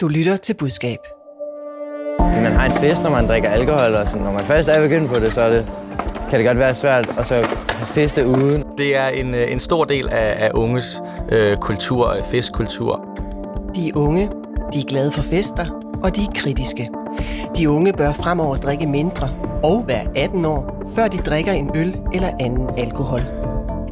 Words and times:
Du 0.00 0.08
lytter 0.08 0.36
til 0.36 0.54
budskab. 0.54 0.98
Man 2.18 2.52
har 2.52 2.64
en 2.64 2.72
fest, 2.72 3.02
når 3.02 3.10
man 3.10 3.26
drikker 3.26 3.48
alkohol, 3.48 3.94
og 3.94 4.06
sådan, 4.06 4.22
når 4.22 4.32
man 4.32 4.44
først 4.44 4.68
er 4.68 4.82
begyndt 4.82 5.10
på 5.10 5.20
det, 5.20 5.32
så 5.32 5.40
er 5.40 5.50
det, 5.50 5.66
kan 6.30 6.38
det 6.38 6.46
godt 6.46 6.58
være 6.58 6.74
svært 6.74 7.18
at 7.18 7.26
så 7.26 7.46
feste 7.86 8.26
uden. 8.26 8.64
Det 8.78 8.96
er 8.96 9.08
en, 9.08 9.34
øh, 9.34 9.52
en 9.52 9.58
stor 9.58 9.84
del 9.84 10.08
af, 10.08 10.46
af 10.46 10.50
unges 10.54 11.02
øh, 11.32 11.56
kultur, 11.56 12.16
festkultur. 12.24 13.04
De 13.76 13.96
unge, 13.96 14.30
de 14.72 14.78
er 14.78 14.84
glade 14.88 15.12
for 15.12 15.22
fester, 15.22 15.66
og 16.02 16.16
de 16.16 16.22
er 16.22 16.32
kritiske. 16.34 16.90
De 17.56 17.70
unge 17.70 17.92
bør 17.92 18.12
fremover 18.12 18.56
drikke 18.56 18.86
mindre 18.86 19.30
og 19.62 19.84
være 19.86 20.16
18 20.16 20.44
år, 20.44 20.82
før 20.94 21.08
de 21.08 21.16
drikker 21.16 21.52
en 21.52 21.70
øl 21.76 22.00
eller 22.14 22.30
anden 22.40 22.68
alkohol. 22.78 23.22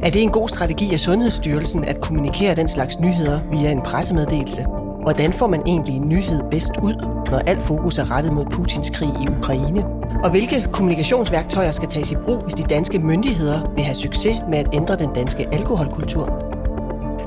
Er 0.03 0.09
det 0.09 0.23
en 0.23 0.31
god 0.31 0.49
strategi 0.49 0.93
af 0.93 0.99
Sundhedsstyrelsen 0.99 1.83
at 1.83 2.01
kommunikere 2.01 2.55
den 2.55 2.67
slags 2.67 2.99
nyheder 2.99 3.39
via 3.51 3.71
en 3.71 3.81
pressemeddelelse? 3.81 4.65
Hvordan 5.05 5.33
får 5.33 5.47
man 5.47 5.61
egentlig 5.65 5.95
en 5.95 6.09
nyhed 6.09 6.41
bedst 6.51 6.71
ud, 6.83 6.93
når 7.31 7.37
alt 7.37 7.63
fokus 7.63 7.97
er 7.97 8.11
rettet 8.11 8.33
mod 8.33 8.45
Putins 8.45 8.89
krig 8.89 9.09
i 9.23 9.27
Ukraine? 9.37 9.85
Og 10.23 10.29
hvilke 10.31 10.67
kommunikationsværktøjer 10.73 11.71
skal 11.71 11.89
tages 11.89 12.11
i 12.11 12.15
brug, 12.15 12.41
hvis 12.43 12.53
de 12.53 12.63
danske 12.63 12.99
myndigheder 12.99 13.73
vil 13.75 13.83
have 13.83 13.95
succes 13.95 14.35
med 14.49 14.57
at 14.57 14.69
ændre 14.73 14.95
den 14.95 15.13
danske 15.13 15.47
alkoholkultur? 15.51 16.25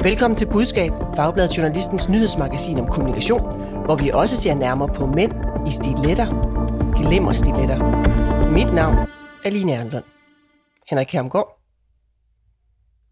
Velkommen 0.02 0.36
til 0.36 0.46
Budskab, 0.46 0.92
Fagbladet 1.16 1.56
Journalistens 1.56 2.08
nyhedsmagasin 2.08 2.78
om 2.78 2.90
kommunikation, 2.90 3.40
hvor 3.84 3.96
vi 3.96 4.10
også 4.14 4.36
ser 4.36 4.54
nærmere 4.54 4.94
på 4.94 5.06
mænd 5.06 5.32
i 5.68 5.70
stiletter, 5.70 6.28
glimmerstiletter. 6.96 7.78
Mit 8.50 8.74
navn 8.74 8.96
er 9.44 9.50
Line 9.50 9.72
Ernlund. 9.72 10.04
Henrik 10.90 11.12
Hermgaard. 11.12 11.60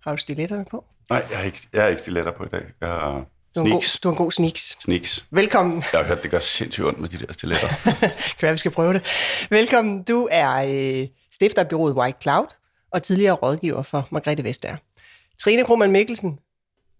Har 0.04 0.10
du 0.10 0.16
stiletterne 0.16 0.64
på? 0.70 0.84
Nej, 1.10 1.22
jeg 1.30 1.38
har 1.38 1.44
ikke, 1.44 1.58
jeg 1.72 1.82
har 1.82 1.88
ikke 1.88 2.02
stiletter 2.02 2.32
på 2.32 2.44
i 2.44 2.48
dag. 2.48 2.64
Jeg 2.80 2.88
har 2.88 3.24
du 3.56 3.64
en 3.64 3.70
god, 3.70 3.82
sneaks. 3.82 4.00
du 4.00 4.08
har 4.08 4.12
en 4.12 4.16
god 4.18 4.32
sneaks. 4.32 4.76
Sneaks. 4.80 5.24
Velkommen. 5.30 5.84
Jeg 5.92 6.00
har 6.00 6.06
hørt, 6.06 6.22
det 6.22 6.30
gør 6.30 6.38
sindssygt 6.38 6.86
ondt 6.86 7.00
med 7.00 7.08
de 7.08 7.18
der 7.26 7.32
stiletter. 7.32 7.68
kan 8.38 8.42
være, 8.42 8.52
vi 8.52 8.58
skal 8.58 8.70
prøve 8.70 8.92
det. 8.92 9.02
Velkommen. 9.50 10.02
Du 10.02 10.28
er 10.30 10.52
øh, 11.02 11.06
stifter 11.32 11.62
af 11.62 11.68
byrådet 11.68 11.96
White 11.96 12.18
Cloud 12.22 12.46
og 12.90 13.02
tidligere 13.02 13.32
rådgiver 13.34 13.82
for 13.82 14.08
Margrethe 14.10 14.44
Vestager. 14.44 14.76
Trine 15.40 15.64
Krohmann 15.64 15.92
Mikkelsen. 15.92 16.38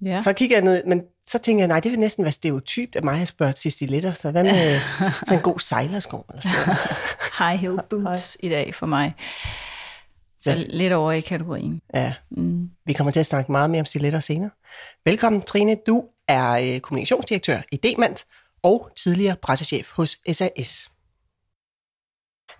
Ja. 0.05 0.21
Så 0.21 0.33
kigger 0.33 0.57
jeg 0.57 0.65
ned, 0.65 0.85
men 0.85 1.03
så 1.27 1.39
tænker 1.39 1.63
jeg, 1.63 1.69
nej, 1.69 1.81
det 1.81 1.91
vil 1.93 1.99
næsten 2.01 2.25
være 2.25 2.33
stereotypt 2.33 2.97
af 2.97 3.03
mig 3.03 3.23
at 3.23 3.29
spørge 3.29 3.53
til 3.53 3.73
stiletter. 3.73 4.13
Så 4.15 4.31
hvad 4.31 4.45
med 4.45 4.81
så 5.29 5.35
en 5.35 5.41
god 5.41 5.59
sejlersko? 5.59 6.25
Eller 6.31 6.43
sådan? 6.43 6.75
High 7.39 7.61
heel 7.61 7.79
boots 7.91 8.37
i 8.41 8.49
dag 8.49 8.75
for 8.75 8.87
mig. 8.87 9.15
Så 10.41 10.51
Ja. 10.51 10.63
lidt 10.69 10.93
over 10.93 11.13
i 11.13 11.21
kategorien. 11.21 11.81
Ja, 11.95 12.15
Mm. 12.31 12.71
vi 12.87 12.93
kommer 12.93 13.11
til 13.11 13.21
at 13.21 13.27
snakke 13.27 13.53
meget 13.53 13.71
mere 13.71 13.81
om 13.81 13.87
stiletter 13.87 14.21
senere. 14.21 14.51
Velkommen, 15.05 15.43
Trine. 15.43 15.77
Du 15.87 16.05
er 16.29 16.51
øh, 16.51 16.81
kommunikationsdirektør 16.81 17.59
i 17.73 17.77
Demand 17.77 18.17
og 18.63 18.91
tidligere 18.97 19.37
pressechef 19.43 19.91
hos 19.91 20.19
SAS. 20.33 20.89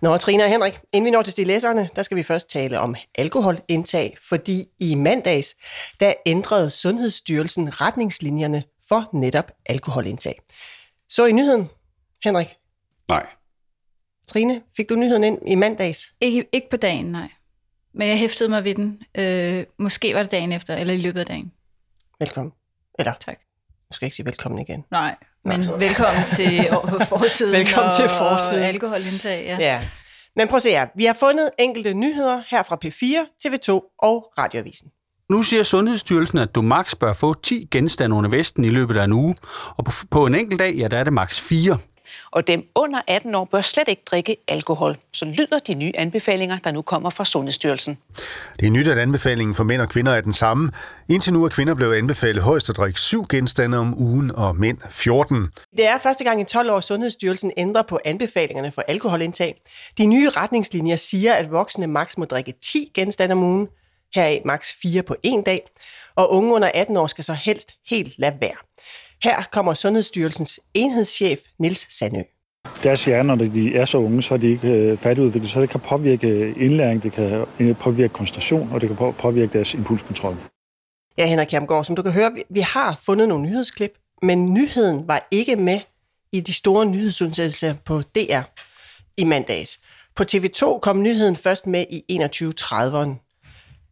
Nå, 0.01 0.17
Trine 0.17 0.43
og 0.43 0.49
Henrik, 0.49 0.79
inden 0.93 1.05
vi 1.05 1.11
når 1.11 1.21
til 1.21 1.31
stiletterne, 1.31 1.89
der 1.95 2.03
skal 2.03 2.17
vi 2.17 2.23
først 2.23 2.49
tale 2.49 2.79
om 2.79 2.95
alkoholindtag, 3.15 4.17
fordi 4.29 4.65
i 4.79 4.95
mandags, 4.95 5.55
der 5.99 6.13
ændrede 6.25 6.69
Sundhedsstyrelsen 6.69 7.81
retningslinjerne 7.81 8.63
for 8.89 9.09
netop 9.13 9.51
alkoholindtag. 9.65 10.39
Så 11.09 11.25
i 11.25 11.31
nyheden, 11.31 11.69
Henrik, 12.23 12.47
Nej. 13.09 13.27
Trine, 14.27 14.61
fik 14.77 14.89
du 14.89 14.95
nyheden 14.95 15.23
ind 15.23 15.49
i 15.49 15.55
mandags? 15.55 16.13
Ikke, 16.21 16.45
ikke 16.51 16.69
på 16.69 16.77
dagen, 16.77 17.05
nej. 17.05 17.29
Men 17.93 18.07
jeg 18.07 18.17
hæftede 18.17 18.49
mig 18.49 18.63
ved 18.63 18.75
den. 18.75 19.03
Øh, 19.15 19.65
måske 19.77 20.15
var 20.15 20.21
det 20.23 20.31
dagen 20.31 20.51
efter, 20.51 20.75
eller 20.75 20.93
i 20.93 20.97
løbet 20.97 21.19
af 21.19 21.25
dagen. 21.25 21.51
Velkommen. 22.19 22.53
Eller, 22.99 23.13
Tak. 23.13 23.39
Jeg 23.89 23.95
skal 23.95 24.05
ikke 24.05 24.15
sige 24.15 24.25
velkommen 24.25 24.59
igen. 24.61 24.83
Nej, 24.91 25.15
men 25.45 25.61
velkommen 25.79 26.23
til 26.29 26.67
forsiden. 27.09 27.53
Velkommen 27.53 27.93
til 27.95 28.05
og- 28.05 28.11
forsiden. 28.11 28.61
Og 28.63 28.67
alkoholindtag, 28.67 29.45
ja. 29.45 29.57
Ja. 29.59 29.87
Men 30.35 30.47
prøv 30.47 30.55
at 30.57 30.63
se 30.63 30.69
her. 30.69 30.87
Vi 30.95 31.05
har 31.05 31.13
fundet 31.13 31.49
enkelte 31.59 31.93
nyheder 31.93 32.41
her 32.47 32.63
fra 32.63 32.77
P4, 32.85 33.47
TV2 33.47 33.95
og 33.99 34.33
Radioavisen. 34.37 34.87
Nu 35.29 35.43
siger 35.43 35.63
Sundhedsstyrelsen, 35.63 36.37
at 36.37 36.55
du 36.55 36.61
maks 36.61 36.95
bør 36.95 37.13
få 37.13 37.33
10 37.33 37.67
genstande 37.71 38.15
under 38.15 38.29
vesten 38.29 38.63
i 38.65 38.69
løbet 38.69 38.97
af 38.97 39.03
en 39.03 39.13
uge, 39.13 39.35
og 39.77 39.85
på, 39.85 39.91
på 40.11 40.25
en 40.25 40.35
enkelt 40.35 40.59
dag, 40.59 40.75
ja, 40.75 40.87
der 40.87 40.97
er 40.97 41.03
det 41.03 41.13
maks 41.13 41.41
4. 41.41 41.77
og 42.31 42.47
dem 42.47 42.63
under 42.75 43.01
18 43.07 43.35
år 43.35 43.45
bør 43.45 43.61
slet 43.61 43.87
ikke 43.87 44.01
drikke 44.05 44.37
alkohol. 44.47 44.97
Så 45.13 45.25
lyder 45.25 45.59
de 45.67 45.73
nye 45.73 45.91
anbefalinger, 45.95 46.57
der 46.57 46.71
nu 46.71 46.81
kommer 46.81 47.09
fra 47.09 47.25
Sundhedsstyrelsen. 47.25 47.97
Det 48.59 48.67
er 48.67 48.71
nyt, 48.71 48.87
at 48.87 48.97
anbefalingen 48.97 49.55
for 49.55 49.63
mænd 49.63 49.81
og 49.81 49.89
kvinder 49.89 50.11
er 50.11 50.21
den 50.21 50.33
samme. 50.33 50.71
Indtil 51.09 51.33
nu 51.33 51.45
er 51.45 51.49
kvinder 51.49 51.75
blevet 51.75 51.95
anbefalet 51.95 52.43
højst 52.43 52.69
at 52.69 52.77
drikke 52.77 52.99
syv 52.99 53.25
genstande 53.29 53.77
om 53.77 54.01
ugen, 54.01 54.31
og 54.35 54.55
mænd 54.55 54.77
14. 54.91 55.49
Det 55.77 55.87
er 55.87 55.97
første 55.97 56.23
gang 56.23 56.41
i 56.41 56.43
12 56.43 56.69
år, 56.69 56.79
Sundhedsstyrelsen 56.79 57.51
ændrer 57.57 57.81
på 57.81 57.99
anbefalingerne 58.05 58.71
for 58.71 58.83
alkoholindtag. 58.87 59.61
De 59.97 60.05
nye 60.05 60.29
retningslinjer 60.29 60.95
siger, 60.95 61.33
at 61.33 61.51
voksne 61.51 61.87
maks 61.87 62.17
må 62.17 62.25
drikke 62.25 62.53
10 62.63 62.91
genstande 62.93 63.33
om 63.33 63.43
ugen, 63.43 63.67
heraf 64.15 64.41
maks 64.45 64.75
4 64.81 65.03
på 65.03 65.15
en 65.23 65.43
dag, 65.43 65.69
og 66.15 66.31
unge 66.31 66.53
under 66.53 66.71
18 66.73 66.97
år 66.97 67.07
skal 67.07 67.23
så 67.23 67.33
helst 67.33 67.71
helt 67.89 68.13
lade 68.17 68.35
være. 68.41 68.57
Her 69.23 69.43
kommer 69.51 69.73
Sundhedsstyrelsens 69.73 70.59
enhedschef 70.73 71.39
Nils 71.59 71.97
Sandø. 71.97 72.21
deres 72.83 73.05
hjerner, 73.05 73.35
når 73.35 73.45
de 73.45 73.75
er 73.75 73.85
så 73.85 73.97
unge, 73.97 74.23
så 74.23 74.33
er 74.33 74.37
de 74.37 74.47
ikke 74.51 74.67
øh, 74.67 74.97
færdigudviklet, 74.97 75.51
så 75.51 75.61
det 75.61 75.69
kan 75.69 75.79
påvirke 75.79 76.53
indlæring, 76.57 77.03
det 77.03 77.11
kan 77.11 77.45
øh, 77.59 77.75
påvirke 77.75 78.13
koncentration, 78.13 78.69
og 78.73 78.81
det 78.81 78.89
kan 78.89 78.95
på- 78.97 79.11
påvirke 79.11 79.53
deres 79.53 79.73
impulskontrol. 79.73 80.35
Ja, 81.17 81.25
Henrik 81.25 81.47
Kjermgaard, 81.47 81.85
som 81.85 81.95
du 81.95 82.01
kan 82.01 82.11
høre, 82.11 82.31
vi, 82.33 82.43
vi 82.49 82.59
har 82.59 82.99
fundet 83.05 83.27
nogle 83.27 83.43
nyhedsklip, 83.43 83.91
men 84.21 84.53
nyheden 84.53 85.07
var 85.07 85.27
ikke 85.31 85.55
med 85.55 85.79
i 86.31 86.39
de 86.39 86.53
store 86.53 86.85
nyhedsudsendelser 86.85 87.75
på 87.85 88.01
DR 88.01 88.41
i 89.17 89.23
mandags. 89.23 89.79
På 90.15 90.23
TV2 90.31 90.79
kom 90.79 91.01
nyheden 91.01 91.35
først 91.35 91.67
med 91.67 91.85
i 91.89 92.19
21.30'eren. 92.23 93.26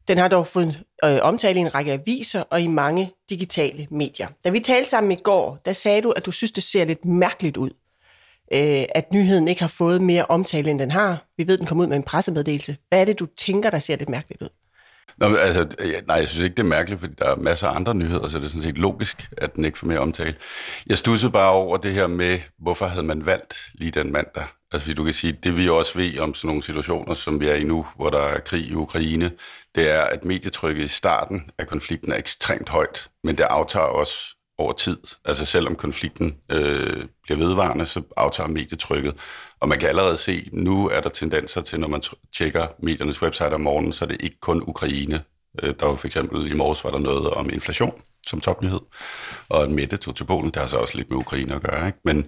Den 0.07 0.17
har 0.17 0.27
dog 0.27 0.47
fået 0.47 0.83
øh, 1.05 1.17
omtale 1.21 1.59
i 1.59 1.61
en 1.61 1.75
række 1.75 1.93
aviser 1.93 2.41
og 2.49 2.61
i 2.61 2.67
mange 2.67 3.11
digitale 3.29 3.87
medier. 3.91 4.27
Da 4.43 4.49
vi 4.49 4.59
talte 4.59 4.89
sammen 4.89 5.11
i 5.11 5.15
går, 5.15 5.59
der 5.65 5.73
sagde 5.73 6.01
du, 6.01 6.11
at 6.11 6.25
du 6.25 6.31
synes, 6.31 6.51
det 6.51 6.63
ser 6.63 6.85
lidt 6.85 7.05
mærkeligt 7.05 7.57
ud, 7.57 7.69
øh, 8.53 8.83
at 8.95 9.11
nyheden 9.11 9.47
ikke 9.47 9.61
har 9.61 9.67
fået 9.67 10.01
mere 10.01 10.25
omtale, 10.25 10.71
end 10.71 10.79
den 10.79 10.91
har. 10.91 11.25
Vi 11.37 11.47
ved, 11.47 11.57
den 11.57 11.65
kom 11.65 11.79
ud 11.79 11.87
med 11.87 11.97
en 11.97 12.03
pressemeddelelse. 12.03 12.77
Hvad 12.89 13.01
er 13.01 13.05
det, 13.05 13.19
du 13.19 13.25
tænker, 13.25 13.69
der 13.69 13.79
ser 13.79 13.95
lidt 13.95 14.09
mærkeligt 14.09 14.41
ud? 14.41 14.49
Nå, 15.17 15.35
altså, 15.35 15.67
øh, 15.79 15.89
ja, 15.89 16.01
nej, 16.01 16.17
jeg 16.17 16.29
synes 16.29 16.43
ikke, 16.43 16.55
det 16.55 16.63
er 16.63 16.67
mærkeligt, 16.67 16.99
fordi 16.99 17.13
der 17.13 17.25
er 17.25 17.35
masser 17.35 17.67
af 17.67 17.75
andre 17.75 17.95
nyheder, 17.95 18.27
så 18.27 18.37
det 18.37 18.45
er 18.45 18.49
sådan 18.49 18.63
set 18.63 18.77
logisk, 18.77 19.29
at 19.37 19.55
den 19.55 19.65
ikke 19.65 19.77
får 19.77 19.87
mere 19.87 19.99
omtale. 19.99 20.35
Jeg 20.87 20.97
stussede 20.97 21.31
bare 21.31 21.51
over 21.51 21.77
det 21.77 21.93
her 21.93 22.07
med, 22.07 22.39
hvorfor 22.59 22.85
havde 22.85 23.05
man 23.05 23.25
valgt 23.25 23.69
lige 23.73 23.91
den 23.91 24.11
mandag? 24.11 24.45
Altså, 24.71 24.85
fordi 24.85 24.95
du 24.95 25.03
kan 25.03 25.13
sige, 25.13 25.37
det 25.43 25.57
vi 25.57 25.69
også 25.69 25.97
ved 25.97 26.19
om 26.19 26.33
sådan 26.33 26.47
nogle 26.47 26.63
situationer, 26.63 27.13
som 27.13 27.39
vi 27.39 27.47
er 27.47 27.55
i 27.55 27.63
nu, 27.63 27.87
hvor 27.95 28.09
der 28.09 28.19
er 28.21 28.39
krig 28.39 28.65
i 28.67 28.73
Ukraine, 28.73 29.31
det 29.75 29.89
er, 29.89 30.01
at 30.01 30.25
medietrykket 30.25 30.83
i 30.83 30.87
starten 30.87 31.49
af 31.57 31.67
konflikten 31.67 32.11
er 32.11 32.17
ekstremt 32.17 32.69
højt, 32.69 33.09
men 33.23 33.37
det 33.37 33.43
aftager 33.43 33.85
også 33.85 34.35
over 34.57 34.73
tid. 34.73 34.97
Altså 35.25 35.45
selvom 35.45 35.75
konflikten 35.75 36.37
øh, 36.51 37.05
bliver 37.23 37.37
vedvarende, 37.37 37.85
så 37.85 38.01
aftager 38.17 38.47
medietrykket. 38.47 39.15
Og 39.59 39.69
man 39.69 39.79
kan 39.79 39.89
allerede 39.89 40.17
se, 40.17 40.49
nu 40.53 40.89
er 40.89 41.01
der 41.01 41.09
tendenser 41.09 41.61
til, 41.61 41.79
når 41.79 41.87
man 41.87 42.01
tjekker 42.37 42.67
mediernes 42.79 43.21
website 43.21 43.53
om 43.53 43.61
morgenen, 43.61 43.93
så 43.93 44.05
er 44.05 44.09
det 44.09 44.17
ikke 44.19 44.39
kun 44.39 44.63
Ukraine. 44.67 45.23
Øh, 45.63 45.73
der 45.79 45.85
var 45.85 45.95
for 45.95 46.07
eksempel 46.07 46.51
i 46.51 46.53
morges 46.53 46.83
var 46.83 46.91
der 46.91 46.99
noget 46.99 47.29
om 47.29 47.49
inflation 47.49 48.01
som 48.27 48.41
topnyhed, 48.41 48.79
og 49.49 49.63
at 49.63 49.71
Mette 49.71 49.97
tog 49.97 50.15
til 50.15 50.23
Polen, 50.23 50.51
det 50.51 50.55
har 50.55 50.67
så 50.67 50.77
også 50.77 50.97
lidt 50.97 51.09
med 51.09 51.17
Ukraine 51.17 51.55
at 51.55 51.61
gøre. 51.61 51.87
Ikke? 51.87 51.99
Men, 52.03 52.25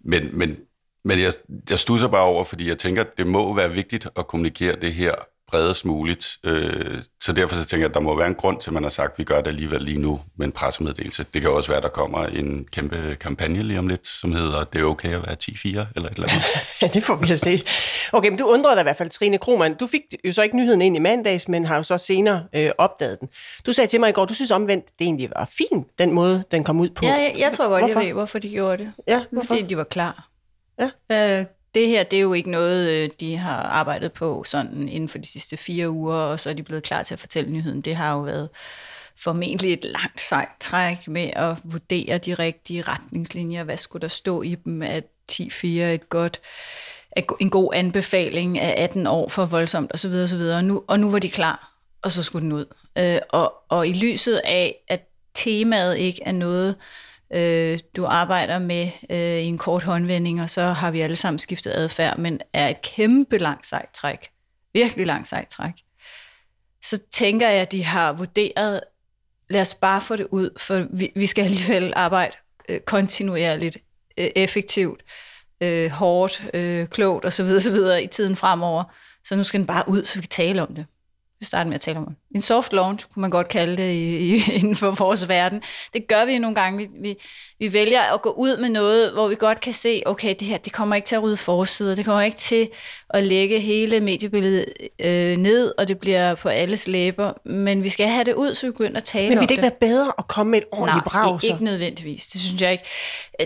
men, 0.00 0.38
men, 0.38 0.56
men 1.04 1.18
jeg, 1.18 1.32
jeg 1.70 1.78
stusser 1.78 2.08
bare 2.08 2.22
over, 2.22 2.44
fordi 2.44 2.68
jeg 2.68 2.78
tænker, 2.78 3.02
at 3.02 3.18
det 3.18 3.26
må 3.26 3.54
være 3.54 3.72
vigtigt 3.72 4.08
at 4.16 4.26
kommunikere 4.26 4.76
det 4.80 4.94
her 4.94 5.14
bredest 5.48 5.84
muligt. 5.84 6.26
Øh, 6.44 7.02
så 7.22 7.32
derfor 7.32 7.56
så 7.56 7.64
tænker 7.64 7.84
jeg, 7.84 7.88
at 7.90 7.94
der 7.94 8.00
må 8.00 8.16
være 8.18 8.26
en 8.28 8.34
grund 8.34 8.60
til, 8.60 8.70
at 8.70 8.74
man 8.74 8.82
har 8.82 8.90
sagt, 8.90 9.12
at 9.12 9.18
vi 9.18 9.24
gør 9.24 9.40
det 9.40 9.46
alligevel 9.48 9.82
lige 9.82 9.98
nu 9.98 10.20
med 10.38 10.46
en 10.46 10.52
pressemeddelelse. 10.52 11.26
Det 11.34 11.42
kan 11.42 11.50
også 11.50 11.68
være, 11.68 11.76
at 11.76 11.82
der 11.82 11.88
kommer 11.88 12.26
en 12.26 12.66
kæmpe 12.72 13.16
kampagne 13.20 13.62
lige 13.62 13.78
om 13.78 13.88
lidt, 13.88 14.06
som 14.06 14.32
hedder, 14.32 14.64
det 14.64 14.80
er 14.80 14.84
okay 14.84 15.14
at 15.14 15.26
være 15.26 15.36
10-4 15.44 15.66
eller 15.66 16.08
et 16.08 16.14
eller 16.14 16.28
andet. 16.28 16.92
Det 16.94 17.04
får 17.04 17.16
vi 17.16 17.32
at 17.32 17.40
se. 17.40 17.62
Okay, 18.12 18.28
men 18.28 18.38
du 18.38 18.44
undrede 18.46 18.74
dig 18.74 18.80
i 18.80 18.82
hvert 18.82 18.96
fald, 18.96 19.10
Trine 19.10 19.38
Krohmann. 19.38 19.74
Du 19.74 19.86
fik 19.86 20.02
jo 20.24 20.32
så 20.32 20.42
ikke 20.42 20.56
nyheden 20.56 20.82
ind 20.82 20.96
i 20.96 20.98
mandags, 20.98 21.48
men 21.48 21.64
har 21.64 21.76
jo 21.76 21.82
så 21.82 21.98
senere 21.98 22.44
øh, 22.56 22.70
opdaget 22.78 23.20
den. 23.20 23.28
Du 23.66 23.72
sagde 23.72 23.88
til 23.88 24.00
mig 24.00 24.08
i 24.08 24.12
går, 24.12 24.24
du 24.24 24.34
synes 24.34 24.50
omvendt, 24.50 24.84
det 24.98 25.04
egentlig 25.04 25.30
var 25.36 25.50
fint, 25.58 25.86
den 25.98 26.12
måde, 26.12 26.44
den 26.50 26.64
kom 26.64 26.80
ud 26.80 26.88
på. 26.88 27.04
Ja, 27.04 27.12
jeg, 27.12 27.34
jeg 27.38 27.52
tror 27.52 27.68
godt, 27.68 27.82
Hvorfor? 27.82 28.00
jeg 28.00 28.06
ved, 28.06 28.14
hvorfor 28.14 28.38
de 28.38 28.50
gjorde 28.50 28.78
det. 28.84 28.92
Ja, 29.08 29.24
hvorfor? 29.30 29.46
Fordi 29.46 29.62
de 29.62 29.76
var 29.76 29.84
klar. 29.84 30.28
Ja. 31.10 31.38
Øh, 31.40 31.44
det 31.74 31.88
her, 31.88 32.02
det 32.02 32.16
er 32.16 32.20
jo 32.20 32.32
ikke 32.32 32.50
noget, 32.50 32.90
øh, 32.90 33.10
de 33.20 33.36
har 33.36 33.62
arbejdet 33.62 34.12
på 34.12 34.44
sådan 34.46 34.88
inden 34.88 35.08
for 35.08 35.18
de 35.18 35.26
sidste 35.26 35.56
fire 35.56 35.90
uger, 35.90 36.14
og 36.14 36.40
så 36.40 36.50
er 36.50 36.54
de 36.54 36.62
blevet 36.62 36.82
klar 36.82 37.02
til 37.02 37.14
at 37.14 37.20
fortælle 37.20 37.50
nyheden. 37.50 37.80
Det 37.80 37.96
har 37.96 38.12
jo 38.12 38.20
været 38.20 38.48
formentlig 39.16 39.72
et 39.72 39.84
langt 39.84 40.20
sejt 40.20 40.48
træk 40.60 41.08
med 41.08 41.30
at 41.36 41.56
vurdere 41.64 42.18
de 42.18 42.34
rigtige 42.34 42.82
retningslinjer. 42.82 43.64
Hvad 43.64 43.76
skulle 43.76 44.00
der 44.02 44.08
stå 44.08 44.42
i 44.42 44.54
dem? 44.54 44.82
At 44.82 45.04
10-4 45.32 45.66
et 45.66 46.08
godt, 46.08 46.40
en 47.40 47.50
god 47.50 47.74
anbefaling 47.74 48.58
af 48.58 48.82
18 48.82 49.06
år 49.06 49.28
for 49.28 49.46
voldsomt 49.46 49.94
osv. 49.94 50.12
osv. 50.12 50.40
Og, 50.40 50.64
nu, 50.64 50.84
og 50.88 51.00
nu 51.00 51.10
var 51.10 51.18
de 51.18 51.30
klar, 51.30 51.72
og 52.02 52.12
så 52.12 52.22
skulle 52.22 52.44
den 52.44 52.52
ud. 52.52 52.64
Øh, 52.98 53.18
og, 53.28 53.54
og 53.68 53.88
i 53.88 53.92
lyset 53.92 54.40
af, 54.44 54.84
at 54.88 55.00
temaet 55.34 55.98
ikke 55.98 56.22
er 56.22 56.32
noget, 56.32 56.70
øh, 56.70 57.07
øh, 57.32 57.78
du 57.96 58.06
arbejder 58.06 58.58
med 58.58 58.90
øh, 59.10 59.18
i 59.18 59.44
en 59.44 59.58
kort 59.58 59.82
håndvending, 59.82 60.42
og 60.42 60.50
så 60.50 60.62
har 60.62 60.90
vi 60.90 61.00
alle 61.00 61.16
sammen 61.16 61.38
skiftet 61.38 61.70
adfærd, 61.70 62.18
men 62.18 62.40
er 62.52 62.68
et 62.68 62.82
kæmpe 62.82 63.38
langt 63.38 63.66
sejt 63.66 63.88
træk. 63.94 64.28
Virkelig 64.72 65.06
langt 65.06 65.28
sejt 65.28 65.48
træk. 65.48 65.72
Så 66.82 66.98
tænker 67.12 67.48
jeg, 67.48 67.62
at 67.62 67.72
de 67.72 67.84
har 67.84 68.12
vurderet, 68.12 68.80
lad 69.50 69.60
os 69.60 69.74
bare 69.74 70.00
få 70.00 70.16
det 70.16 70.26
ud, 70.30 70.50
for 70.56 70.86
vi, 70.90 71.12
vi 71.14 71.26
skal 71.26 71.44
alligevel 71.44 71.92
arbejde 71.96 72.36
øh, 72.68 72.80
kontinuerligt, 72.80 73.78
øh, 74.18 74.30
effektivt, 74.36 75.04
øh, 75.60 75.90
hårdt, 75.90 76.46
øh, 76.54 76.88
klogt 76.88 77.24
osv. 77.24 77.44
osv. 77.44 77.76
i 78.02 78.06
tiden 78.06 78.36
fremover. 78.36 78.84
Så 79.24 79.36
nu 79.36 79.44
skal 79.44 79.60
den 79.60 79.66
bare 79.66 79.84
ud, 79.88 80.04
så 80.04 80.18
vi 80.18 80.20
kan 80.20 80.28
tale 80.28 80.62
om 80.62 80.74
det. 80.74 80.86
Vi 81.40 81.46
starter 81.46 81.68
med 81.68 81.74
at 81.74 81.80
tale 81.80 81.98
om 81.98 82.06
det. 82.06 82.16
En 82.34 82.40
soft 82.40 82.72
launch, 82.72 83.06
kunne 83.14 83.20
man 83.20 83.30
godt 83.30 83.48
kalde 83.48 83.76
det 83.76 83.92
i, 83.92 84.16
i, 84.34 84.42
inden 84.58 84.76
for 84.76 84.90
vores 84.90 85.28
verden. 85.28 85.62
Det 85.92 86.08
gør 86.08 86.24
vi 86.24 86.38
nogle 86.38 86.54
gange. 86.54 86.78
Vi, 86.78 86.88
vi, 87.00 87.16
vi 87.58 87.72
vælger 87.72 88.14
at 88.14 88.22
gå 88.22 88.30
ud 88.30 88.56
med 88.56 88.68
noget, 88.68 89.12
hvor 89.12 89.28
vi 89.28 89.34
godt 89.38 89.60
kan 89.60 89.72
se, 89.72 90.02
okay, 90.06 90.34
det 90.40 90.48
her 90.48 90.58
det 90.58 90.72
kommer 90.72 90.96
ikke 90.96 91.06
til 91.06 91.16
at 91.16 91.22
rydde 91.22 91.36
forsider, 91.36 91.94
det 91.94 92.04
kommer 92.04 92.22
ikke 92.22 92.36
til 92.36 92.68
at 93.10 93.24
lægge 93.24 93.60
hele 93.60 94.00
mediebilledet 94.00 94.64
øh, 94.98 95.36
ned, 95.36 95.72
og 95.78 95.88
det 95.88 95.98
bliver 95.98 96.34
på 96.34 96.48
alles 96.48 96.88
læber, 96.88 97.32
men 97.48 97.82
vi 97.84 97.88
skal 97.88 98.08
have 98.08 98.24
det 98.24 98.34
ud, 98.34 98.54
så 98.54 98.66
vi 98.66 98.70
begynder 98.72 98.96
at 98.96 99.04
tale 99.04 99.28
Men 99.28 99.38
om 99.38 99.42
vil 99.42 99.48
det 99.48 99.50
ikke 99.54 99.62
det. 99.62 99.72
være 99.80 99.90
bedre 99.90 100.12
at 100.18 100.28
komme 100.28 100.50
med 100.50 100.58
et 100.58 100.64
ordentligt 100.72 101.14
Nej, 101.14 101.22
brag? 101.22 101.40
så? 101.40 101.46
ikke 101.46 101.64
nødvendigvis. 101.64 102.26
Det 102.26 102.40
synes 102.40 102.62
jeg 102.62 102.72
ikke. 102.72 102.84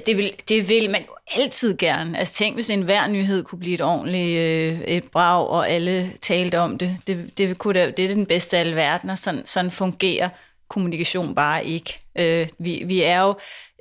Det 0.07 0.17
vil, 0.17 0.33
det 0.49 0.69
vil 0.69 0.91
man 0.91 1.01
jo 1.01 1.41
altid 1.43 1.77
gerne. 1.77 2.19
Altså 2.19 2.35
tænk, 2.35 2.55
hvis 2.55 2.71
en 2.71 2.83
hver 2.83 3.07
nyhed 3.07 3.45
kunne 3.45 3.59
blive 3.59 3.75
et 3.75 3.81
ordentligt 3.81 4.39
øh, 4.39 4.81
et 4.81 5.05
brag, 5.13 5.49
og 5.49 5.71
alle 5.71 6.13
talte 6.21 6.59
om 6.59 6.79
det. 6.79 6.97
Det, 7.07 7.39
det, 7.39 7.59
kunne 7.59 7.81
da, 7.81 7.91
det 7.91 8.05
er 8.05 8.09
den 8.15 8.27
bedste 8.27 8.57
af 8.73 8.77
alle 8.77 8.93
verdener. 8.93 9.15
Sådan, 9.15 9.47
sådan 9.47 9.71
fungerer 9.71 10.29
kommunikation 10.69 11.35
bare 11.35 11.65
ikke. 11.65 12.01
Øh, 12.19 12.49
vi, 12.59 12.83
vi 12.87 13.03
er 13.03 13.21
jo 13.21 13.29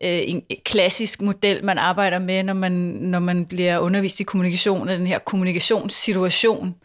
øh, 0.03 0.21
en 0.27 0.41
klassisk 0.65 1.21
model, 1.21 1.65
man 1.65 1.77
arbejder 1.77 2.19
med, 2.19 2.43
når 2.43 2.53
man, 2.53 2.71
når 2.71 3.19
man 3.19 3.45
bliver 3.45 3.79
undervist 3.79 4.19
i 4.19 4.23
kommunikation, 4.23 4.89
af 4.89 4.97
den 4.97 5.07
her 5.07 5.19
kommunikationssituation. 5.19 6.75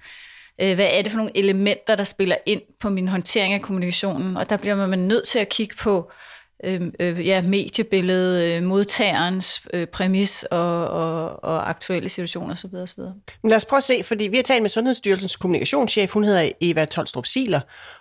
Øh, 0.61 0.75
hvad 0.75 0.89
er 0.93 1.03
det 1.03 1.13
for 1.13 1.17
nogle 1.19 1.37
elementer, 1.37 1.95
der 1.95 2.05
spiller 2.05 2.37
ind 2.47 2.61
på 2.81 2.91
min 2.91 3.09
håndtering 3.09 3.55
af 3.55 3.63
kommunikationen? 3.63 4.37
Og 4.37 4.51
der 4.51 4.57
bliver 4.57 4.87
man 4.87 4.99
nødt 4.99 5.29
til 5.29 5.39
at 5.39 5.49
kigge 5.49 5.77
på 5.77 6.11
øh, 6.11 6.36
øh, 6.65 7.27
ja, 7.27 7.43
mediebilledet, 7.43 8.57
øh, 8.57 8.63
modtagerens 8.63 9.69
øh, 9.75 9.87
præmis 9.87 10.43
og, 10.43 10.89
og, 10.89 11.45
og 11.45 11.69
aktuelle 11.71 12.09
situationer 12.09 12.53
osv. 12.53 12.75
osv. 12.75 13.01
Men 13.43 13.51
lad 13.51 13.57
os 13.57 13.65
prøve 13.65 13.79
at 13.79 13.83
se, 13.83 14.03
fordi 14.05 14.29
vi 14.29 14.37
har 14.37 14.43
talt 14.43 14.63
med 14.63 14.71
Sundhedsstyrelsens 14.71 15.37
kommunikationschef, 15.37 16.13
hun 16.13 16.25
hedder 16.25 16.51
Eva 16.61 16.85
Tolstrup 16.85 17.27
Siler, 17.27 17.61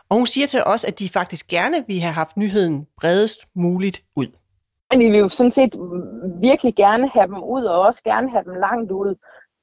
og 0.09 0.17
hun 0.17 0.25
siger 0.25 0.47
til 0.47 0.63
os, 0.65 0.85
at 0.85 0.99
de 0.99 1.09
faktisk 1.09 1.47
gerne 1.47 1.77
vil 1.87 1.99
have 1.99 2.13
haft 2.13 2.37
nyheden 2.37 2.87
bredest 3.01 3.39
muligt 3.55 4.01
ud. 4.15 4.27
Men 4.91 4.99
vi 4.99 5.09
vil 5.09 5.19
jo 5.19 5.29
sådan 5.29 5.51
set 5.51 5.73
virkelig 6.41 6.75
gerne 6.75 7.09
have 7.09 7.27
dem 7.27 7.43
ud, 7.43 7.63
og 7.63 7.81
også 7.81 8.01
gerne 8.03 8.29
have 8.29 8.43
dem 8.43 8.53
langt 8.53 8.91
ud. 8.91 9.15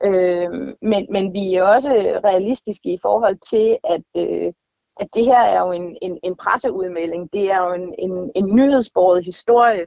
Øh, 0.04 0.50
men, 0.82 1.06
men 1.10 1.32
vi 1.32 1.54
er 1.54 1.62
også 1.62 1.90
realistiske 2.24 2.92
i 2.92 2.98
forhold 3.02 3.38
til, 3.50 3.78
at, 3.84 4.02
øh, 4.16 4.52
at 5.00 5.08
det 5.14 5.24
her 5.24 5.42
er 5.42 5.60
jo 5.66 5.72
en, 5.72 5.98
en, 6.02 6.18
en 6.22 6.36
presseudmelding. 6.36 7.32
Det 7.32 7.44
er 7.50 7.58
jo 7.66 7.72
en, 7.72 7.94
en, 7.98 8.32
en 8.34 8.54
nyhedsbordet 8.56 9.24
historie, 9.24 9.86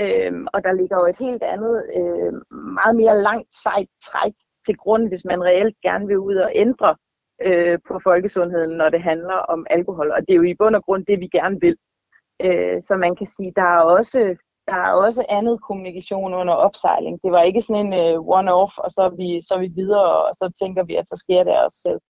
øhm, 0.00 0.46
og 0.52 0.64
der 0.64 0.72
ligger 0.72 0.96
jo 0.96 1.06
et 1.06 1.18
helt 1.18 1.42
andet, 1.42 1.74
øh, 1.96 2.32
meget 2.78 2.96
mere 2.96 3.22
langt 3.22 3.48
sejt 3.62 3.88
træk 4.04 4.32
til 4.66 4.76
grund, 4.76 5.08
hvis 5.08 5.24
man 5.24 5.44
reelt 5.44 5.76
gerne 5.82 6.06
vil 6.06 6.18
ud 6.18 6.36
og 6.36 6.52
ændre 6.54 6.96
øh, 7.42 7.78
på 7.88 8.00
folkesundheden, 8.02 8.76
når 8.76 8.88
det 8.88 9.02
handler 9.02 9.34
om 9.34 9.66
alkohol. 9.70 10.10
Og 10.10 10.20
det 10.20 10.30
er 10.32 10.36
jo 10.36 10.42
i 10.42 10.54
bund 10.58 10.76
og 10.76 10.84
grund 10.84 11.06
det, 11.06 11.20
vi 11.20 11.28
gerne 11.28 11.60
vil. 11.60 11.76
Øh, 12.44 12.82
så 12.82 12.96
man 12.96 13.16
kan 13.16 13.26
sige, 13.26 13.52
der 13.56 13.68
er 13.76 13.80
også 13.80 14.36
der 14.70 14.76
er 14.86 14.92
også 15.06 15.24
andet 15.28 15.62
kommunikation 15.62 16.34
under 16.34 16.54
opsejling. 16.54 17.22
Det 17.24 17.32
var 17.32 17.42
ikke 17.42 17.62
sådan 17.62 17.86
en 17.86 17.92
uh, 17.92 18.38
one-off, 18.38 18.72
og 18.84 18.90
så 18.90 19.00
er, 19.08 19.12
vi, 19.20 19.40
så 19.46 19.54
er 19.54 19.58
vi 19.58 19.70
videre, 19.80 20.10
og 20.26 20.34
så 20.34 20.52
tænker 20.60 20.82
vi, 20.84 20.94
at 20.96 21.08
så 21.08 21.16
sker 21.24 21.44
det 21.44 21.64
også 21.64 21.78
selv. 21.86 22.00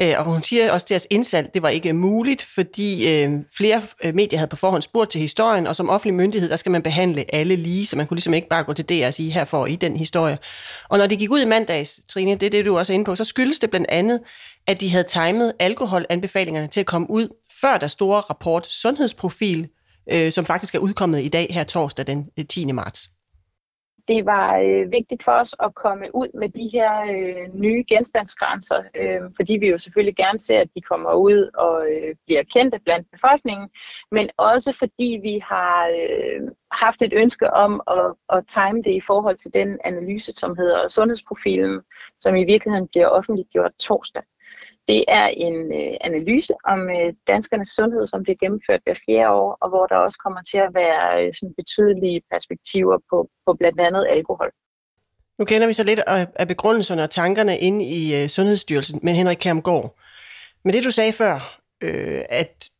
Øh, 0.00 0.14
og 0.18 0.24
hun 0.24 0.42
siger 0.42 0.72
også 0.72 0.84
at 0.84 0.88
deres 0.88 1.06
indsalg, 1.10 1.50
det 1.54 1.62
var 1.62 1.68
ikke 1.68 1.92
muligt, 1.92 2.42
fordi 2.54 3.12
øh, 3.12 3.32
flere 3.56 3.82
øh, 4.04 4.14
medier 4.14 4.38
havde 4.38 4.48
på 4.48 4.56
forhånd 4.56 4.82
spurgt 4.82 5.10
til 5.10 5.20
historien, 5.20 5.66
og 5.66 5.76
som 5.76 5.90
offentlig 5.90 6.14
myndighed, 6.14 6.48
der 6.48 6.56
skal 6.56 6.72
man 6.72 6.82
behandle 6.82 7.34
alle 7.34 7.56
lige, 7.56 7.86
så 7.86 7.96
man 7.96 8.06
kunne 8.06 8.16
ligesom 8.16 8.34
ikke 8.34 8.48
bare 8.48 8.64
gå 8.64 8.72
til 8.72 8.88
DR 8.88 9.06
og 9.06 9.14
sige, 9.14 9.30
her 9.30 9.44
får 9.44 9.66
I 9.66 9.76
den 9.76 9.96
historie. 9.96 10.38
Og 10.88 10.98
når 10.98 11.06
de 11.06 11.16
gik 11.16 11.30
ud 11.30 11.40
i 11.40 11.44
mandags, 11.44 12.00
Trine, 12.08 12.34
det 12.34 12.46
er 12.46 12.50
det, 12.50 12.64
du 12.64 12.78
også 12.78 12.92
er 12.92 12.94
inde 12.94 13.04
på, 13.04 13.16
så 13.16 13.24
skyldes 13.24 13.58
det 13.58 13.70
blandt 13.70 13.86
andet, 13.88 14.20
at 14.66 14.80
de 14.80 14.90
havde 14.90 15.04
timet 15.04 15.52
alkoholanbefalingerne 15.58 16.68
til 16.68 16.80
at 16.80 16.86
komme 16.86 17.10
ud, 17.10 17.28
før 17.60 17.78
der 17.78 17.88
store 17.88 18.20
rapport 18.20 18.66
Sundhedsprofil, 18.66 19.68
øh, 20.12 20.32
som 20.32 20.44
faktisk 20.44 20.74
er 20.74 20.78
udkommet 20.78 21.22
i 21.22 21.28
dag 21.28 21.46
her 21.50 21.64
torsdag 21.64 22.06
den 22.06 22.26
øh, 22.38 22.44
10. 22.46 22.72
marts. 22.72 23.13
Det 24.08 24.26
var 24.26 24.58
øh, 24.58 24.92
vigtigt 24.92 25.24
for 25.24 25.32
os 25.32 25.54
at 25.62 25.74
komme 25.74 26.14
ud 26.14 26.28
med 26.40 26.48
de 26.48 26.70
her 26.72 26.92
øh, 27.02 27.54
nye 27.54 27.84
genstandsgrænser, 27.88 28.82
øh, 28.96 29.20
fordi 29.36 29.52
vi 29.52 29.68
jo 29.68 29.78
selvfølgelig 29.78 30.16
gerne 30.16 30.38
ser, 30.38 30.60
at 30.60 30.70
de 30.76 30.80
kommer 30.80 31.12
ud 31.14 31.50
og 31.54 31.86
øh, 31.92 32.14
bliver 32.26 32.42
kendte 32.42 32.78
blandt 32.84 33.10
befolkningen, 33.12 33.68
men 34.10 34.30
også 34.36 34.76
fordi 34.78 35.20
vi 35.22 35.38
har 35.38 35.88
øh, 35.88 36.40
haft 36.72 37.02
et 37.02 37.12
ønske 37.12 37.52
om 37.52 37.82
at, 37.90 38.14
at 38.36 38.46
time 38.46 38.82
det 38.82 38.94
i 38.94 39.02
forhold 39.06 39.36
til 39.36 39.54
den 39.54 39.78
analyse, 39.84 40.32
som 40.36 40.56
hedder 40.56 40.88
Sundhedsprofilen, 40.88 41.80
som 42.20 42.36
i 42.36 42.44
virkeligheden 42.44 42.88
bliver 42.88 43.08
offentliggjort 43.08 43.72
torsdag. 43.78 44.22
Det 44.88 45.04
er 45.08 45.26
en 45.26 45.56
øh, 45.80 45.96
analyse 46.00 46.54
om 46.64 46.80
øh, 46.96 47.12
danskernes 47.26 47.68
sundhed, 47.68 48.06
som 48.06 48.22
bliver 48.22 48.36
gennemført 48.36 48.80
hver 48.84 48.94
fjerde 49.06 49.30
år, 49.30 49.58
og 49.60 49.68
hvor 49.68 49.86
der 49.86 49.96
også 49.96 50.18
kommer 50.24 50.42
til 50.50 50.58
at 50.58 50.74
være 50.74 51.26
øh, 51.26 51.34
sådan 51.34 51.54
betydelige 51.56 52.22
perspektiver 52.32 52.98
på, 53.10 53.28
på 53.46 53.54
blandt 53.54 53.80
andet 53.80 54.06
alkohol. 54.10 54.50
Nu 55.38 55.44
kender 55.44 55.66
vi 55.66 55.72
så 55.72 55.84
lidt 55.84 56.00
af 56.06 56.26
af 56.34 56.48
begrundelserne 56.48 57.02
og 57.02 57.10
tankerne 57.10 57.58
inde 57.58 57.84
i 57.84 58.22
øh, 58.22 58.28
Sundhedsstyrelsen 58.28 59.00
med 59.02 59.12
Henrik 59.12 59.36
Kermgaard. 59.36 59.96
Men 60.64 60.74
det 60.74 60.84
du 60.84 60.90
sagde 60.90 61.12
før, 61.12 61.60
øh, 61.80 62.22
at 62.28 62.70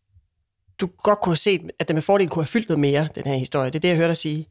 du 0.80 0.88
godt 1.02 1.20
kunne 1.20 1.30
have 1.30 1.36
set, 1.36 1.70
at 1.78 1.88
det 1.88 1.96
med 1.96 2.02
fordel 2.02 2.28
kunne 2.28 2.42
have 2.42 2.46
fyldt 2.56 2.68
noget 2.68 2.80
mere, 2.80 3.08
den 3.14 3.24
her 3.24 3.34
historie, 3.34 3.70
det 3.70 3.76
er 3.76 3.80
det, 3.80 3.88
jeg 3.88 3.96
hørte 3.96 4.08
dig 4.08 4.16
sige. 4.16 4.48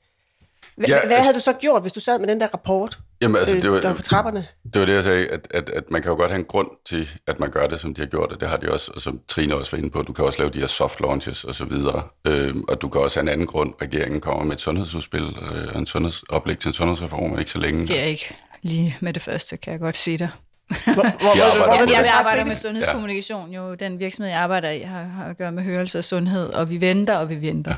H- 0.77 0.89
Ja, 0.89 0.95
ja, 0.95 1.07
hvad 1.07 1.17
havde 1.17 1.33
du 1.33 1.39
så 1.39 1.53
gjort, 1.53 1.81
hvis 1.81 1.91
du 1.93 1.99
sad 1.99 2.19
med 2.19 2.27
den 2.27 2.39
der 2.39 2.47
rapport, 2.47 2.99
Jamen, 3.21 3.37
altså, 3.37 3.55
det 3.55 3.71
var, 3.71 3.79
der 3.79 3.87
var 3.87 3.95
på 3.95 4.01
trapperne? 4.01 4.47
Det 4.73 4.79
var 4.79 4.85
det, 4.85 4.93
jeg 4.93 5.03
sagde, 5.03 5.27
at, 5.27 5.47
at, 5.51 5.69
at 5.69 5.83
man 5.91 6.01
kan 6.01 6.09
jo 6.11 6.15
godt 6.17 6.31
have 6.31 6.39
en 6.39 6.45
grund 6.45 6.67
til, 6.89 7.09
at 7.27 7.39
man 7.39 7.49
gør 7.51 7.67
det, 7.67 7.79
som 7.79 7.93
de 7.93 8.01
har 8.01 8.05
gjort, 8.07 8.31
og 8.31 8.41
det 8.41 8.49
har 8.49 8.57
de 8.57 8.71
også, 8.71 8.91
og 8.95 9.01
som 9.01 9.19
Trine 9.27 9.55
også 9.55 9.71
var 9.71 9.77
inde 9.77 9.89
på, 9.89 10.01
du 10.01 10.13
kan 10.13 10.25
også 10.25 10.39
lave 10.39 10.49
de 10.51 10.59
her 10.59 10.67
soft 10.67 10.99
launches 10.99 11.43
og 11.43 11.55
så 11.55 11.65
videre, 11.65 12.03
øh, 12.27 12.55
og 12.67 12.81
du 12.81 12.89
kan 12.89 13.01
også 13.01 13.19
have 13.19 13.21
en 13.21 13.27
anden 13.29 13.47
grund. 13.47 13.73
Regeringen 13.81 14.21
kommer 14.21 14.43
med 14.43 14.53
et 14.53 14.61
sundhedsudspil, 14.61 15.23
øh, 15.51 15.75
en 15.75 15.85
sundhedsoplæg 15.85 16.59
til 16.59 16.67
en 16.67 16.73
sundhedsreform, 16.73 17.39
ikke 17.39 17.51
så 17.51 17.59
længe. 17.59 17.87
Det 17.87 17.99
er 17.99 18.03
ikke 18.03 18.35
lige 18.61 18.97
med 18.99 19.13
det 19.13 19.21
første, 19.21 19.57
kan 19.57 19.71
jeg 19.71 19.79
godt 19.79 19.97
sige 19.97 20.17
dig. 20.17 20.29
Hvor, 20.67 20.93
hvor, 20.93 21.01
Jeg 21.37 21.53
hvor, 21.55 21.63
arbejder 21.63 21.79
ved 21.79 21.87
du 21.87 21.93
Jeg 21.93 22.03
det 22.03 22.11
fra, 22.11 22.19
arbejder 22.19 22.45
med 22.45 22.55
sundhedskommunikation, 22.55 23.51
jo 23.51 23.73
den 23.73 23.99
virksomhed, 23.99 24.31
jeg 24.31 24.39
arbejder 24.41 24.69
i, 24.69 24.79
har, 24.79 25.03
har 25.03 25.25
at 25.25 25.37
gøre 25.37 25.51
med 25.51 25.63
hørelse 25.63 25.97
og 25.97 26.03
sundhed, 26.03 26.49
og 26.49 26.69
vi 26.69 26.81
venter, 26.81 27.17
og 27.17 27.29
vi 27.29 27.41
venter. 27.41 27.75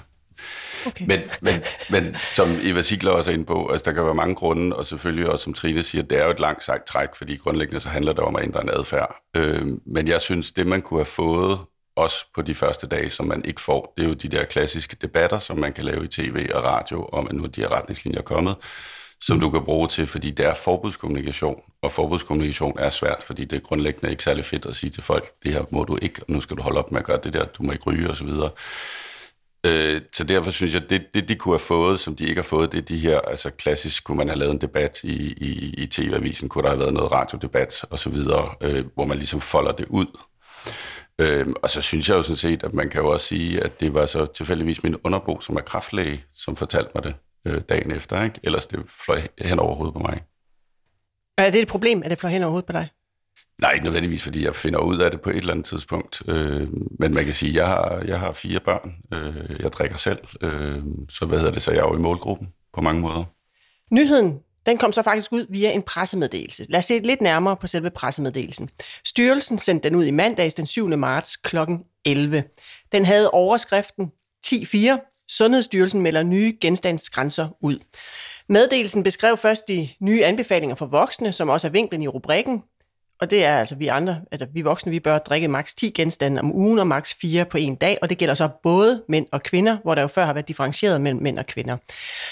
Okay. 0.87 1.05
Men, 1.07 1.19
men, 1.41 1.53
men 1.91 2.15
som 2.33 2.59
Eva 2.61 2.81
Sigler 2.81 3.11
også 3.11 3.29
er 3.29 3.33
inde 3.33 3.45
på, 3.45 3.67
altså 3.67 3.85
der 3.85 3.91
kan 3.91 4.05
være 4.05 4.13
mange 4.13 4.35
grunde, 4.35 4.75
og 4.75 4.85
selvfølgelig 4.85 5.29
også 5.29 5.43
som 5.43 5.53
Trine 5.53 5.83
siger, 5.83 6.03
det 6.03 6.17
er 6.17 6.23
jo 6.23 6.31
et 6.31 6.39
langt 6.39 6.63
sejt 6.63 6.83
træk, 6.83 7.09
fordi 7.15 7.35
grundlæggende 7.35 7.81
så 7.81 7.89
handler 7.89 8.13
det 8.13 8.23
om 8.23 8.35
at 8.35 8.43
ændre 8.43 8.61
en 8.61 8.69
adfærd. 8.69 9.15
Øh, 9.35 9.67
men 9.85 10.07
jeg 10.07 10.21
synes, 10.21 10.51
det 10.51 10.67
man 10.67 10.81
kunne 10.81 10.99
have 10.99 11.05
fået 11.05 11.59
også 11.95 12.25
på 12.35 12.41
de 12.41 12.55
første 12.55 12.87
dage, 12.87 13.09
som 13.09 13.25
man 13.25 13.45
ikke 13.45 13.61
får, 13.61 13.93
det 13.97 14.03
er 14.03 14.07
jo 14.07 14.13
de 14.13 14.27
der 14.27 14.43
klassiske 14.43 14.95
debatter, 15.01 15.39
som 15.39 15.57
man 15.57 15.73
kan 15.73 15.85
lave 15.85 16.03
i 16.05 16.07
tv 16.07 16.49
og 16.53 16.63
radio, 16.63 17.05
om 17.05 17.27
at 17.27 17.33
nu 17.33 17.43
er 17.43 17.47
de 17.47 17.61
her 17.61 17.71
retningslinjer 17.71 18.21
kommet, 18.21 18.55
som 19.21 19.39
du 19.39 19.49
kan 19.49 19.63
bruge 19.63 19.87
til, 19.87 20.07
fordi 20.07 20.31
det 20.31 20.45
er 20.45 20.53
forbudskommunikation, 20.53 21.61
og 21.81 21.91
forbudskommunikation 21.91 22.79
er 22.79 22.89
svært, 22.89 23.23
fordi 23.23 23.45
det 23.45 23.55
er 23.55 23.61
grundlæggende 23.61 24.11
ikke 24.11 24.23
særlig 24.23 24.45
fedt 24.45 24.65
at 24.65 24.75
sige 24.75 24.89
til 24.89 25.03
folk, 25.03 25.31
det 25.43 25.53
her 25.53 25.63
må 25.71 25.83
du 25.83 25.97
ikke, 26.01 26.21
og 26.23 26.31
nu 26.33 26.41
skal 26.41 26.57
du 26.57 26.61
holde 26.61 26.79
op 26.79 26.91
med 26.91 26.99
at 26.99 27.05
gøre 27.05 27.19
det 27.23 27.33
der, 27.33 27.45
du 27.45 27.63
må 27.63 27.71
ikke 27.71 27.85
ryge 27.85 28.09
osv. 28.09 28.29
Øh, 29.65 30.01
så 30.13 30.23
derfor 30.23 30.51
synes 30.51 30.73
jeg, 30.73 30.89
det, 30.89 31.01
det 31.13 31.29
de 31.29 31.35
kunne 31.35 31.53
have 31.53 31.59
fået, 31.59 31.99
som 31.99 32.15
de 32.15 32.23
ikke 32.23 32.41
har 32.41 32.47
fået, 32.47 32.71
det 32.71 32.77
er 32.77 32.81
de 32.81 32.97
her, 32.97 33.19
altså 33.19 33.49
klassisk 33.49 34.03
kunne 34.03 34.17
man 34.17 34.27
have 34.27 34.39
lavet 34.39 34.51
en 34.51 34.61
debat 34.61 35.03
i, 35.03 35.33
i, 35.37 35.73
i 35.77 35.87
TV-avisen, 35.87 36.49
kunne 36.49 36.63
der 36.63 36.69
have 36.69 36.79
været 36.79 36.93
noget 36.93 37.11
radiodebat 37.11 37.85
og 37.89 37.99
så 37.99 38.09
videre, 38.09 38.55
øh, 38.61 38.85
hvor 38.93 39.05
man 39.05 39.17
ligesom 39.17 39.41
folder 39.41 39.71
det 39.71 39.85
ud. 39.89 40.05
Øh, 41.19 41.47
og 41.63 41.69
så 41.69 41.81
synes 41.81 42.09
jeg 42.09 42.15
jo 42.15 42.21
sådan 42.21 42.35
set, 42.35 42.63
at 42.63 42.73
man 42.73 42.89
kan 42.89 43.01
jo 43.01 43.11
også 43.11 43.25
sige, 43.25 43.63
at 43.63 43.79
det 43.79 43.93
var 43.93 44.05
så 44.05 44.25
tilfældigvis 44.25 44.83
min 44.83 44.95
underbo, 45.03 45.39
som 45.41 45.55
er 45.55 45.61
kraftlæge, 45.61 46.23
som 46.33 46.55
fortalte 46.55 46.91
mig 46.95 47.03
det 47.03 47.15
øh, 47.45 47.61
dagen 47.69 47.91
efter, 47.91 48.23
ikke? 48.23 48.39
Ellers 48.43 48.65
det 48.65 48.79
fløj 49.05 49.21
hen 49.41 49.59
over 49.59 49.75
hovedet 49.75 49.93
på 49.93 49.99
mig. 49.99 50.21
Er 51.37 51.49
det 51.51 51.61
et 51.61 51.67
problem, 51.67 52.01
at 52.03 52.11
det 52.11 52.19
fløj 52.19 52.31
hen 52.31 52.43
over 52.43 52.49
hovedet 52.49 52.65
på 52.65 52.73
dig? 52.73 52.89
Nej, 53.61 53.71
ikke 53.71 53.85
nødvendigvis, 53.85 54.23
fordi 54.23 54.45
jeg 54.45 54.55
finder 54.55 54.79
ud 54.79 54.97
af 54.97 55.11
det 55.11 55.21
på 55.21 55.29
et 55.29 55.35
eller 55.35 55.51
andet 55.51 55.65
tidspunkt. 55.65 56.21
Øh, 56.27 56.67
men 56.99 57.13
man 57.13 57.25
kan 57.25 57.33
sige, 57.33 57.49
at 57.49 57.55
jeg 57.55 57.67
har, 57.67 58.03
jeg 58.05 58.19
har 58.19 58.31
fire 58.31 58.59
børn. 58.59 58.95
Øh, 59.13 59.59
jeg 59.59 59.71
drikker 59.73 59.97
selv. 59.97 60.19
Øh, 60.41 60.83
så 61.09 61.25
hvad 61.25 61.37
hedder 61.37 61.51
det, 61.51 61.61
så 61.61 61.71
jeg 61.71 61.79
er 61.79 61.87
jo 61.87 61.95
i 61.95 61.99
målgruppen 61.99 62.47
på 62.73 62.81
mange 62.81 63.01
måder. 63.01 63.23
Nyheden 63.91 64.39
den 64.65 64.77
kom 64.77 64.93
så 64.93 65.01
faktisk 65.01 65.33
ud 65.33 65.45
via 65.49 65.71
en 65.71 65.81
pressemeddelelse. 65.81 66.65
Lad 66.69 66.77
os 66.77 66.85
se 66.85 66.99
lidt 66.99 67.21
nærmere 67.21 67.57
på 67.57 67.67
selve 67.67 67.89
pressemeddelelsen. 67.89 68.69
Styrelsen 69.05 69.59
sendte 69.59 69.89
den 69.89 69.95
ud 69.95 70.05
i 70.05 70.11
mandags 70.11 70.53
den 70.53 70.65
7. 70.65 70.87
marts 70.87 71.35
kl. 71.35 71.57
11. 72.05 72.43
Den 72.91 73.05
havde 73.05 73.31
overskriften 73.31 74.11
10.4. 74.45 75.25
Sundhedsstyrelsen 75.29 76.01
melder 76.01 76.23
nye 76.23 76.57
genstandsgrænser 76.61 77.47
ud. 77.61 77.79
Meddelelsen 78.49 79.03
beskrev 79.03 79.37
først 79.37 79.67
de 79.67 79.89
nye 79.99 80.25
anbefalinger 80.25 80.75
for 80.75 80.85
voksne, 80.85 81.31
som 81.31 81.49
også 81.49 81.67
er 81.67 81.71
vinklen 81.71 82.01
i 82.01 82.07
rubrikken. 82.07 82.63
Og 83.21 83.29
det 83.29 83.45
er 83.45 83.57
altså 83.57 83.75
vi 83.75 83.87
andre, 83.87 84.21
altså 84.31 84.47
vi 84.53 84.61
voksne, 84.61 84.89
vi 84.89 84.99
bør 84.99 85.17
drikke 85.17 85.47
maks 85.47 85.73
10 85.73 85.89
genstande 85.89 86.39
om 86.39 86.55
ugen 86.55 86.79
og 86.79 86.87
maks 86.87 87.13
4 87.13 87.45
på 87.45 87.57
en 87.57 87.75
dag, 87.75 87.97
og 88.01 88.09
det 88.09 88.17
gælder 88.17 88.33
så 88.33 88.49
både 88.63 89.03
mænd 89.09 89.27
og 89.31 89.43
kvinder, 89.43 89.77
hvor 89.83 89.95
der 89.95 90.01
jo 90.01 90.07
før 90.07 90.25
har 90.25 90.33
været 90.33 90.47
differentieret 90.47 91.01
mellem 91.01 91.21
mænd 91.21 91.39
og 91.39 91.45
kvinder. 91.45 91.77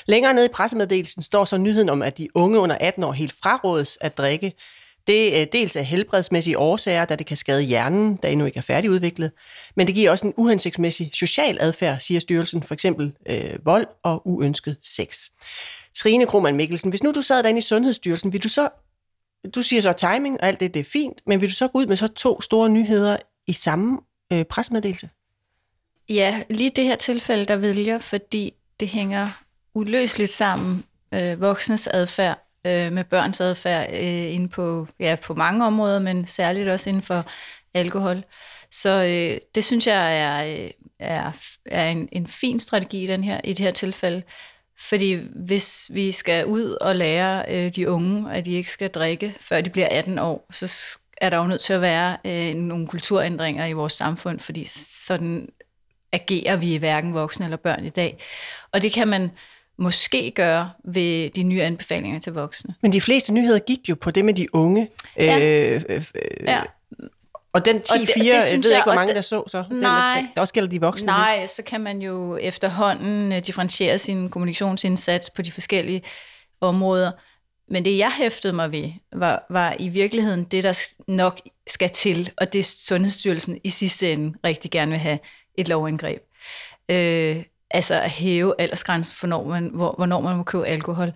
Længere 0.05 0.33
nede 0.33 0.45
i 0.45 0.49
pressemeddelelsen 0.53 1.23
står 1.23 1.45
så 1.45 1.57
nyheden 1.57 1.89
om, 1.89 2.01
at 2.01 2.17
de 2.17 2.27
unge 2.35 2.59
under 2.59 2.77
18 2.79 3.03
år 3.03 3.11
helt 3.11 3.33
frarådes 3.43 3.97
at 4.01 4.17
drikke. 4.17 4.53
Det 5.07 5.41
er 5.41 5.45
dels 5.45 5.75
af 5.75 5.85
helbredsmæssige 5.85 6.57
årsager, 6.57 7.05
da 7.05 7.15
det 7.15 7.25
kan 7.25 7.37
skade 7.37 7.61
hjernen, 7.61 8.19
der 8.23 8.29
endnu 8.29 8.45
ikke 8.45 8.57
er 8.57 8.61
færdigudviklet, 8.61 9.31
men 9.75 9.87
det 9.87 9.95
giver 9.95 10.11
også 10.11 10.27
en 10.27 10.33
uhensigtsmæssig 10.37 11.09
social 11.13 11.57
adfærd, 11.61 11.99
siger 11.99 12.19
styrelsen, 12.19 12.63
for 12.63 12.73
eksempel 12.73 13.13
øh, 13.29 13.65
vold 13.65 13.87
og 14.03 14.21
uønsket 14.27 14.77
sex. 14.81 15.29
Trine 15.95 16.25
Krohmann 16.25 16.57
Mikkelsen, 16.57 16.89
hvis 16.89 17.03
nu 17.03 17.11
du 17.11 17.21
sad 17.21 17.43
derinde 17.43 17.57
i 17.57 17.61
Sundhedsstyrelsen, 17.61 18.33
vil 18.33 18.43
du 18.43 18.49
så, 18.49 18.69
du 19.55 19.61
siger 19.61 19.81
så 19.81 19.93
timing 19.93 20.41
og 20.41 20.47
alt 20.47 20.59
det, 20.59 20.73
det 20.73 20.79
er 20.79 20.83
fint, 20.83 21.21
men 21.27 21.41
vil 21.41 21.49
du 21.49 21.53
så 21.53 21.67
gå 21.67 21.79
ud 21.79 21.85
med 21.85 21.95
så 21.95 22.07
to 22.07 22.41
store 22.41 22.69
nyheder 22.69 23.17
i 23.47 23.53
samme 23.53 23.99
øh, 24.33 24.45
pressemeddelelse? 24.45 25.09
Ja, 26.09 26.43
lige 26.49 26.69
det 26.69 26.83
her 26.83 26.95
tilfælde, 26.95 27.45
der 27.45 27.55
vælger, 27.55 27.99
fordi 27.99 28.53
det 28.79 28.87
hænger 28.87 29.43
uløseligt 29.73 30.31
sammen, 30.31 30.83
øh, 31.13 31.41
voksnes 31.41 31.87
adfærd 31.87 32.49
øh, 32.65 32.91
med 32.91 33.03
børns 33.03 33.41
adfærd 33.41 33.89
øh, 33.93 34.33
inde 34.33 34.47
på, 34.47 34.87
ja, 34.99 35.15
på 35.23 35.33
mange 35.33 35.65
områder, 35.65 35.99
men 35.99 36.27
særligt 36.27 36.69
også 36.69 36.89
inden 36.89 37.03
for 37.03 37.25
alkohol. 37.73 38.23
Så 38.71 38.89
øh, 38.89 39.37
det 39.55 39.63
synes 39.63 39.87
jeg 39.87 40.19
er, 40.19 40.63
øh, 40.63 40.69
er, 40.99 41.31
er 41.65 41.89
en, 41.89 42.09
en 42.11 42.27
fin 42.27 42.59
strategi 42.59 43.03
i, 43.03 43.07
den 43.07 43.23
her, 43.23 43.41
i 43.43 43.53
det 43.53 43.59
her 43.59 43.71
tilfælde. 43.71 44.23
Fordi 44.79 45.19
hvis 45.35 45.89
vi 45.93 46.11
skal 46.11 46.45
ud 46.45 46.77
og 46.81 46.95
lære 46.95 47.43
øh, 47.47 47.75
de 47.75 47.89
unge, 47.89 48.33
at 48.33 48.45
de 48.45 48.51
ikke 48.51 48.71
skal 48.71 48.89
drikke, 48.89 49.35
før 49.39 49.61
de 49.61 49.69
bliver 49.69 49.87
18 49.91 50.19
år, 50.19 50.47
så 50.51 50.97
er 51.17 51.29
der 51.29 51.37
jo 51.37 51.47
nødt 51.47 51.61
til 51.61 51.73
at 51.73 51.81
være 51.81 52.17
øh, 52.25 52.55
nogle 52.55 52.87
kulturændringer 52.87 53.65
i 53.65 53.73
vores 53.73 53.93
samfund, 53.93 54.39
fordi 54.39 54.65
sådan 55.05 55.47
agerer 56.11 56.55
vi 56.57 56.75
hverken 56.75 57.13
voksne 57.13 57.45
eller 57.45 57.57
børn 57.57 57.85
i 57.85 57.89
dag. 57.89 58.17
Og 58.71 58.81
det 58.81 58.91
kan 58.91 59.07
man 59.07 59.29
måske 59.77 60.31
gøre 60.31 60.71
ved 60.85 61.29
de 61.29 61.43
nye 61.43 61.61
anbefalinger 61.61 62.19
til 62.19 62.33
voksne. 62.33 62.75
Men 62.81 62.93
de 62.93 63.01
fleste 63.01 63.33
nyheder 63.33 63.59
gik 63.59 63.89
jo 63.89 63.95
på 63.95 64.11
det 64.11 64.25
med 64.25 64.33
de 64.33 64.55
unge. 64.55 64.89
Ja. 65.17 65.73
Øh, 65.75 65.81
øh, 65.89 66.05
Ja. 66.47 66.61
Og 67.53 67.65
den 67.65 67.75
10-4, 67.81 67.93
Og 67.93 67.99
det- 67.99 68.15
det 68.15 68.25
jeg 68.25 68.41
synes 68.47 68.65
ved 68.65 68.71
jeg- 68.71 68.79
ikke, 68.79 68.85
hvor 68.85 68.93
mange 68.95 69.07
det- 69.07 69.15
der 69.15 69.21
så 69.21 69.43
så. 69.47 69.63
Den, 69.69 69.77
Nej. 69.77 70.25
der 70.35 70.41
også 70.41 70.53
gælder 70.53 70.69
de 70.69 70.81
voksne. 70.81 71.05
Nej, 71.05 71.47
så 71.47 71.63
kan 71.63 71.81
man 71.81 72.01
jo 72.01 72.37
efterhånden 72.37 73.31
øh, 73.31 73.39
differentiere 73.39 73.97
sin 73.99 74.29
kommunikationsindsats 74.29 75.29
på 75.29 75.41
de 75.41 75.51
forskellige 75.51 76.01
områder. 76.61 77.11
Men 77.69 77.85
det, 77.85 77.97
jeg 77.97 78.11
hæftede 78.11 78.53
mig 78.53 78.71
ved, 78.71 78.91
var, 79.15 79.45
var 79.49 79.75
i 79.79 79.89
virkeligheden 79.89 80.43
det, 80.43 80.63
der 80.63 80.87
nok 81.07 81.39
skal 81.67 81.89
til, 81.89 82.31
og 82.37 82.53
det 82.53 82.65
Sundhedsstyrelsen 82.65 83.59
i 83.63 83.69
sidste 83.69 84.11
ende 84.11 84.37
rigtig 84.45 84.71
gerne 84.71 84.91
vil 84.91 84.99
have 84.99 85.19
et 85.57 85.67
lovindgreb. 85.67 86.21
Øh, 86.89 87.43
altså 87.71 87.95
at 87.95 88.09
hæve 88.09 88.53
aldersgrænsen 88.59 89.15
for, 89.15 89.27
når 89.27 89.43
man, 89.47 89.69
hvor, 89.73 89.93
hvornår 89.97 90.19
man 90.21 90.37
må 90.37 90.43
købe 90.43 90.65
alkohol. 90.67 91.11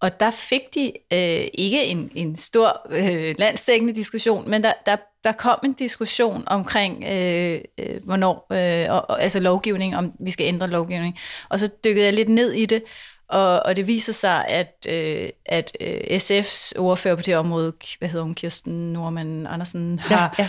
Og 0.00 0.20
der 0.20 0.30
fik 0.30 0.60
de 0.74 0.92
øh, 1.12 1.46
ikke 1.54 1.84
en, 1.84 2.10
en 2.14 2.36
stor 2.36 2.86
øh, 2.90 3.34
landsdækkende 3.38 3.94
diskussion, 3.94 4.50
men 4.50 4.62
der, 4.62 4.72
der, 4.86 4.96
der 5.24 5.32
kom 5.32 5.58
en 5.64 5.72
diskussion 5.72 6.44
omkring, 6.46 7.04
øh, 7.04 7.60
øh, 7.78 8.04
hvornår, 8.04 8.46
øh, 8.52 8.94
og, 8.94 9.10
og, 9.10 9.22
altså 9.22 9.40
lovgivning, 9.40 9.96
om 9.96 10.12
vi 10.20 10.30
skal 10.30 10.46
ændre 10.46 10.68
lovgivning. 10.68 11.18
Og 11.48 11.58
så 11.58 11.68
dykkede 11.84 12.04
jeg 12.04 12.12
lidt 12.12 12.28
ned 12.28 12.52
i 12.52 12.66
det, 12.66 12.82
og, 13.28 13.60
og 13.60 13.76
det 13.76 13.86
viser 13.86 14.12
sig, 14.12 14.46
at, 14.46 14.86
øh, 14.88 15.28
at 15.46 15.76
øh, 15.80 16.00
SF's 16.10 16.78
ordfører 16.78 17.14
på 17.14 17.22
det 17.22 17.36
område, 17.36 17.72
hvad 17.98 18.08
hedder 18.08 18.24
hun, 18.24 18.34
Kirsten 18.34 18.92
Norman 18.92 19.46
Andersen, 19.46 19.98
har, 19.98 20.34
Ja, 20.38 20.48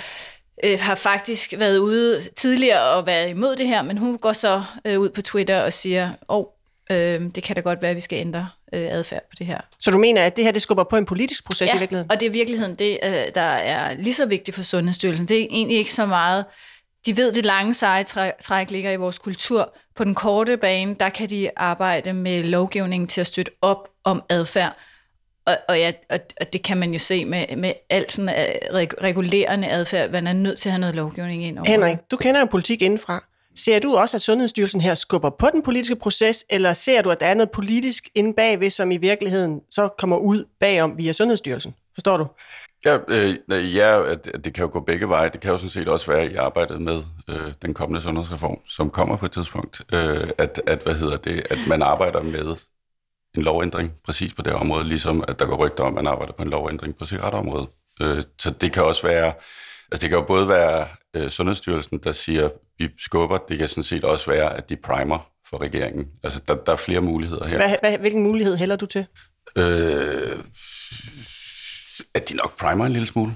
øh, 0.64 0.80
har 0.80 0.96
faktisk 0.96 1.54
været 1.58 1.78
ude 1.78 2.22
tidligere 2.36 2.82
og 2.82 3.06
været 3.06 3.30
imod 3.30 3.56
det 3.56 3.68
her, 3.68 3.82
men 3.82 3.98
hun 3.98 4.18
går 4.18 4.34
så 4.34 4.64
øh, 4.86 5.00
ud 5.00 5.10
på 5.10 5.22
Twitter 5.22 5.62
og 5.62 5.74
siger, 5.74 6.10
åh, 6.30 6.38
oh, 6.38 6.46
øh, 6.92 7.22
det 7.36 7.44
kan 7.44 7.56
da 7.56 7.62
godt 7.62 7.82
være, 7.82 7.92
at 7.92 7.96
vi 7.96 8.02
skal 8.02 8.20
ændre 8.20 8.50
øh, 8.74 8.88
adfærd 8.92 9.22
på 9.22 9.36
det 9.40 9.48
her. 9.48 9.62
Så 9.80 9.92
du 9.92 9.98
mener, 9.98 10.26
at 10.26 10.36
det 10.36 10.44
her 10.44 10.52
det 10.52 10.62
skubber 10.62 10.84
på 10.84 10.98
en 10.98 11.06
politisk 11.06 11.46
proces 11.46 11.74
i 11.74 11.78
virkeligheden? 11.78 12.12
og 12.12 12.20
det 12.20 12.26
er 12.26 12.30
i 12.30 12.34
virkeligheden 12.34 12.76
det, 12.76 13.00
øh, 13.04 13.12
der 13.36 13.42
er 13.42 13.96
lige 13.98 14.14
så 14.14 14.26
vigtigt 14.26 14.56
for 14.56 14.64
Sundhedsstyrelsen. 14.64 15.28
Det 15.28 15.42
er 15.42 15.48
egentlig 15.50 15.78
ikke 15.78 15.92
så 15.92 16.06
meget... 16.06 16.46
De 17.06 17.18
ved, 17.18 17.32
det 17.32 17.46
lange 17.46 17.74
seje 17.74 18.04
træ- 18.04 18.38
træk 18.42 18.72
ligger 18.72 18.92
i 18.92 18.96
vores 18.96 19.18
kultur. 19.18 19.74
På 19.96 20.04
den 20.04 20.16
korte 20.16 20.58
bane, 20.58 20.96
der 21.00 21.10
kan 21.10 21.30
de 21.30 21.50
arbejde 21.56 22.14
med 22.14 22.44
lovgivningen 22.44 23.08
til 23.08 23.22
at 23.22 23.28
støtte 23.28 23.52
op 23.62 23.90
om 24.04 24.24
adfærd. 24.30 24.78
Og, 25.46 25.58
og, 25.70 25.80
ja, 25.80 25.92
og, 26.10 26.20
og 26.42 26.54
det 26.54 26.64
kan 26.64 26.78
man 26.78 26.94
jo 26.94 27.00
se 27.00 27.26
med, 27.26 27.56
med 27.58 27.74
alt 27.90 28.12
sådan 28.12 28.30
reg- 28.72 29.04
regulerende 29.04 29.68
adfærd. 29.70 30.12
Man 30.12 30.28
er 30.28 30.34
nødt 30.34 30.60
til 30.60 30.70
at 30.70 30.74
have 30.74 30.80
noget 30.80 30.96
lovgivning 30.96 31.44
ind 31.44 31.60
over. 31.60 31.68
Henrik, 31.70 31.98
du 32.12 32.18
kender 32.18 32.40
jo 32.40 32.46
politik 32.46 32.82
indenfra. 32.82 33.24
Ser 33.56 33.80
du 33.80 33.96
også, 33.96 34.18
at 34.18 34.22
Sundhedsstyrelsen 34.22 34.82
her 34.82 34.96
skubber 34.96 35.30
på 35.30 35.50
den 35.54 35.64
politiske 35.64 35.96
proces, 35.96 36.46
eller 36.50 36.74
ser 36.74 37.02
du, 37.02 37.10
at 37.10 37.20
der 37.20 37.26
er 37.26 37.34
noget 37.34 37.52
politisk 37.52 38.10
inde 38.16 38.34
bagved, 38.34 38.70
som 38.70 38.92
i 38.92 38.98
virkeligheden 38.98 39.62
så 39.70 39.88
kommer 39.98 40.18
ud 40.18 40.46
bagom 40.60 40.98
via 40.98 41.14
Sundhedsstyrelsen? 41.14 41.76
Forstår 41.96 42.18
du? 42.18 42.28
Ja, 42.86 42.98
øh, 43.08 43.36
nej, 43.48 43.60
ja 43.60 44.12
at, 44.12 44.30
det 44.46 44.54
kan 44.54 44.64
jo 44.64 44.70
gå 44.74 44.80
begge 44.80 45.10
veje. 45.10 45.30
Det 45.30 45.42
kan 45.42 45.52
jo 45.52 45.58
sådan 45.58 45.70
set 45.70 45.88
også 45.88 46.12
være 46.12 46.32
i 46.32 46.36
arbejdet 46.36 46.82
med 46.82 47.04
øh, 47.30 47.54
den 47.62 47.74
kommende 47.74 48.02
sundhedsreform, 48.02 48.60
som 48.68 48.90
kommer 48.90 49.18
på 49.18 49.26
et 49.26 49.32
tidspunkt, 49.32 49.82
øh, 49.94 50.30
at, 50.38 50.62
at, 50.68 50.84
hvad 50.84 50.96
hedder 50.96 51.18
det, 51.18 51.48
at 51.50 51.58
man 51.68 51.82
arbejder 51.82 52.24
med 52.24 52.56
en 53.38 53.44
lovændring 53.44 53.92
præcis 54.06 54.34
på 54.34 54.42
det 54.42 54.54
område, 54.54 54.84
ligesom 54.88 55.24
at 55.28 55.40
der 55.40 55.46
går 55.46 55.56
rygter 55.56 55.84
om, 55.84 55.98
at 55.98 56.04
man 56.04 56.08
arbejder 56.14 56.34
på 56.34 56.44
en 56.44 56.50
lovændring 56.50 56.98
på 56.98 57.06
cigaretområdet. 57.06 57.70
Øh, 58.02 58.24
så 58.40 58.52
det 58.52 58.72
kan 58.72 58.84
også 58.84 59.08
være, 59.08 59.34
altså 59.94 60.02
det 60.02 60.10
kan 60.10 60.20
jo 60.20 60.26
både 60.26 60.48
være 60.48 60.88
øh, 61.14 61.30
Sundhedsstyrelsen, 61.30 61.98
der 61.98 62.12
siger, 62.12 62.50
vi 62.78 62.90
skubber, 63.00 63.38
det 63.38 63.58
kan 63.58 63.68
sådan 63.68 63.84
set 63.84 64.04
også 64.04 64.32
være, 64.32 64.58
at 64.58 64.70
de 64.70 64.76
primer 64.76 65.30
for 65.50 65.62
regeringen. 65.62 66.08
Altså 66.24 66.40
der, 66.48 66.56
der 66.56 66.72
er 66.72 66.76
flere 66.76 67.02
muligheder 67.02 67.48
her. 67.48 67.58
Hvad, 67.58 67.76
hvad, 67.80 67.98
hvilken 67.98 68.24
mulighed 68.24 68.58
hælder 68.58 68.76
du 68.76 68.86
til? 68.86 69.06
Øh, 69.56 70.38
at 72.14 72.30
de 72.30 72.34
nok 72.34 72.58
primer 72.58 72.86
en 72.86 72.92
lille 72.92 73.08
smule. 73.08 73.32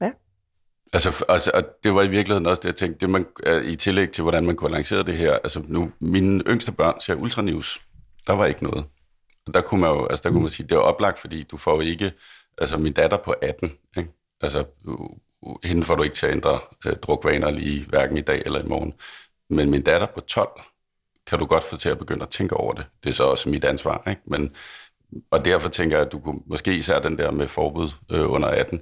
Ja. 0.00 0.10
Altså, 0.92 1.24
altså, 1.28 1.50
og 1.54 1.64
det 1.84 1.94
var 1.94 2.02
i 2.02 2.08
virkeligheden 2.08 2.46
også 2.46 2.60
det, 2.60 2.68
jeg 2.68 2.76
tænkte, 2.76 3.00
det 3.00 3.10
man, 3.10 3.26
øh, 3.46 3.64
i 3.64 3.76
tillæg 3.76 4.10
til, 4.10 4.22
hvordan 4.22 4.46
man 4.46 4.56
kunne 4.56 4.72
lancere 4.72 5.02
det 5.02 5.16
her, 5.16 5.32
altså 5.32 5.62
nu, 5.64 5.92
mine 6.00 6.42
yngste 6.46 6.72
børn 6.72 7.00
ser 7.00 7.14
Ultranews, 7.14 7.80
der 8.26 8.32
var 8.32 8.46
ikke 8.46 8.64
noget. 8.64 8.84
Og 9.46 9.54
der 9.54 9.60
kunne 9.60 9.80
man 9.80 9.90
jo, 9.90 10.06
altså 10.06 10.22
der 10.22 10.30
kunne 10.30 10.42
man 10.42 10.50
sige, 10.50 10.66
det 10.68 10.74
er 10.74 10.80
oplagt, 10.80 11.18
fordi 11.18 11.42
du 11.42 11.56
får 11.56 11.74
jo 11.74 11.80
ikke, 11.80 12.12
altså 12.58 12.76
min 12.78 12.92
datter 12.92 13.16
på 13.16 13.34
18, 13.42 13.72
ikke? 13.96 14.10
Altså 14.40 14.64
hende 15.64 15.84
får 15.84 15.94
du 15.94 16.02
ikke 16.02 16.14
til 16.16 16.26
at 16.26 16.32
ændre 16.32 16.60
øh, 16.86 16.96
drukvaner 16.96 17.50
lige 17.50 17.84
hverken 17.84 18.18
i 18.18 18.20
dag 18.20 18.42
eller 18.46 18.64
i 18.64 18.66
morgen. 18.66 18.94
Men 19.50 19.70
min 19.70 19.82
datter 19.82 20.06
på 20.06 20.20
12, 20.20 20.60
kan 21.26 21.38
du 21.38 21.46
godt 21.46 21.64
få 21.64 21.76
til 21.76 21.88
at 21.88 21.98
begynde 21.98 22.22
at 22.22 22.28
tænke 22.28 22.56
over 22.56 22.72
det. 22.72 22.86
Det 23.04 23.10
er 23.10 23.14
så 23.14 23.24
også 23.24 23.48
mit 23.48 23.64
ansvar, 23.64 24.02
ikke? 24.08 24.22
Men, 24.24 24.50
og 25.30 25.44
derfor 25.44 25.68
tænker 25.68 25.96
jeg, 25.96 26.06
at 26.06 26.12
du 26.12 26.18
kunne 26.18 26.40
måske 26.46 26.76
især 26.76 27.00
den 27.00 27.18
der 27.18 27.30
med 27.30 27.48
forbud 27.48 27.88
øh, 28.10 28.30
under 28.30 28.48
18, 28.48 28.80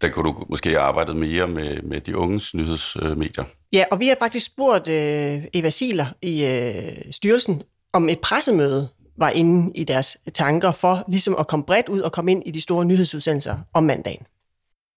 der 0.00 0.08
kunne 0.08 0.32
du 0.32 0.44
måske 0.48 0.68
have 0.68 0.80
arbejdet 0.80 1.16
mere 1.16 1.46
med, 1.46 1.82
med 1.82 2.00
de 2.00 2.16
unges 2.16 2.54
nyhedsmedier. 2.54 3.44
Ja, 3.72 3.84
og 3.90 4.00
vi 4.00 4.08
har 4.08 4.16
faktisk 4.18 4.46
spurgt 4.46 4.88
øh, 4.88 5.44
Eva 5.54 5.70
Siler 5.70 6.06
i 6.22 6.44
øh, 6.44 7.12
styrelsen, 7.12 7.62
om 7.92 8.08
et 8.08 8.20
pressemøde 8.20 8.88
var 9.16 9.30
inde 9.30 9.72
i 9.74 9.84
deres 9.84 10.18
tanker 10.34 10.70
for 10.72 11.04
ligesom 11.08 11.36
at 11.38 11.46
komme 11.46 11.64
bredt 11.64 11.88
ud 11.88 12.00
og 12.00 12.12
komme 12.12 12.30
ind 12.30 12.42
i 12.46 12.50
de 12.50 12.60
store 12.60 12.84
nyhedsudsendelser 12.84 13.58
om 13.72 13.84
mandagen 13.84 14.26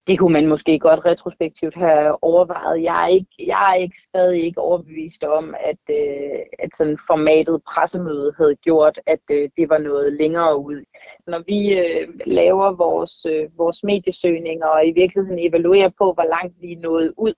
det 0.06 0.18
kunne 0.18 0.32
man 0.32 0.46
måske 0.46 0.78
godt 0.78 1.04
retrospektivt 1.04 1.74
have 1.74 2.24
overvejet. 2.24 2.82
Jeg 2.82 3.04
er 3.04 3.08
ikke, 3.08 3.34
jeg 3.46 3.70
er 3.70 3.74
ikke 3.74 4.00
stadig 4.00 4.44
ikke 4.44 4.60
overbevist 4.60 5.24
om, 5.24 5.54
at, 5.64 5.82
øh, 5.90 6.38
at 6.58 6.70
sådan 6.76 6.98
formatet 7.06 7.62
pressemøde 7.62 8.34
havde 8.36 8.56
gjort, 8.56 9.00
at 9.06 9.20
øh, 9.30 9.50
det 9.56 9.68
var 9.68 9.78
noget 9.78 10.12
længere 10.12 10.58
ud. 10.58 10.84
Når 11.26 11.42
vi 11.46 11.60
øh, 11.78 12.08
laver 12.26 12.72
vores, 12.72 13.26
øh, 13.30 13.58
vores 13.58 13.82
mediesøgninger 13.82 14.66
og 14.66 14.86
i 14.86 14.92
virkeligheden 14.92 15.48
evaluerer 15.48 15.90
på, 15.98 16.12
hvor 16.12 16.28
langt 16.30 16.54
vi 16.60 16.72
er 16.72 16.80
nået 16.80 17.12
ud, 17.16 17.34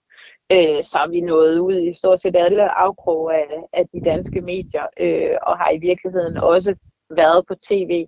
øh, 0.53 0.85
så 0.85 0.99
er 0.99 1.09
vi 1.09 1.21
nået 1.21 1.59
ud 1.59 1.77
i 1.81 1.95
stort 1.95 2.21
set 2.21 2.37
alle 2.37 2.79
afkrog 2.79 3.35
af, 3.35 3.49
af 3.73 3.85
de 3.93 4.01
danske 4.05 4.41
medier, 4.41 4.87
øh, 5.01 5.37
og 5.43 5.59
har 5.59 5.71
i 5.71 5.79
virkeligheden 5.79 6.37
også 6.37 6.75
været 7.11 7.47
på 7.47 7.55
tv 7.55 8.07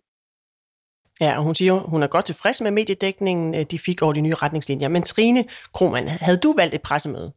Ja, 1.21 1.37
og 1.37 1.43
hun 1.43 1.55
siger, 1.55 1.75
hun 1.75 2.03
er 2.03 2.07
godt 2.07 2.25
tilfreds 2.25 2.61
med 2.61 2.71
mediedækningen, 2.71 3.55
øh, 3.55 3.63
de 3.63 3.79
fik 3.79 4.03
over 4.03 4.13
de 4.13 4.21
nye 4.21 4.35
retningslinjer. 4.35 4.89
Men 4.89 5.03
Trine 5.03 5.45
Krohmann, 5.75 6.09
havde 6.09 6.37
du 6.37 6.53
valgt 6.57 6.75
et 6.75 6.83
pressemøde? 6.83 7.33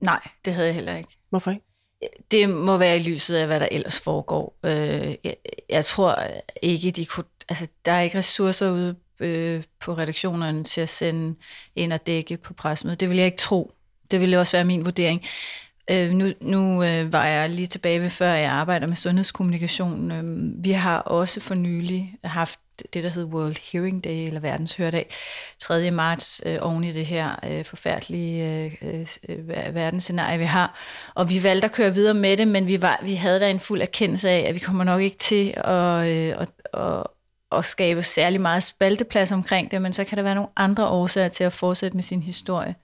Nej, 0.00 0.20
det 0.44 0.54
havde 0.54 0.66
jeg 0.66 0.74
heller 0.74 0.96
ikke. 0.96 1.16
Hvorfor 1.30 1.50
ikke? 1.50 1.62
Det 2.30 2.48
må 2.48 2.76
være 2.76 2.96
i 2.96 3.02
lyset 3.02 3.36
af, 3.36 3.46
hvad 3.46 3.60
der 3.60 3.68
ellers 3.70 4.00
foregår. 4.00 4.58
Øh, 4.64 5.14
jeg, 5.68 5.84
tror 5.84 6.22
ikke, 6.62 6.90
de 6.90 7.04
kunne... 7.04 7.24
Altså, 7.48 7.66
der 7.84 7.92
er 7.92 8.00
ikke 8.00 8.18
ressourcer 8.18 8.70
ude 8.70 8.96
øh, 9.20 9.62
på 9.80 9.92
redaktionerne 9.92 10.64
til 10.64 10.80
at 10.80 10.88
sende 10.88 11.34
ind 11.76 11.92
og 11.92 12.06
dække 12.06 12.36
på 12.36 12.54
pressemødet. 12.54 13.00
Det 13.00 13.08
vil 13.08 13.16
jeg 13.16 13.26
ikke 13.26 13.38
tro. 13.38 13.72
Det 14.10 14.20
ville 14.20 14.38
også 14.38 14.56
være 14.56 14.64
min 14.64 14.84
vurdering. 14.84 15.22
Øh, 15.90 16.10
nu 16.10 16.32
nu 16.40 16.82
øh, 16.84 17.12
var 17.12 17.26
jeg 17.26 17.50
lige 17.50 17.66
tilbage 17.66 18.00
ved, 18.00 18.10
før 18.10 18.32
jeg 18.32 18.50
arbejder 18.50 18.86
med 18.86 18.96
sundhedskommunikation. 18.96 20.10
Øh, 20.10 20.64
vi 20.64 20.70
har 20.70 20.98
også 20.98 21.40
for 21.40 21.54
nylig 21.54 22.14
haft 22.24 22.58
det, 22.94 23.04
der 23.04 23.08
hedder 23.08 23.28
World 23.28 23.72
Hearing 23.72 24.04
Day, 24.04 24.26
eller 24.26 24.40
Verdens 24.40 24.74
Hørdag, 24.74 25.10
3. 25.60 25.90
marts 25.90 26.40
øh, 26.46 26.58
oven 26.60 26.84
i 26.84 26.92
det 26.92 27.06
her 27.06 27.36
øh, 27.50 27.64
forfærdelige 27.64 28.44
øh, 28.82 29.06
øh, 29.28 29.48
verdensscenarie, 29.74 30.38
vi 30.38 30.44
har. 30.44 30.78
Og 31.14 31.30
vi 31.30 31.42
valgte 31.42 31.64
at 31.64 31.72
køre 31.72 31.94
videre 31.94 32.14
med 32.14 32.36
det, 32.36 32.48
men 32.48 32.66
vi, 32.66 32.82
var, 32.82 33.00
vi 33.02 33.14
havde 33.14 33.40
da 33.40 33.50
en 33.50 33.60
fuld 33.60 33.82
erkendelse 33.82 34.28
af, 34.28 34.44
at 34.48 34.54
vi 34.54 34.60
kommer 34.60 34.84
nok 34.84 35.00
ikke 35.00 35.18
til 35.18 35.54
at, 35.56 36.06
øh, 36.06 36.34
at, 36.38 36.48
at, 36.74 37.02
at 37.52 37.64
skabe 37.64 38.02
særlig 38.02 38.40
meget 38.40 38.62
spalteplads 38.62 39.32
omkring 39.32 39.70
det, 39.70 39.82
men 39.82 39.92
så 39.92 40.04
kan 40.04 40.16
der 40.18 40.22
være 40.22 40.34
nogle 40.34 40.50
andre 40.56 40.88
årsager 40.88 41.28
til 41.28 41.44
at 41.44 41.52
fortsætte 41.52 41.96
med 41.96 42.02
sin 42.02 42.22
historie. 42.22 42.74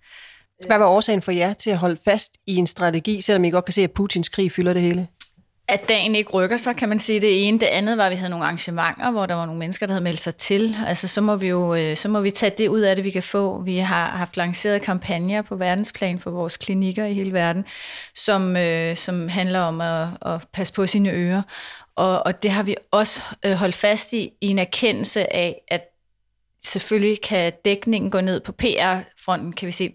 Hvad 0.67 0.79
var 0.79 0.87
årsagen 0.87 1.23
for 1.23 1.33
jer 1.33 1.53
til 1.53 1.71
at 1.71 1.77
holde 1.77 2.01
fast 2.05 2.33
i 2.47 2.57
en 2.57 2.67
strategi, 2.67 3.21
selvom 3.21 3.45
I 3.45 3.51
godt 3.51 3.65
kan 3.65 3.73
se, 3.73 3.83
at 3.83 3.93
Putins 3.93 4.29
krig 4.29 4.53
fylder 4.53 4.73
det 4.73 4.83
hele? 4.83 5.09
at 5.69 5.89
dagen 5.89 6.15
ikke 6.15 6.31
rykker 6.31 6.57
sig, 6.57 6.77
kan 6.77 6.89
man 6.89 6.99
sige 6.99 7.21
det 7.21 7.49
ene. 7.49 7.61
Det 7.61 7.67
andet 7.67 7.99
var, 7.99 8.05
at 8.05 8.11
vi 8.11 8.17
havde 8.17 8.31
nogle 8.31 8.45
arrangementer, 8.45 9.11
hvor 9.11 9.27
der 9.27 9.35
var 9.35 9.47
nogle 9.47 9.59
mennesker, 9.59 9.87
der 9.87 9.93
havde 9.93 10.05
meldt 10.05 10.21
sig 10.21 10.35
til. 10.37 10.77
Altså, 10.87 11.09
så 11.09 11.21
må 11.21 11.37
vi 11.37 11.49
jo 11.49 11.75
øh, 11.75 11.97
så 11.97 12.09
må 12.09 12.21
vi 12.21 12.31
tage 12.31 12.55
det 12.59 12.69
ud 12.69 12.81
af 12.81 12.97
det, 12.97 13.05
vi 13.05 13.11
kan 13.11 13.23
få. 13.23 13.63
Vi 13.63 13.77
har 13.77 14.07
haft 14.07 14.37
lanceret 14.37 14.83
kampagner 14.83 15.43
på 15.43 15.57
verdensplan 15.57 16.19
for 16.19 16.31
vores 16.31 16.57
klinikker 16.57 17.05
i 17.05 17.15
hele 17.15 17.33
verden, 17.33 17.65
som, 18.15 18.57
øh, 18.57 18.97
som 18.97 19.29
handler 19.29 19.61
om 19.61 19.81
at, 19.81 20.09
at 20.27 20.47
passe 20.53 20.73
på 20.73 20.87
sine 20.87 21.11
ører. 21.11 21.43
Og, 21.97 22.27
og 22.27 22.43
det 22.43 22.51
har 22.51 22.63
vi 22.63 22.77
også 22.91 23.23
øh, 23.45 23.53
holdt 23.53 23.75
fast 23.75 24.13
i, 24.13 24.31
i 24.41 24.47
en 24.49 24.59
erkendelse 24.59 25.37
af, 25.37 25.63
at 25.69 25.85
selvfølgelig 26.65 27.21
kan 27.21 27.53
dækningen 27.65 28.11
gå 28.11 28.21
ned 28.21 28.41
på 28.41 28.53
PR-fronten, 28.53 29.53
kan 29.53 29.67
vi 29.67 29.73
se, 29.73 29.95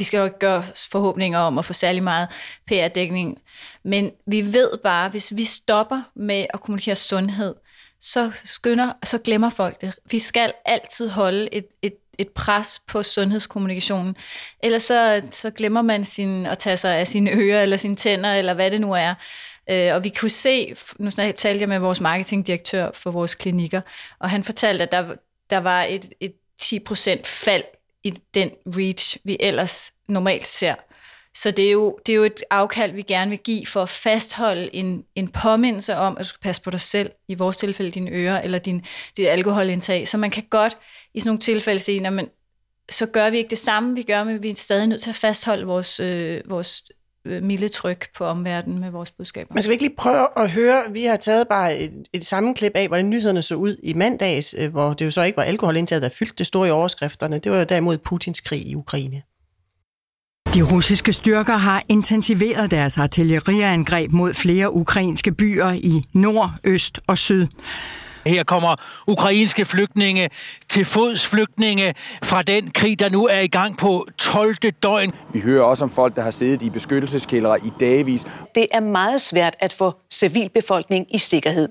vi 0.00 0.04
skal 0.04 0.18
jo 0.18 0.24
ikke 0.24 0.38
gøre 0.38 0.64
forhåbninger 0.90 1.38
om 1.38 1.58
at 1.58 1.64
få 1.64 1.72
særlig 1.72 2.02
meget 2.02 2.28
PR-dækning, 2.66 3.38
men 3.84 4.10
vi 4.26 4.52
ved 4.52 4.70
bare, 4.82 5.08
hvis 5.08 5.36
vi 5.36 5.44
stopper 5.44 6.02
med 6.16 6.46
at 6.54 6.60
kommunikere 6.60 6.96
sundhed, 6.96 7.54
så 8.00 8.32
skynder, 8.44 8.92
så 9.04 9.18
glemmer 9.18 9.50
folk 9.50 9.80
det. 9.80 9.94
Vi 10.10 10.18
skal 10.18 10.52
altid 10.64 11.08
holde 11.08 11.54
et, 11.54 11.66
et, 11.82 11.94
et 12.18 12.28
pres 12.28 12.82
på 12.86 13.02
sundhedskommunikationen. 13.02 14.16
Ellers 14.62 14.82
så, 14.82 15.22
så 15.30 15.50
glemmer 15.50 15.82
man 15.82 16.04
sin, 16.04 16.46
at 16.46 16.58
tage 16.58 16.76
sig 16.76 16.96
af 16.96 17.08
sine 17.08 17.30
ører, 17.30 17.62
eller 17.62 17.76
sine 17.76 17.96
tænder, 17.96 18.34
eller 18.34 18.54
hvad 18.54 18.70
det 18.70 18.80
nu 18.80 18.92
er. 18.92 19.14
Øh, 19.70 19.94
og 19.94 20.04
vi 20.04 20.08
kunne 20.08 20.30
se, 20.30 20.74
nu 20.98 21.10
talte 21.10 21.60
jeg 21.60 21.68
med 21.68 21.78
vores 21.78 22.00
marketingdirektør 22.00 22.90
for 22.94 23.10
vores 23.10 23.34
klinikker, 23.34 23.80
og 24.18 24.30
han 24.30 24.44
fortalte, 24.44 24.82
at 24.84 24.92
der, 24.92 25.14
der 25.50 25.58
var 25.58 25.82
et, 25.82 26.08
et 26.20 26.34
10% 26.62 27.22
fald 27.24 27.64
i 28.04 28.10
den 28.34 28.50
reach, 28.66 29.16
vi 29.24 29.36
ellers 29.40 29.92
normalt 30.08 30.46
ser. 30.46 30.74
Så 31.34 31.50
det 31.50 31.66
er, 31.66 31.70
jo, 31.70 31.98
det 32.06 32.12
er 32.12 32.16
jo 32.16 32.24
et 32.24 32.42
afkald, 32.50 32.92
vi 32.92 33.02
gerne 33.02 33.30
vil 33.30 33.38
give 33.38 33.66
for 33.66 33.82
at 33.82 33.88
fastholde 33.88 34.74
en, 34.74 35.04
en 35.14 35.28
påmindelse 35.28 35.96
om, 35.96 36.16
at 36.16 36.18
du 36.18 36.28
skal 36.28 36.40
passe 36.40 36.62
på 36.62 36.70
dig 36.70 36.80
selv, 36.80 37.10
i 37.28 37.34
vores 37.34 37.56
tilfælde 37.56 37.90
dine 37.90 38.10
ører 38.10 38.40
eller 38.40 38.58
din, 38.58 38.84
dit 39.16 39.28
alkoholindtag. 39.28 40.08
Så 40.08 40.18
man 40.18 40.30
kan 40.30 40.42
godt 40.50 40.78
i 41.14 41.20
sådan 41.20 41.28
nogle 41.28 41.40
tilfælde 41.40 41.78
sige, 41.78 42.06
at 42.06 42.28
så 42.90 43.06
gør 43.06 43.30
vi 43.30 43.36
ikke 43.36 43.50
det 43.50 43.58
samme, 43.58 43.94
vi 43.94 44.02
gør, 44.02 44.24
men 44.24 44.42
vi 44.42 44.50
er 44.50 44.54
stadig 44.54 44.86
nødt 44.86 45.02
til 45.02 45.10
at 45.10 45.16
fastholde 45.16 45.66
vores, 45.66 46.00
øh, 46.00 46.40
vores 46.46 46.82
milde 47.24 47.68
tryk 47.68 48.08
på 48.16 48.24
omverdenen 48.24 48.80
med 48.80 48.90
vores 48.90 49.10
budskaber. 49.10 49.54
Men 49.54 49.62
skal 49.62 49.70
vi 49.70 49.74
ikke 49.74 49.84
lige 49.84 49.96
prøve 49.96 50.26
at 50.36 50.50
høre, 50.50 50.82
vi 50.92 51.04
har 51.04 51.16
taget 51.16 51.48
bare 51.48 51.78
et, 51.78 51.92
et 52.12 52.24
sammenklip 52.24 52.72
af, 52.74 52.88
hvordan 52.88 53.10
nyhederne 53.10 53.42
så 53.42 53.54
ud 53.54 53.76
i 53.82 53.94
mandags, 53.94 54.54
øh, 54.58 54.70
hvor 54.70 54.92
det 54.94 55.04
jo 55.04 55.10
så 55.10 55.22
ikke 55.22 55.36
var 55.36 55.42
alkoholindtaget, 55.42 56.02
der 56.02 56.08
fyldte 56.08 56.34
det 56.38 56.46
store 56.46 56.68
i 56.68 56.70
overskrifterne. 56.70 57.38
Det 57.38 57.52
var 57.52 57.58
jo 57.58 57.64
derimod 57.64 57.98
Putins 57.98 58.40
krig 58.40 58.66
i 58.66 58.74
Ukraine. 58.74 59.22
De 60.54 60.62
russiske 60.62 61.12
styrker 61.12 61.56
har 61.56 61.82
intensiveret 61.88 62.70
deres 62.70 62.98
artilleriangreb 62.98 64.12
mod 64.12 64.34
flere 64.34 64.72
ukrainske 64.72 65.32
byer 65.32 65.72
i 65.72 66.02
nord, 66.12 66.50
øst 66.64 67.00
og 67.06 67.18
syd. 67.18 67.46
Her 68.26 68.44
kommer 68.44 68.76
ukrainske 69.06 69.64
flygtninge 69.64 70.30
til 70.68 70.84
fods 70.84 71.26
flygtninge 71.26 71.94
fra 72.24 72.42
den 72.42 72.70
krig, 72.70 73.00
der 73.00 73.08
nu 73.08 73.26
er 73.26 73.38
i 73.38 73.46
gang 73.46 73.78
på 73.78 74.06
12. 74.18 74.56
døgn. 74.82 75.12
Vi 75.32 75.40
hører 75.40 75.62
også 75.62 75.84
om 75.84 75.90
folk, 75.90 76.16
der 76.16 76.22
har 76.22 76.30
siddet 76.30 76.62
i 76.62 76.70
beskyttelseskældre 76.70 77.58
i 77.64 77.70
dagvis. 77.80 78.26
Det 78.54 78.66
er 78.72 78.80
meget 78.80 79.20
svært 79.20 79.56
at 79.60 79.72
få 79.72 79.94
civilbefolkning 80.10 81.14
i 81.14 81.18
sikkerhed. 81.18 81.68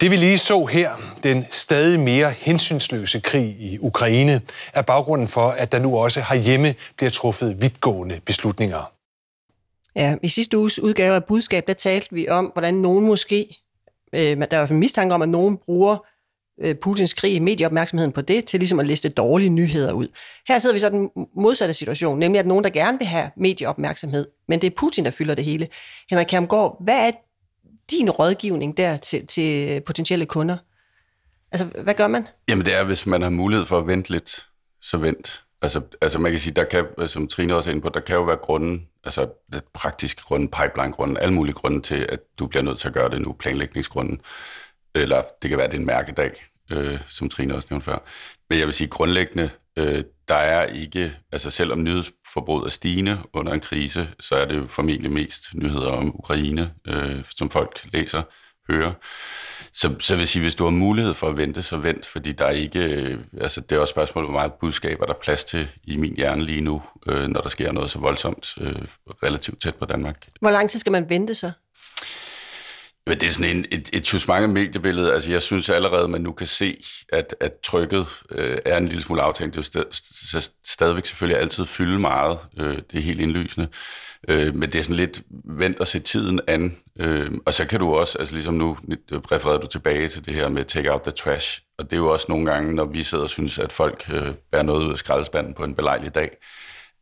Det 0.00 0.10
vi 0.10 0.16
lige 0.16 0.38
så 0.38 0.64
her, 0.64 0.90
den 1.22 1.46
stadig 1.50 2.00
mere 2.00 2.30
hensynsløse 2.30 3.20
krig 3.20 3.56
i 3.60 3.78
Ukraine, 3.80 4.40
er 4.74 4.82
baggrunden 4.82 5.28
for, 5.28 5.48
at 5.48 5.72
der 5.72 5.78
nu 5.78 5.98
også 5.98 6.24
herhjemme 6.28 6.74
bliver 6.96 7.10
truffet 7.10 7.62
vidtgående 7.62 8.20
beslutninger. 8.26 8.92
Ja, 9.96 10.16
i 10.22 10.28
sidste 10.28 10.58
uges 10.58 10.78
udgave 10.78 11.14
af 11.14 11.24
budskab, 11.24 11.66
der 11.66 11.74
talte 11.74 12.08
vi 12.10 12.28
om, 12.28 12.50
hvordan 12.54 12.74
nogen 12.74 13.06
måske 13.06 13.62
Øh, 14.12 14.36
der 14.50 14.56
er 14.56 14.66
en 14.66 14.78
mistanke 14.78 15.14
om, 15.14 15.22
at 15.22 15.28
nogen 15.28 15.56
bruger 15.56 16.06
øh, 16.60 16.74
Putins 16.74 17.14
krig, 17.14 17.34
i 17.34 17.38
medieopmærksomheden 17.38 18.12
på 18.12 18.20
det, 18.20 18.44
til 18.44 18.60
ligesom 18.60 18.80
at 18.80 18.86
liste 18.86 19.08
dårlige 19.08 19.50
nyheder 19.50 19.92
ud. 19.92 20.08
Her 20.48 20.58
sidder 20.58 20.74
vi 20.74 20.80
så 20.80 20.88
den 20.88 21.10
modsatte 21.36 21.74
situation, 21.74 22.18
nemlig 22.18 22.38
at 22.38 22.46
nogen, 22.46 22.64
der 22.64 22.70
gerne 22.70 22.98
vil 22.98 23.06
have 23.06 23.30
medieopmærksomhed, 23.36 24.26
men 24.48 24.60
det 24.60 24.66
er 24.66 24.76
Putin, 24.76 25.04
der 25.04 25.10
fylder 25.10 25.34
det 25.34 25.44
hele. 25.44 25.68
Henrik 26.10 26.26
Kermgaard, 26.26 26.76
hvad 26.84 27.08
er 27.08 27.10
din 27.90 28.10
rådgivning 28.10 28.76
der 28.76 28.96
til, 28.96 29.26
til 29.26 29.80
potentielle 29.80 30.26
kunder? 30.26 30.56
Altså, 31.52 31.64
hvad 31.82 31.94
gør 31.94 32.08
man? 32.08 32.28
Jamen, 32.48 32.66
det 32.66 32.74
er, 32.74 32.84
hvis 32.84 33.06
man 33.06 33.22
har 33.22 33.30
mulighed 33.30 33.66
for 33.66 33.78
at 33.78 33.86
vente 33.86 34.10
lidt, 34.10 34.46
så 34.80 34.96
vent. 34.96 35.41
Altså, 35.62 35.80
altså 36.00 36.18
man 36.18 36.30
kan 36.30 36.40
sige, 36.40 36.54
der 36.54 36.64
kan, 36.64 37.08
som 37.08 37.28
Trine 37.28 37.54
også 37.54 37.70
er 37.70 37.72
inde 37.72 37.82
på, 37.82 37.88
der 37.88 38.00
kan 38.00 38.16
jo 38.16 38.22
være 38.22 38.36
grunden, 38.36 38.88
altså 39.04 39.28
det 39.52 39.64
praktiske 39.74 40.22
grunde, 40.22 40.48
pipeline-grunden, 40.48 41.16
alle 41.16 41.34
mulige 41.34 41.54
grunde 41.54 41.82
til, 41.82 42.06
at 42.08 42.20
du 42.38 42.46
bliver 42.46 42.62
nødt 42.62 42.78
til 42.78 42.88
at 42.88 42.94
gøre 42.94 43.10
det 43.10 43.22
nu, 43.22 43.32
planlægningsgrunden, 43.32 44.20
eller 44.94 45.22
det 45.42 45.50
kan 45.50 45.58
være, 45.58 45.66
det 45.66 45.74
er 45.74 45.78
en 45.78 45.86
mærkedag, 45.86 46.32
øh, 46.72 47.00
som 47.08 47.28
Trine 47.28 47.54
også 47.54 47.68
nævnte 47.70 47.84
før. 47.84 47.98
Men 48.50 48.58
jeg 48.58 48.66
vil 48.66 48.74
sige, 48.74 48.88
grundlæggende, 48.88 49.50
øh, 49.76 50.04
der 50.28 50.34
er 50.34 50.64
ikke, 50.64 51.16
altså 51.32 51.50
selvom 51.50 51.82
nyhedsforbruget 51.82 52.66
er 52.66 52.70
stigende 52.70 53.18
under 53.32 53.52
en 53.52 53.60
krise, 53.60 54.08
så 54.20 54.34
er 54.34 54.44
det 54.44 54.56
jo 54.56 54.66
formentlig 54.66 55.10
mest 55.10 55.54
nyheder 55.54 55.90
om 55.90 56.18
Ukraine, 56.18 56.74
øh, 56.88 57.24
som 57.36 57.50
folk 57.50 57.86
læser, 57.92 58.22
hører. 58.70 58.92
Så, 59.74 59.94
så 60.00 60.14
vil 60.14 60.20
jeg 60.20 60.28
sige, 60.28 60.42
hvis 60.42 60.54
du 60.54 60.64
har 60.64 60.70
mulighed 60.70 61.14
for 61.14 61.28
at 61.28 61.36
vente, 61.36 61.62
så 61.62 61.76
vent, 61.76 62.06
fordi 62.06 62.32
der 62.32 62.44
er 62.44 62.50
ikke, 62.50 62.78
øh, 62.78 63.18
altså 63.40 63.60
det 63.60 63.76
er 63.76 63.80
også 63.80 63.92
et 63.92 63.94
spørgsmål, 63.94 64.24
hvor 64.24 64.32
meget 64.32 64.52
budskab 64.52 65.00
er 65.00 65.06
der 65.06 65.14
plads 65.22 65.44
til 65.44 65.68
i 65.84 65.96
min 65.96 66.16
hjerne 66.16 66.44
lige 66.44 66.60
nu, 66.60 66.82
øh, 67.06 67.28
når 67.28 67.40
der 67.40 67.48
sker 67.48 67.72
noget 67.72 67.90
så 67.90 67.98
voldsomt 67.98 68.54
øh, 68.60 68.76
relativt 69.22 69.60
tæt 69.62 69.74
på 69.74 69.84
Danmark. 69.84 70.28
Hvor 70.40 70.50
lang 70.50 70.70
tid 70.70 70.78
skal 70.78 70.92
man 70.92 71.10
vente 71.10 71.34
så? 71.34 71.50
Men 73.12 73.20
det 73.20 73.28
er 73.28 73.32
sådan 73.32 73.56
en, 73.56 73.66
et, 73.70 73.90
et 73.92 74.02
tusmange 74.02 74.48
mediebillede. 74.48 75.14
Altså, 75.14 75.30
jeg 75.30 75.42
synes 75.42 75.68
allerede, 75.68 76.08
man 76.08 76.20
nu 76.20 76.32
kan 76.32 76.46
se, 76.46 76.76
at, 77.08 77.34
at 77.40 77.52
trykket 77.64 78.06
øh, 78.30 78.58
er 78.64 78.76
en 78.76 78.88
lille 78.88 79.02
smule 79.02 79.22
aftænkt. 79.22 79.54
Det 79.54 79.76
er 79.76 79.82
st- 80.40 80.60
stadigvæk 80.64 81.06
selvfølgelig 81.06 81.40
altid 81.40 81.66
fylde 81.66 81.98
meget. 81.98 82.38
Øh, 82.58 82.76
det 82.76 82.98
er 82.98 83.02
helt 83.02 83.20
indlysende. 83.20 83.68
Øh, 84.28 84.54
men 84.54 84.72
det 84.72 84.78
er 84.78 84.82
sådan 84.82 84.96
lidt, 84.96 85.22
vent 85.44 85.80
og 85.80 85.86
se 85.86 86.00
tiden 86.00 86.40
an. 86.46 86.76
Øh, 87.00 87.30
og 87.46 87.54
så 87.54 87.64
kan 87.64 87.80
du 87.80 87.94
også, 87.94 88.18
altså 88.18 88.34
ligesom 88.34 88.54
nu 88.54 88.76
refererede 89.32 89.62
du 89.62 89.66
tilbage 89.66 90.08
til 90.08 90.24
det 90.24 90.34
her 90.34 90.48
med 90.48 90.64
take 90.64 90.92
out 90.92 91.02
the 91.02 91.12
trash. 91.12 91.60
Og 91.78 91.84
det 91.84 91.92
er 91.92 92.00
jo 92.00 92.12
også 92.12 92.26
nogle 92.28 92.46
gange, 92.46 92.74
når 92.74 92.84
vi 92.84 93.02
sidder 93.02 93.24
og 93.24 93.30
synes, 93.30 93.58
at 93.58 93.72
folk 93.72 94.10
øh, 94.12 94.34
bærer 94.52 94.62
noget 94.62 94.84
ud 94.84 94.92
af 94.92 94.98
skraldespanden 94.98 95.54
på 95.54 95.64
en 95.64 95.74
belejlig 95.74 96.14
dag, 96.14 96.30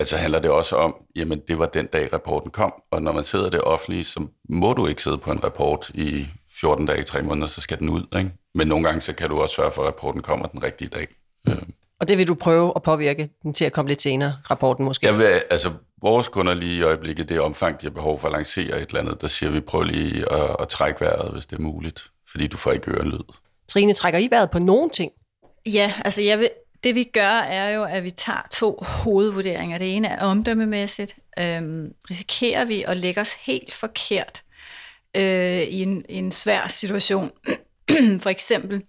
Altså 0.01 0.17
handler 0.17 0.39
det 0.39 0.51
også 0.51 0.77
om, 0.77 0.95
jamen 1.17 1.43
det 1.49 1.59
var 1.59 1.67
den 1.67 1.87
dag, 1.87 2.13
rapporten 2.13 2.51
kom, 2.51 2.75
og 2.91 3.03
når 3.03 3.13
man 3.13 3.25
sidder 3.25 3.51
det 3.51 3.61
offentlige, 3.61 4.05
så 4.05 4.27
må 4.49 4.73
du 4.73 4.87
ikke 4.87 5.03
sidde 5.03 5.19
på 5.19 5.33
en 5.33 5.45
rapport 5.45 5.91
i 5.95 6.27
14 6.61 6.87
dage, 6.87 7.03
3 7.03 7.23
måneder, 7.23 7.47
så 7.47 7.61
skal 7.61 7.79
den 7.79 7.89
ud. 7.89 8.19
Ikke? 8.19 8.31
Men 8.55 8.67
nogle 8.67 8.85
gange, 8.85 9.01
så 9.01 9.13
kan 9.13 9.29
du 9.29 9.41
også 9.41 9.55
sørge 9.55 9.71
for, 9.71 9.83
at 9.83 9.89
rapporten 9.89 10.23
kommer 10.23 10.47
den 10.47 10.63
rigtige 10.63 10.89
dag. 10.89 11.07
Øh. 11.49 11.63
Og 12.01 12.09
det 12.09 12.19
vil 12.19 12.29
du 12.29 12.35
prøve 12.35 12.73
at 12.77 12.83
påvirke 12.83 13.31
den 13.43 13.55
til 13.55 13.65
at 13.65 13.73
komme 13.73 13.89
lidt 13.89 14.03
senere, 14.03 14.35
rapporten 14.51 14.85
måske? 14.85 15.07
Jeg 15.07 15.19
vil, 15.19 15.43
altså, 15.51 15.73
vores 16.03 16.29
kunder 16.29 16.55
lige 16.55 16.77
i 16.77 16.83
øjeblikket, 16.83 17.29
det 17.29 17.37
er 17.37 17.41
omfang, 17.41 17.81
de 17.81 17.87
har 17.87 17.91
behov 17.91 18.19
for 18.19 18.29
at 18.29 18.33
lancere 18.33 18.81
et 18.81 18.89
eller 18.89 19.01
andet, 19.01 19.21
der 19.21 19.27
siger 19.27 19.53
vi, 19.53 19.61
prøv 19.61 19.83
lige 19.83 20.33
at, 20.33 20.57
at 20.61 20.69
trække 20.69 21.01
vejret, 21.01 21.33
hvis 21.33 21.47
det 21.47 21.57
er 21.57 21.63
muligt, 21.63 22.11
fordi 22.31 22.47
du 22.47 22.57
får 22.57 22.73
ikke 22.73 23.03
lyd. 23.03 23.21
Trine, 23.69 23.95
trækker 23.95 24.19
I 24.19 24.29
vejret 24.31 24.51
på 24.51 24.59
nogen 24.59 24.91
ting? 24.91 25.13
Ja, 25.67 25.93
altså 26.05 26.23
jeg 26.23 26.39
vil, 26.39 26.51
det 26.85 26.95
vi 26.95 27.05
gør 27.05 27.41
er 27.41 27.71
jo, 27.71 27.85
at 27.85 28.05
vi 28.05 28.11
tager 28.11 28.49
to 28.51 28.79
hovedvurderinger. 28.83 29.79
Det 29.79 29.97
ene 29.97 30.09
er 30.09 30.25
omdømmemæssigt. 30.25 31.17
Øhm, 31.39 31.95
risikerer 32.11 32.65
vi 32.65 32.83
at 32.83 32.97
lægge 32.97 33.21
os 33.21 33.33
helt 33.33 33.73
forkert 33.73 34.43
øh, 35.17 35.63
i, 35.63 35.83
en, 35.83 36.05
i 36.09 36.15
en 36.15 36.33
svær 36.33 36.67
situation? 36.67 37.31
For 38.23 38.31
eksempel, 38.31 38.83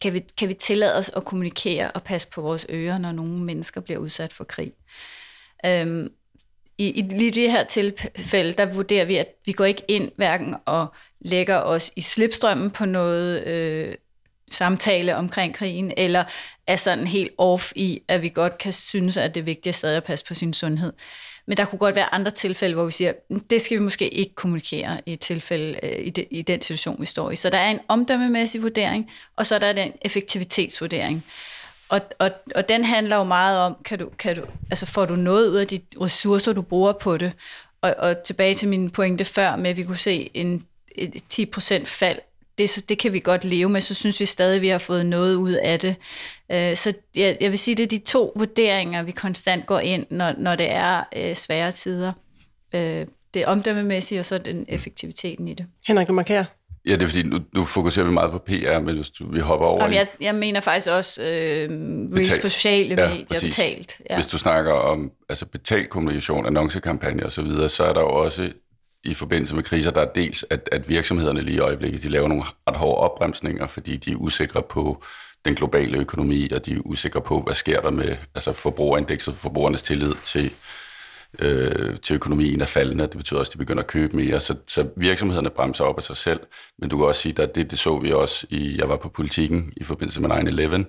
kan 0.00 0.14
vi, 0.14 0.18
kan 0.38 0.48
vi 0.48 0.54
tillade 0.54 0.96
os 0.96 1.08
at 1.16 1.24
kommunikere 1.24 1.90
og 1.90 2.02
passe 2.02 2.28
på 2.28 2.42
vores 2.42 2.66
ører, 2.70 2.98
når 2.98 3.12
nogle 3.12 3.44
mennesker 3.44 3.80
bliver 3.80 3.98
udsat 3.98 4.32
for 4.32 4.44
krig? 4.44 4.72
Øhm, 5.66 6.08
i, 6.78 6.90
i 6.90 7.02
lige 7.02 7.30
det 7.30 7.50
her 7.50 7.64
tilfælde, 7.64 8.52
der 8.52 8.66
vurderer 8.66 9.04
vi, 9.04 9.16
at 9.16 9.28
vi 9.46 9.52
går 9.52 9.64
ikke 9.64 9.84
ind 9.88 10.10
hverken 10.16 10.56
og 10.66 10.86
lægger 11.20 11.56
os 11.56 11.92
i 11.96 12.00
slipstrømmen 12.00 12.70
på 12.70 12.84
noget 12.84 13.46
øh, 13.46 13.94
samtale 14.50 15.16
omkring 15.16 15.54
krigen, 15.54 15.92
eller 15.96 16.24
er 16.66 16.76
sådan 16.76 17.06
helt 17.06 17.30
off 17.38 17.72
i, 17.76 18.02
at 18.08 18.22
vi 18.22 18.28
godt 18.28 18.58
kan 18.58 18.72
synes, 18.72 19.16
at 19.16 19.34
det 19.34 19.40
er 19.40 19.44
vigtigt 19.44 19.66
at 19.66 19.74
stadig 19.74 19.96
at 19.96 20.04
passe 20.04 20.24
på 20.24 20.34
sin 20.34 20.52
sundhed. 20.52 20.92
Men 21.46 21.56
der 21.56 21.64
kunne 21.64 21.78
godt 21.78 21.94
være 21.94 22.14
andre 22.14 22.30
tilfælde, 22.30 22.74
hvor 22.74 22.84
vi 22.84 22.90
siger, 22.90 23.12
mm, 23.30 23.40
det 23.40 23.62
skal 23.62 23.78
vi 23.78 23.82
måske 23.82 24.08
ikke 24.08 24.34
kommunikere 24.34 25.00
i, 25.06 25.12
et 25.12 25.20
tilfælde, 25.20 25.78
øh, 25.82 26.06
i, 26.06 26.10
de, 26.10 26.22
i 26.30 26.42
den 26.42 26.62
situation, 26.62 27.00
vi 27.00 27.06
står 27.06 27.30
i. 27.30 27.36
Så 27.36 27.50
der 27.50 27.58
er 27.58 27.70
en 27.70 27.80
omdømmemæssig 27.88 28.62
vurdering, 28.62 29.10
og 29.36 29.46
så 29.46 29.54
er 29.54 29.58
der 29.58 29.72
den 29.72 29.92
effektivitetsvurdering. 30.02 31.24
Og, 31.88 32.00
og, 32.18 32.30
og 32.54 32.68
den 32.68 32.84
handler 32.84 33.16
jo 33.16 33.24
meget 33.24 33.60
om, 33.60 33.76
kan 33.84 33.98
du, 33.98 34.10
kan 34.18 34.36
du, 34.36 34.42
altså 34.70 34.86
får 34.86 35.04
du 35.04 35.16
noget 35.16 35.50
ud 35.50 35.56
af 35.56 35.66
de 35.66 35.80
ressourcer, 36.00 36.52
du 36.52 36.62
bruger 36.62 36.92
på 36.92 37.16
det? 37.16 37.32
Og, 37.82 37.94
og 37.98 38.22
tilbage 38.22 38.54
til 38.54 38.68
min 38.68 38.90
pointe 38.90 39.24
før 39.24 39.56
med, 39.56 39.70
at 39.70 39.76
vi 39.76 39.84
kunne 39.84 39.96
se 39.96 40.30
en, 40.34 40.66
et 40.94 41.56
10% 41.56 41.84
fald, 41.84 42.18
det, 42.58 42.70
så 42.70 42.80
det 42.88 42.98
kan 42.98 43.12
vi 43.12 43.18
godt 43.20 43.44
leve 43.44 43.68
med, 43.68 43.80
så 43.80 43.94
synes 43.94 44.20
vi 44.20 44.26
stadig, 44.26 44.56
at 44.56 44.62
vi 44.62 44.68
har 44.68 44.78
fået 44.78 45.06
noget 45.06 45.34
ud 45.34 45.52
af 45.52 45.78
det. 45.80 45.96
Øh, 46.52 46.76
Så 46.76 46.92
jeg, 47.16 47.36
jeg 47.40 47.50
vil 47.50 47.58
sige, 47.58 47.74
det 47.74 47.82
er 47.82 47.86
de 47.86 47.98
to 47.98 48.32
vurderinger, 48.36 49.02
vi 49.02 49.10
konstant 49.12 49.66
går 49.66 49.78
ind, 49.78 50.06
når, 50.10 50.34
når 50.38 50.54
det 50.56 50.70
er 50.72 51.02
øh, 51.16 51.36
svære 51.36 51.72
tider. 51.72 52.12
Øh, 52.74 53.06
Det 53.34 53.46
omdømmemæssige, 53.46 54.20
og 54.20 54.24
så 54.24 54.38
den 54.38 54.64
effektiviteten 54.68 55.48
i 55.48 55.54
det. 55.54 55.66
Henrik, 55.86 56.08
du 56.08 56.12
markerer. 56.12 56.44
Ja, 56.86 56.92
det 56.92 57.02
er 57.02 57.06
fordi, 57.06 57.22
nu, 57.22 57.38
nu 57.54 57.64
fokuserer 57.64 58.06
vi 58.06 58.12
meget 58.12 58.30
på 58.30 58.38
PR, 58.38 58.78
men 58.80 58.96
hvis 58.96 59.10
du, 59.10 59.32
vi 59.32 59.40
hopper 59.40 59.66
over 59.66 59.82
Jamen, 59.82 59.94
jeg, 59.96 60.06
jeg 60.20 60.34
mener 60.34 60.60
faktisk 60.60 60.88
også 60.90 61.22
øh, 61.22 61.26
reels 61.28 61.68
Betalt. 62.28 62.42
på 62.42 62.48
sociale 62.48 63.02
Ja, 63.02 63.08
medier 63.08 63.26
præcis. 63.28 63.56
betalt. 63.56 64.00
Ja. 64.10 64.14
Hvis 64.14 64.26
du 64.26 64.38
snakker 64.38 64.72
om 64.72 65.12
altså 65.28 65.46
betalt 65.46 65.88
kommunikation, 65.90 66.46
annoncekampagner 66.46 67.24
osv., 67.24 67.30
så, 67.30 67.42
videre, 67.42 67.68
så 67.68 67.84
er 67.84 67.92
der 67.92 68.00
jo 68.00 68.08
også 68.14 68.50
i 69.04 69.14
forbindelse 69.14 69.54
med 69.54 69.62
kriser, 69.62 69.90
der 69.90 70.00
er 70.00 70.12
dels, 70.12 70.44
at, 70.50 70.68
at 70.72 70.88
virksomhederne 70.88 71.42
lige 71.42 71.56
i 71.56 71.60
øjeblikket, 71.60 72.02
de 72.02 72.08
laver 72.08 72.28
nogle 72.28 72.44
ret 72.68 72.76
hårde 72.76 72.96
opbremsninger, 72.96 73.66
fordi 73.66 73.96
de 73.96 74.12
er 74.12 74.16
usikre 74.16 74.62
på 74.62 75.02
den 75.44 75.54
globale 75.54 75.98
økonomi, 75.98 76.50
og 76.50 76.66
de 76.66 76.74
er 76.74 76.80
usikre 76.84 77.20
på, 77.20 77.40
hvad 77.40 77.54
sker 77.54 77.80
der 77.80 77.90
med 77.90 78.16
altså 78.34 78.52
forbrugerindekset, 78.52 79.34
forbrugernes 79.34 79.82
tillid 79.82 80.14
til, 80.24 80.52
øh, 81.38 82.00
til 82.00 82.14
økonomien 82.14 82.60
er 82.60 82.66
faldende. 82.66 83.04
Det 83.04 83.16
betyder 83.16 83.38
også, 83.40 83.50
at 83.50 83.52
de 83.52 83.58
begynder 83.58 83.82
at 83.82 83.86
købe 83.86 84.16
mere. 84.16 84.40
Så, 84.40 84.56
så 84.66 84.88
virksomhederne 84.96 85.50
bremser 85.50 85.84
op 85.84 85.98
af 85.98 86.02
sig 86.02 86.16
selv. 86.16 86.40
Men 86.78 86.90
du 86.90 86.96
kan 86.96 87.06
også 87.06 87.20
sige, 87.20 87.42
at 87.42 87.54
det, 87.54 87.70
det 87.70 87.78
så 87.78 87.98
vi 87.98 88.12
også 88.12 88.46
i, 88.50 88.78
jeg 88.78 88.88
var 88.88 88.96
på 88.96 89.08
politikken 89.08 89.72
i 89.76 89.84
forbindelse 89.84 90.20
med 90.20 90.30
9-11, 90.30 90.84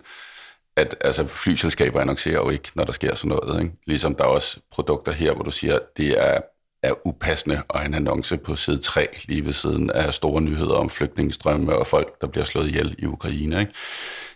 at 0.75 0.95
altså, 1.01 1.27
flyselskaber 1.27 2.01
annoncerer 2.01 2.37
jo 2.37 2.49
ikke, 2.49 2.71
når 2.75 2.83
der 2.83 2.91
sker 2.91 3.15
sådan 3.15 3.29
noget. 3.29 3.63
Ikke? 3.63 3.75
Ligesom 3.85 4.15
der 4.15 4.23
er 4.23 4.27
også 4.27 4.59
produkter 4.71 5.11
her, 5.11 5.33
hvor 5.33 5.43
du 5.43 5.51
siger, 5.51 5.75
at 5.75 5.97
det 5.97 6.09
er, 6.21 6.41
er 6.83 7.07
upassende 7.07 7.63
og 7.67 7.85
en 7.85 7.93
annonce 7.93 8.37
på 8.37 8.55
side 8.55 8.77
3, 8.77 9.07
lige 9.25 9.45
ved 9.45 9.53
siden 9.53 9.89
af 9.89 10.13
store 10.13 10.41
nyheder 10.41 10.73
om 10.73 10.89
flygtningestrømme 10.89 11.75
og 11.75 11.87
folk, 11.87 12.21
der 12.21 12.27
bliver 12.27 12.45
slået 12.45 12.67
ihjel 12.67 12.95
i 12.97 13.05
Ukraine. 13.05 13.59
Ikke? 13.59 13.73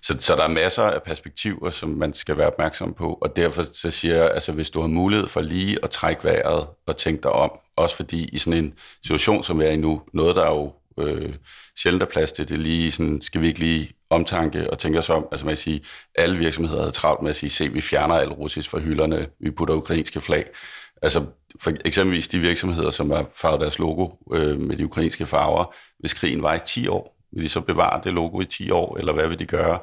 Så, 0.01 0.15
så 0.19 0.35
der 0.35 0.43
er 0.43 0.47
masser 0.47 0.83
af 0.83 1.03
perspektiver, 1.03 1.69
som 1.69 1.89
man 1.89 2.13
skal 2.13 2.37
være 2.37 2.47
opmærksom 2.47 2.93
på, 2.93 3.17
og 3.21 3.35
derfor 3.35 3.63
så 3.73 3.91
siger 3.91 4.15
jeg, 4.15 4.31
altså 4.31 4.51
hvis 4.51 4.69
du 4.69 4.81
har 4.81 4.87
mulighed 4.87 5.27
for 5.27 5.41
lige 5.41 5.77
at 5.83 5.89
trække 5.89 6.23
vejret 6.23 6.67
og 6.87 6.97
tænke 6.97 7.23
dig 7.23 7.31
om, 7.31 7.51
også 7.77 7.95
fordi 7.95 8.25
i 8.25 8.37
sådan 8.37 8.63
en 8.63 8.73
situation, 9.05 9.43
som 9.43 9.59
vi 9.59 9.65
er 9.65 9.69
i 9.69 9.75
nu, 9.75 10.01
noget 10.13 10.35
der 10.35 10.43
er 10.43 10.51
jo 10.51 10.73
øh, 10.99 11.33
sjældent 11.77 12.03
er 12.03 12.07
plads 12.07 12.31
til, 12.31 12.47
det 12.47 12.53
er 12.53 12.59
lige 12.59 12.91
sådan, 12.91 13.21
skal 13.21 13.41
vi 13.41 13.47
ikke 13.47 13.59
lige 13.59 13.91
omtanke 14.09 14.69
og 14.71 14.79
tænke 14.79 14.99
os 14.99 15.09
om, 15.09 15.27
altså 15.31 15.45
man 15.45 15.51
kan 15.51 15.57
sige, 15.57 15.81
alle 16.15 16.37
virksomheder 16.37 16.79
havde 16.79 16.91
travlt 16.91 17.21
med 17.21 17.29
at 17.29 17.35
sige, 17.35 17.49
se, 17.49 17.69
vi 17.69 17.81
fjerner 17.81 18.15
alt 18.15 18.31
russisk 18.31 18.69
fra 18.69 18.79
hylderne, 18.79 19.27
vi 19.39 19.51
putter 19.51 19.75
ukrainske 19.75 20.21
flag. 20.21 20.45
Altså 21.03 21.25
for 21.59 21.71
eksempelvis 21.85 22.27
de 22.27 22.39
virksomheder, 22.39 22.89
som 22.89 23.11
har 23.11 23.25
farvet 23.35 23.61
deres 23.61 23.79
logo 23.79 24.09
øh, 24.33 24.61
med 24.61 24.77
de 24.77 24.85
ukrainske 24.85 25.25
farver, 25.25 25.75
hvis 25.99 26.13
krigen 26.13 26.43
var 26.43 26.53
i 26.53 26.59
10 26.65 26.87
år, 26.87 27.19
vil 27.31 27.43
de 27.43 27.49
så 27.49 27.61
bevare 27.61 28.01
det 28.03 28.13
logo 28.13 28.41
i 28.41 28.45
10 28.45 28.71
år, 28.71 28.97
eller 28.97 29.13
hvad 29.13 29.27
vil 29.27 29.39
de 29.39 29.45
gøre? 29.45 29.79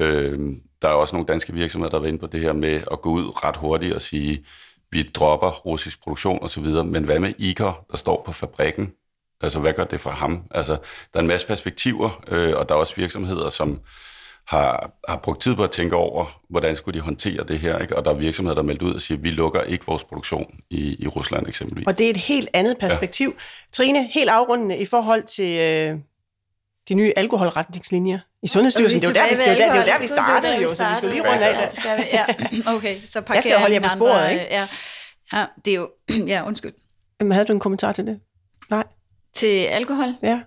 Øh, 0.00 0.38
der 0.82 0.88
er 0.88 0.92
også 0.92 1.16
nogle 1.16 1.26
danske 1.26 1.52
virksomheder, 1.52 1.90
der 1.90 2.00
er 2.00 2.08
inde 2.08 2.18
på 2.18 2.26
det 2.26 2.40
her 2.40 2.52
med 2.52 2.82
at 2.92 3.00
gå 3.02 3.10
ud 3.10 3.44
ret 3.44 3.56
hurtigt 3.56 3.94
og 3.94 4.00
sige, 4.00 4.44
vi 4.90 5.02
dropper 5.02 5.50
russisk 5.50 6.02
produktion 6.02 6.38
osv., 6.42 6.64
men 6.64 7.04
hvad 7.04 7.18
med 7.18 7.32
Iker, 7.38 7.86
der 7.90 7.96
står 7.96 8.22
på 8.26 8.32
fabrikken? 8.32 8.92
Altså, 9.40 9.60
hvad 9.60 9.72
gør 9.72 9.84
det 9.84 10.00
for 10.00 10.10
ham? 10.10 10.42
Altså, 10.50 10.72
der 11.12 11.18
er 11.18 11.20
en 11.20 11.26
masse 11.28 11.46
perspektiver, 11.46 12.24
øh, 12.28 12.56
og 12.56 12.68
der 12.68 12.74
er 12.74 12.78
også 12.78 12.96
virksomheder, 12.96 13.50
som 13.50 13.80
har, 14.48 14.90
har 15.08 15.16
brugt 15.16 15.40
tid 15.40 15.54
på 15.54 15.64
at 15.64 15.70
tænke 15.70 15.96
over, 15.96 16.40
hvordan 16.50 16.76
skulle 16.76 16.98
de 16.98 17.04
håndtere 17.04 17.44
det 17.44 17.58
her, 17.58 17.78
ikke? 17.78 17.96
og 17.96 18.04
der 18.04 18.10
er 18.10 18.14
virksomheder, 18.14 18.54
der 18.54 18.62
er 18.62 18.66
meldt 18.66 18.82
ud 18.82 18.94
og 18.94 19.00
siger, 19.00 19.18
vi 19.18 19.30
lukker 19.30 19.62
ikke 19.62 19.86
vores 19.86 20.04
produktion 20.04 20.60
i, 20.70 21.02
i 21.02 21.06
Rusland 21.06 21.48
eksempelvis. 21.48 21.86
Og 21.86 21.98
det 21.98 22.06
er 22.06 22.10
et 22.10 22.16
helt 22.16 22.48
andet 22.52 22.78
perspektiv. 22.78 23.28
Ja. 23.28 23.42
Trine, 23.72 24.06
helt 24.06 24.30
afrundende 24.30 24.78
i 24.78 24.86
forhold 24.86 25.22
til 25.22 25.60
øh, 25.60 25.98
de 26.88 26.94
nye 26.94 27.12
alkoholretningslinjer 27.16 28.18
i 28.42 28.46
Sundhedsstyrelsen. 28.46 29.00
Det 29.00 29.06
er 29.06 29.10
jo 29.10 29.14
der, 29.14 29.36
vi, 29.36 29.42
det 29.42 29.48
er 29.48 29.52
jo 29.52 29.58
der, 29.58 29.72
det 29.72 29.80
jo 29.80 29.92
der, 29.92 29.98
vi 29.98 30.06
startede 30.06 30.62
jo, 30.62 30.74
så 30.74 30.88
vi 30.88 30.94
skal 30.94 31.10
lige 31.10 31.32
runde 31.32 31.44
af. 31.46 31.70
Ja. 32.12 32.24
Okay, 32.76 32.96
så 33.06 33.20
parkerer 33.20 33.36
Jeg 33.36 33.42
skal 33.42 33.58
holde 33.58 33.74
jer 33.74 33.80
på 33.80 33.88
sporet, 33.88 34.12
andre, 34.12 34.32
ikke? 34.32 34.46
Ja, 34.50 34.68
ja, 35.32 35.44
det 35.64 35.70
er 35.70 35.76
jo... 35.76 35.90
Ja, 36.32 36.46
undskyld. 36.46 36.74
Jamen, 37.20 37.32
havde 37.32 37.46
du 37.46 37.52
en 37.52 37.60
kommentar 37.60 37.92
til 37.92 38.06
det? 38.06 38.20
Nej. 38.70 38.84
Til 39.34 39.64
alkohol? 39.64 40.14
Ja. 40.22 40.40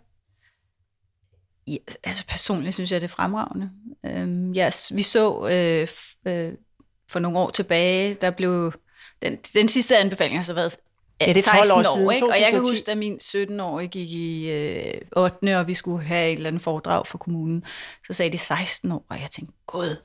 Ja, 1.71 1.77
altså 2.03 2.23
personligt 2.27 2.73
synes 2.73 2.91
jeg, 2.91 3.01
det 3.01 3.07
er 3.07 3.11
fremragende. 3.11 3.69
Øhm, 4.05 4.51
ja, 4.51 4.71
vi 4.93 5.01
så 5.01 5.47
øh, 5.47 5.87
øh, 6.33 6.53
for 7.09 7.19
nogle 7.19 7.39
år 7.39 7.49
tilbage, 7.49 8.13
der 8.13 8.31
blev... 8.31 8.73
Den, 9.21 9.35
den 9.35 9.69
sidste 9.69 9.97
anbefaling 9.97 10.37
har 10.37 10.43
så 10.43 10.53
været 10.53 10.77
Ja, 11.27 11.33
det 11.33 11.47
er 11.47 11.51
12 11.51 11.59
år 11.59 11.83
16 11.83 11.95
siden, 11.95 12.13
ikke? 12.13 12.25
Og 12.25 12.39
jeg 12.39 12.47
kan 12.49 12.59
2010. 12.59 12.71
huske, 12.71 12.85
da 12.85 12.95
min 12.95 13.19
17-årige 13.23 13.87
gik 13.87 14.11
i 14.11 14.49
øh, 14.49 15.01
8. 15.15 15.59
og 15.59 15.67
vi 15.67 15.73
skulle 15.73 16.03
have 16.03 16.31
et 16.31 16.33
eller 16.33 16.47
andet 16.47 16.61
foredrag 16.61 17.07
for 17.07 17.17
kommunen, 17.17 17.63
så 18.07 18.13
sagde 18.13 18.31
de 18.31 18.37
16 18.37 18.91
år, 18.91 19.05
og 19.09 19.21
jeg 19.21 19.31
tænkte, 19.31 19.53
gud. 19.67 19.95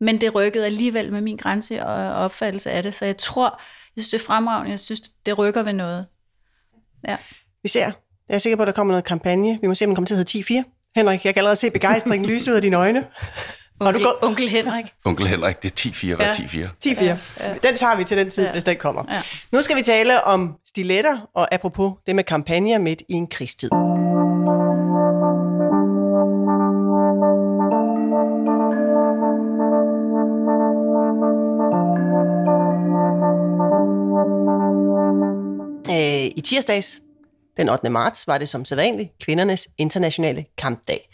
Men 0.00 0.20
det 0.20 0.34
rykkede 0.34 0.66
alligevel 0.66 1.12
med 1.12 1.20
min 1.20 1.36
grænse 1.36 1.86
og 1.86 2.14
opfattelse 2.14 2.70
af 2.70 2.82
det, 2.82 2.94
så 2.94 3.04
jeg 3.04 3.16
tror, 3.16 3.60
jeg 3.96 4.04
synes, 4.04 4.10
det 4.10 4.20
er 4.20 4.24
fremragende. 4.24 4.70
Jeg 4.70 4.80
synes, 4.80 5.00
det 5.26 5.38
rykker 5.38 5.62
ved 5.62 5.72
noget. 5.72 6.06
Ja. 7.08 7.16
Vi 7.62 7.68
ser. 7.68 7.90
Jeg 8.28 8.34
er 8.34 8.38
sikker 8.38 8.56
på, 8.56 8.62
at 8.62 8.66
der 8.66 8.72
kommer 8.72 8.92
noget 8.92 9.04
kampagne. 9.04 9.58
Vi 9.60 9.66
må 9.66 9.74
se, 9.74 9.84
om 9.84 9.88
den 9.88 9.94
kommer 9.94 10.06
til 10.06 10.14
at 10.14 10.32
hedde 10.32 10.62
10-4. 10.62 10.79
Henrik, 10.96 11.24
jeg 11.24 11.34
kan 11.34 11.40
allerede 11.40 11.56
se 11.56 11.70
begejstringen 11.70 12.28
lyse 12.30 12.50
ud 12.50 12.56
af 12.56 12.62
dine 12.62 12.76
øjne. 12.76 13.04
Har 13.82 13.92
du 13.92 13.98
Onkel, 13.98 14.06
onkel 14.22 14.48
Henrik. 14.48 14.84
Onkel 15.04 15.26
Henrik, 15.28 15.62
det 15.62 15.86
er 15.86 15.90
10-4, 15.90 16.14
hvad 16.16 16.26
Ja. 16.26 16.32
er 16.32 16.34
10-4? 16.34 16.88
10-4. 16.88 17.04
Ja, 17.04 17.16
ja. 17.40 17.54
Den 17.68 17.76
tager 17.76 17.96
vi 17.96 18.04
til 18.04 18.16
den 18.16 18.30
tid, 18.30 18.44
ja. 18.44 18.52
hvis 18.52 18.64
den 18.64 18.76
kommer. 18.76 19.04
Ja. 19.08 19.22
Nu 19.52 19.62
skal 19.62 19.76
vi 19.76 19.82
tale 19.82 20.24
om 20.24 20.54
stiletter, 20.66 21.18
og 21.34 21.54
apropos 21.54 21.92
det 22.06 22.16
med 22.16 22.24
kampagner 22.24 22.78
midt 22.78 23.02
i 23.08 23.12
en 23.12 23.26
krigstid. 23.26 23.70
Øh, 35.90 36.24
I 36.36 36.40
tirsdags, 36.44 37.00
den 37.60 37.68
8. 37.68 37.90
marts, 37.90 38.26
var 38.26 38.38
det 38.38 38.48
som 38.48 38.64
sædvanligt 38.64 39.10
kvindernes 39.24 39.68
internationale 39.78 40.44
kampdag. 40.58 41.08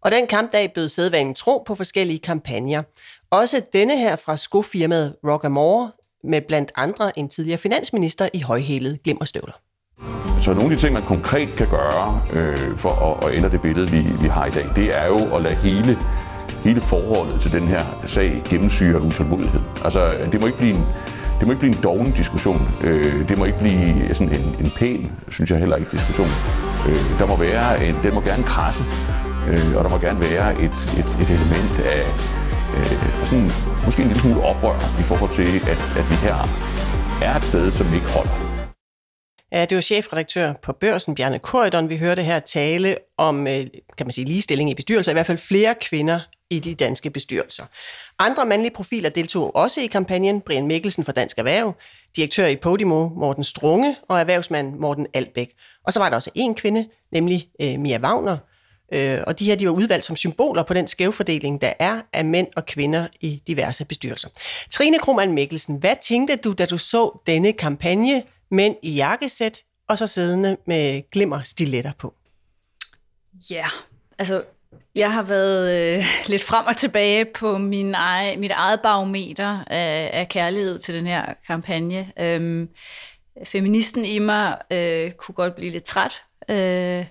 Og 0.00 0.10
den 0.10 0.26
kampdag 0.26 0.72
bød 0.74 0.88
sædvanen 0.88 1.34
tro 1.34 1.62
på 1.66 1.74
forskellige 1.74 2.18
kampagner. 2.18 2.82
Også 3.30 3.62
denne 3.72 3.98
her 3.98 4.16
fra 4.16 4.36
skofirmaet 4.36 5.16
Rockamore, 5.24 5.90
med 6.24 6.40
blandt 6.40 6.72
andre 6.76 7.18
en 7.18 7.28
tidligere 7.28 7.58
finansminister 7.58 8.28
i 8.34 8.40
højhælede 8.40 8.98
glimmerstøvler. 9.04 9.52
Så 10.40 10.52
nogle 10.52 10.64
af 10.64 10.70
de 10.70 10.76
ting, 10.76 10.94
man 10.94 11.02
konkret 11.02 11.48
kan 11.56 11.68
gøre 11.70 12.22
øh, 12.32 12.76
for 12.76 12.90
at, 12.90 13.28
at 13.28 13.36
ændre 13.36 13.50
det 13.50 13.60
billede, 13.60 13.90
vi, 13.90 14.00
vi 14.20 14.28
har 14.28 14.46
i 14.46 14.50
dag, 14.50 14.66
det 14.76 14.94
er 14.94 15.06
jo 15.06 15.36
at 15.36 15.42
lade 15.42 15.54
hele, 15.54 15.98
hele 16.64 16.80
forholdet 16.80 17.40
til 17.40 17.52
den 17.52 17.68
her 17.68 18.02
sag 18.06 18.42
gennemsyre 18.48 19.00
utålmodighed. 19.00 19.60
Altså, 19.84 20.28
det 20.32 20.40
må 20.40 20.46
ikke 20.46 20.58
blive 20.58 20.74
en, 20.74 20.86
det 21.38 21.46
må 21.46 21.52
ikke 21.52 21.60
blive 21.60 21.76
en 21.76 21.82
doven 21.82 22.12
diskussion. 22.12 22.60
Øh, 22.84 23.28
det 23.28 23.38
må 23.38 23.44
ikke 23.44 23.58
blive 23.58 24.14
sådan 24.14 24.32
en, 24.40 24.56
en 24.60 24.70
pæn, 24.76 25.12
synes 25.28 25.50
jeg 25.50 25.58
heller 25.58 25.76
ikke, 25.76 25.90
diskussion. 25.90 26.28
Øh, 26.88 27.18
der 27.18 27.26
må 27.26 27.36
være 27.36 27.86
en, 27.86 27.94
den 28.02 28.14
må 28.14 28.20
gerne 28.20 28.42
krasse, 28.42 28.84
øh, 29.48 29.76
og 29.76 29.84
der 29.84 29.90
må 29.90 29.98
gerne 29.98 30.20
være 30.20 30.52
et, 30.52 30.76
et, 31.00 31.08
et 31.22 31.30
element 31.36 31.74
af 31.94 32.02
øh, 32.76 33.26
sådan, 33.26 33.50
måske 33.84 34.02
en 34.02 34.08
lille 34.08 34.22
smule 34.22 34.42
oprør 34.42 34.78
i 35.02 35.02
forhold 35.02 35.30
til, 35.30 35.48
at, 35.72 35.80
at 36.00 36.04
vi 36.10 36.16
her 36.26 36.36
er 37.22 37.36
et 37.36 37.44
sted, 37.44 37.70
som 37.70 37.94
ikke 37.94 38.08
holder. 38.16 38.36
Ja, 39.52 39.64
det 39.64 39.76
var 39.76 39.82
chefredaktør 39.82 40.52
på 40.62 40.72
Børsen, 40.72 41.14
Bjarne 41.14 41.38
Korydon. 41.38 41.88
Vi 41.88 41.96
hørte 41.96 42.22
her 42.22 42.38
tale 42.38 42.96
om, 43.18 43.46
øh, 43.46 43.66
kan 43.98 44.06
man 44.06 44.12
sige, 44.12 44.24
ligestilling 44.24 44.70
i 44.70 44.74
bestyrelser, 44.74 45.12
i 45.12 45.14
hvert 45.14 45.26
fald 45.26 45.38
flere 45.38 45.74
kvinder 45.80 46.20
i 46.50 46.58
de 46.58 46.74
danske 46.74 47.10
bestyrelser. 47.10 47.64
Andre 48.18 48.46
mandlige 48.46 48.74
profiler 48.74 49.08
deltog 49.08 49.56
også 49.56 49.80
i 49.80 49.86
kampagnen. 49.86 50.40
Brian 50.40 50.66
Mikkelsen 50.66 51.04
fra 51.04 51.12
Dansk 51.12 51.38
Erhverv, 51.38 51.74
direktør 52.16 52.46
i 52.46 52.56
Podimo 52.56 53.08
Morten 53.08 53.44
Strunge 53.44 53.96
og 54.08 54.20
erhvervsmand 54.20 54.74
Morten 54.74 55.06
Albæk. 55.14 55.54
Og 55.84 55.92
så 55.92 56.00
var 56.00 56.08
der 56.08 56.16
også 56.16 56.30
en 56.34 56.54
kvinde, 56.54 56.88
nemlig 57.12 57.48
øh, 57.60 57.80
Mia 57.80 57.98
Wagner. 57.98 58.38
Øh, 58.92 59.20
og 59.26 59.38
de 59.38 59.44
her 59.44 59.54
de 59.54 59.66
var 59.66 59.72
udvalgt 59.72 60.04
som 60.04 60.16
symboler 60.16 60.62
på 60.62 60.74
den 60.74 60.88
skævfordeling, 60.88 61.60
der 61.60 61.72
er 61.78 62.00
af 62.12 62.24
mænd 62.24 62.46
og 62.56 62.66
kvinder 62.66 63.06
i 63.20 63.42
diverse 63.46 63.84
bestyrelser. 63.84 64.28
Trine 64.70 64.98
Krohmann 64.98 65.32
Mikkelsen, 65.32 65.76
hvad 65.76 65.96
tænkte 66.02 66.36
du, 66.36 66.52
da 66.52 66.66
du 66.66 66.78
så 66.78 67.18
denne 67.26 67.52
kampagne, 67.52 68.22
mænd 68.50 68.76
i 68.82 68.94
jakkesæt 68.94 69.62
og 69.88 69.98
så 69.98 70.06
siddende 70.06 70.56
med 70.66 71.10
glimmer 71.10 71.42
stiletter 71.42 71.92
på? 71.98 72.14
Ja, 73.50 73.66
altså 74.18 74.44
jeg 74.94 75.12
har 75.12 75.22
været 75.22 75.96
øh, 75.96 76.04
lidt 76.26 76.44
frem 76.44 76.66
og 76.66 76.76
tilbage 76.76 77.24
på 77.24 77.58
min 77.58 77.94
egen, 77.94 78.40
mit 78.40 78.50
eget 78.50 78.80
barometer 78.80 79.64
af, 79.66 80.10
af 80.12 80.28
kærlighed 80.28 80.78
til 80.78 80.94
den 80.94 81.06
her 81.06 81.24
kampagne. 81.46 82.12
Øhm, 82.20 82.68
feministen 83.44 84.04
i 84.04 84.18
mig 84.18 84.58
øh, 84.72 85.10
kunne 85.12 85.34
godt 85.34 85.54
blive 85.54 85.70
lidt 85.70 85.84
træt 85.84 86.22
øh, 86.48 87.06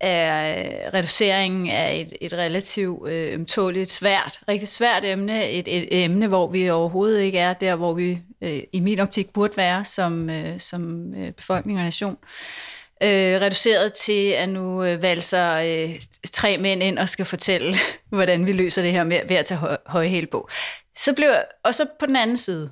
af 0.00 0.84
øh, 0.86 0.94
reduceringen 0.94 1.70
af 1.70 1.96
et, 1.96 2.12
et 2.20 2.32
relativt 2.32 3.08
øh, 3.08 3.34
ømtåligt, 3.34 3.90
svært, 3.90 4.40
rigtig 4.48 4.68
svært 4.68 5.04
emne. 5.04 5.50
Et, 5.50 5.68
et 5.68 6.04
emne, 6.04 6.26
hvor 6.26 6.46
vi 6.46 6.70
overhovedet 6.70 7.20
ikke 7.20 7.38
er 7.38 7.52
der, 7.52 7.76
hvor 7.76 7.94
vi 7.94 8.18
øh, 8.40 8.60
i 8.72 8.80
min 8.80 9.00
optik 9.00 9.32
burde 9.32 9.56
være 9.56 9.84
som, 9.84 10.30
øh, 10.30 10.60
som 10.60 11.14
øh, 11.14 11.32
befolkning 11.32 11.78
og 11.78 11.84
nation. 11.84 12.16
Øh, 12.22 12.75
Øh, 13.02 13.40
reduceret 13.40 13.92
til 13.92 14.30
at 14.30 14.48
nu 14.48 14.84
øh, 14.84 15.02
valser 15.02 15.52
øh, 15.52 16.00
tre 16.32 16.58
mænd 16.58 16.82
ind 16.82 16.98
og 16.98 17.08
skal 17.08 17.24
fortælle, 17.24 17.74
hvordan 18.08 18.46
vi 18.46 18.52
løser 18.52 18.82
det 18.82 18.92
her 18.92 19.04
med, 19.04 19.20
ved 19.28 19.36
at 19.36 19.46
tage 19.46 19.58
hø- 19.58 19.76
høje 19.86 20.08
hæl 20.08 20.26
på. 20.26 20.48
Så 20.98 21.12
blev, 21.12 21.30
og 21.64 21.74
så 21.74 21.86
på 21.98 22.06
den 22.06 22.16
anden 22.16 22.36
side, 22.36 22.70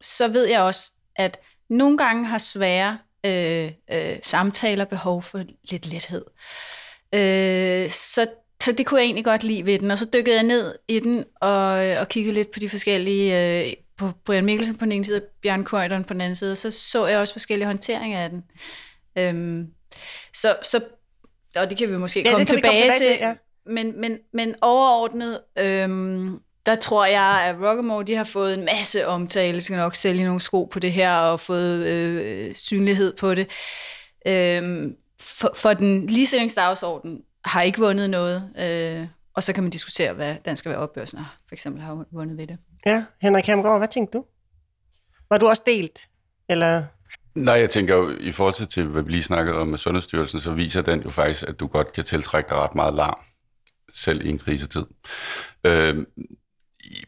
så 0.00 0.28
ved 0.28 0.48
jeg 0.48 0.60
også, 0.60 0.90
at 1.16 1.38
nogle 1.70 1.98
gange 1.98 2.26
har 2.26 2.38
svære 2.38 2.98
øh, 3.26 3.70
øh, 3.92 4.18
samtaler 4.22 4.84
behov 4.84 5.22
for 5.22 5.44
lidt 5.70 5.86
lethed. 5.86 6.24
Øh, 7.14 7.90
så, 7.90 8.26
så 8.62 8.72
det 8.72 8.86
kunne 8.86 9.00
jeg 9.00 9.04
egentlig 9.04 9.24
godt 9.24 9.44
lide 9.44 9.66
ved 9.66 9.78
den, 9.78 9.90
og 9.90 9.98
så 9.98 10.06
dykkede 10.14 10.36
jeg 10.36 10.44
ned 10.44 10.74
i 10.88 10.98
den 10.98 11.24
og, 11.40 11.86
øh, 11.86 12.00
og 12.00 12.08
kiggede 12.08 12.34
lidt 12.34 12.50
på 12.50 12.58
de 12.58 12.68
forskellige, 12.68 13.60
øh, 13.66 13.72
på 13.96 14.10
Brian 14.24 14.44
Mikkelsen 14.44 14.76
på 14.76 14.84
den 14.84 14.92
ene 14.92 15.04
side, 15.04 15.16
og 15.16 15.22
Bjørn 15.42 15.64
Køjderen 15.64 16.04
på 16.04 16.12
den 16.12 16.20
anden 16.20 16.36
side, 16.36 16.52
og 16.52 16.58
så 16.58 16.70
så 16.70 17.06
jeg 17.06 17.18
også 17.18 17.34
forskellige 17.34 17.66
håndteringer 17.66 18.18
af 18.18 18.30
den. 18.30 18.44
Øhm, 19.18 19.66
så, 20.34 20.56
så, 20.62 20.80
og 21.56 21.70
det 21.70 21.78
kan 21.78 21.88
vi 21.88 21.96
måske 21.96 22.22
Ja, 22.22 22.30
komme, 22.30 22.44
tilbage 22.46 22.62
komme 22.62 22.80
tilbage 22.80 22.98
til, 22.98 23.06
til, 23.06 23.26
ja. 23.26 23.34
men, 23.66 24.00
men, 24.00 24.18
men 24.32 24.54
overordnet, 24.62 25.40
øhm, 25.58 26.38
der 26.66 26.74
tror 26.74 27.06
jeg, 27.06 27.42
at 27.44 27.68
Rockamore, 27.68 28.04
de 28.04 28.14
har 28.14 28.24
fået 28.24 28.54
en 28.54 28.64
masse 28.64 29.06
omtale, 29.06 29.60
skal 29.60 29.76
nok 29.76 29.94
sælge 29.94 30.24
nogle 30.24 30.40
sko 30.40 30.64
på 30.64 30.78
det 30.78 30.92
her, 30.92 31.14
og 31.14 31.40
fået 31.40 31.86
øh, 31.86 32.54
synlighed 32.54 33.16
på 33.16 33.34
det. 33.34 33.50
Øhm, 34.26 34.96
for, 35.20 35.52
for 35.56 35.72
den 35.74 36.06
ligestillingsdagsorden 36.06 37.20
har 37.44 37.62
ikke 37.62 37.78
vundet 37.78 38.10
noget, 38.10 38.50
øh, 38.58 39.06
og 39.34 39.42
så 39.42 39.52
kan 39.52 39.62
man 39.62 39.70
diskutere, 39.70 40.12
hvad 40.12 40.36
Dansk 40.44 40.64
har, 40.64 40.86
for 41.48 41.54
eksempel 41.54 41.82
har 41.82 42.04
vundet 42.12 42.38
ved 42.38 42.46
det. 42.46 42.58
Ja, 42.86 43.04
Henrik 43.22 43.46
Hamgaard, 43.46 43.80
hvad 43.80 43.88
tænkte 43.88 44.18
du? 44.18 44.24
Var 45.30 45.38
du 45.38 45.48
også 45.48 45.62
delt? 45.66 46.08
Eller? 46.48 46.84
Nej, 47.34 47.54
jeg 47.54 47.70
tænker 47.70 47.96
jo, 47.96 48.16
i 48.20 48.32
forhold 48.32 48.66
til, 48.66 48.86
hvad 48.86 49.02
vi 49.02 49.10
lige 49.10 49.22
snakkede 49.22 49.56
om 49.56 49.68
med 49.68 49.78
Sundhedsstyrelsen, 49.78 50.40
så 50.40 50.52
viser 50.52 50.82
den 50.82 51.02
jo 51.02 51.10
faktisk, 51.10 51.42
at 51.48 51.60
du 51.60 51.66
godt 51.66 51.92
kan 51.92 52.04
tiltrække 52.04 52.48
dig 52.48 52.56
ret 52.56 52.74
meget 52.74 52.94
larm, 52.94 53.18
selv 53.94 54.26
i 54.26 54.28
en 54.28 54.38
krisetid. 54.38 54.84
Øh, 55.64 55.96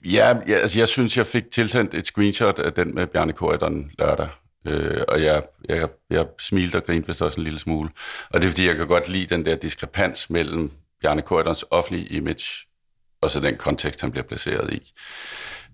ja, 0.04 0.36
jeg, 0.46 0.62
altså 0.62 0.78
jeg 0.78 0.88
synes, 0.88 1.16
jeg 1.16 1.26
fik 1.26 1.50
tilsendt 1.50 1.94
et 1.94 2.06
screenshot 2.06 2.58
af 2.58 2.72
den 2.72 2.94
med 2.94 3.06
Bjarne 3.06 3.32
Korydon 3.32 3.90
lørdag, 3.98 4.28
øh, 4.66 5.02
og 5.08 5.22
jeg, 5.22 5.42
jeg, 5.68 5.88
jeg 6.10 6.26
smilte 6.38 6.76
og 6.76 6.84
grinte 6.84 7.06
vist 7.06 7.22
også 7.22 7.40
en 7.40 7.44
lille 7.44 7.58
smule. 7.58 7.90
Og 8.30 8.42
det 8.42 8.48
er, 8.48 8.50
fordi 8.50 8.66
jeg 8.66 8.76
kan 8.76 8.86
godt 8.86 9.08
lide 9.08 9.34
den 9.34 9.46
der 9.46 9.56
diskrepans 9.56 10.30
mellem 10.30 10.70
Bjarne 11.02 11.22
Korydons 11.22 11.64
offentlige 11.70 12.06
image, 12.06 12.66
og 13.20 13.30
så 13.30 13.40
den 13.40 13.56
kontekst, 13.56 14.00
han 14.00 14.10
bliver 14.10 14.24
placeret 14.24 14.72
i. 14.72 14.92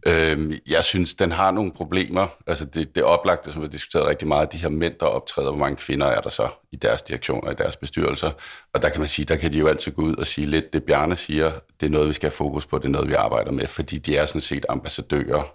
Øhm, 0.07 0.53
jeg 0.67 0.85
synes, 0.85 1.15
den 1.15 1.33
har 1.33 1.51
nogle 1.51 1.73
problemer. 1.73 2.27
Altså 2.47 2.65
det, 2.65 2.95
det 2.95 3.03
oplagte, 3.03 3.53
som 3.53 3.61
vi 3.61 3.67
har 3.67 3.71
diskuteret 3.71 4.07
rigtig 4.07 4.29
meget, 4.29 4.53
de 4.53 4.59
her 4.59 4.69
mænd, 4.69 4.95
der 5.01 5.07
optræder, 5.07 5.51
hvor 5.51 5.59
mange 5.59 5.77
kvinder 5.77 6.07
er 6.07 6.21
der 6.21 6.31
så 6.31 6.49
i 6.73 6.77
deres 6.77 7.03
direktioner, 7.03 7.51
i 7.51 7.55
deres 7.55 7.77
bestyrelser. 7.77 8.31
Og 8.75 8.83
der 8.83 8.89
kan 8.89 9.01
man 9.01 9.09
sige, 9.09 9.27
der 9.27 9.37
kan 9.37 9.53
de 9.53 9.59
jo 9.59 9.69
altid 9.69 9.93
gå 9.93 10.03
ud 10.03 10.17
og 10.17 10.27
sige 10.27 10.47
lidt, 10.47 10.73
det 10.73 10.85
Bjarne 10.85 11.17
siger, 11.17 11.53
det 11.81 11.87
er 11.87 11.91
noget, 11.91 12.09
vi 12.09 12.13
skal 12.13 12.27
have 12.27 12.37
fokus 12.37 12.67
på, 12.67 12.79
det 12.79 12.85
er 12.85 12.89
noget, 12.89 13.09
vi 13.09 13.15
arbejder 13.15 13.51
med, 13.53 13.67
fordi 13.67 13.99
de 13.99 14.17
er 14.17 14.27
sådan 14.27 14.41
set 14.41 14.67
ambassadører. 14.69 15.55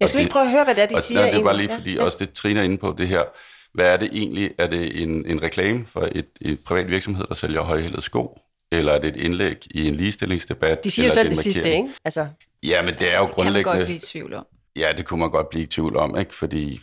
Jeg 0.00 0.08
skal 0.08 0.20
lige 0.20 0.30
prøve 0.30 0.44
at 0.44 0.50
høre, 0.50 0.64
hvad 0.64 0.74
det 0.74 0.82
er, 0.82 0.86
de 0.86 0.94
og, 0.94 1.02
siger. 1.02 1.20
Nej, 1.20 1.30
det 1.30 1.38
er 1.38 1.44
bare 1.44 1.56
lige, 1.56 1.70
fordi 1.74 1.90
Ja, 1.90 1.96
ja. 1.96 2.04
også 2.04 2.18
det 2.20 2.32
Trine 2.32 2.60
er 2.60 2.64
inde 2.64 2.78
på, 2.78 2.94
det 2.98 3.08
her, 3.08 3.22
hvad 3.74 3.92
er 3.92 3.96
det 3.96 4.08
egentlig? 4.12 4.50
Er 4.58 4.66
det 4.66 5.02
en, 5.02 5.26
en 5.26 5.42
reklame 5.42 5.86
for 5.86 6.08
et, 6.12 6.26
et 6.40 6.58
privat 6.66 6.90
virksomhed, 6.90 7.24
der 7.28 7.34
sælger 7.34 7.62
højhældede 7.62 8.02
sko? 8.02 8.38
Eller 8.72 8.92
er 8.92 8.98
det 8.98 9.08
et 9.08 9.16
indlæg 9.16 9.56
i 9.70 9.88
en 9.88 9.94
ligestillingsdebat? 9.94 10.84
De 10.84 10.90
siger 10.90 11.06
jo 11.06 11.12
selv 11.12 11.28
det 11.28 11.36
en 11.36 11.42
sidste, 11.42 11.76
ikke? 11.76 11.88
Altså, 12.04 12.26
Ja, 12.64 12.82
men 12.82 12.94
det 12.94 13.12
er 13.14 13.18
jo 13.18 13.26
Det 13.26 13.34
kan 13.34 13.44
man 13.44 13.44
grundlæggende... 13.44 13.78
godt 13.78 13.86
blive 13.86 13.96
i 13.96 13.98
tvivl 13.98 14.34
om. 14.34 14.46
Ja, 14.76 14.92
det 14.96 15.06
kunne 15.06 15.20
man 15.20 15.30
godt 15.30 15.48
blive 15.48 15.62
i 15.62 15.66
tvivl 15.66 15.96
om, 15.96 16.18
ikke? 16.18 16.34
Fordi 16.34 16.80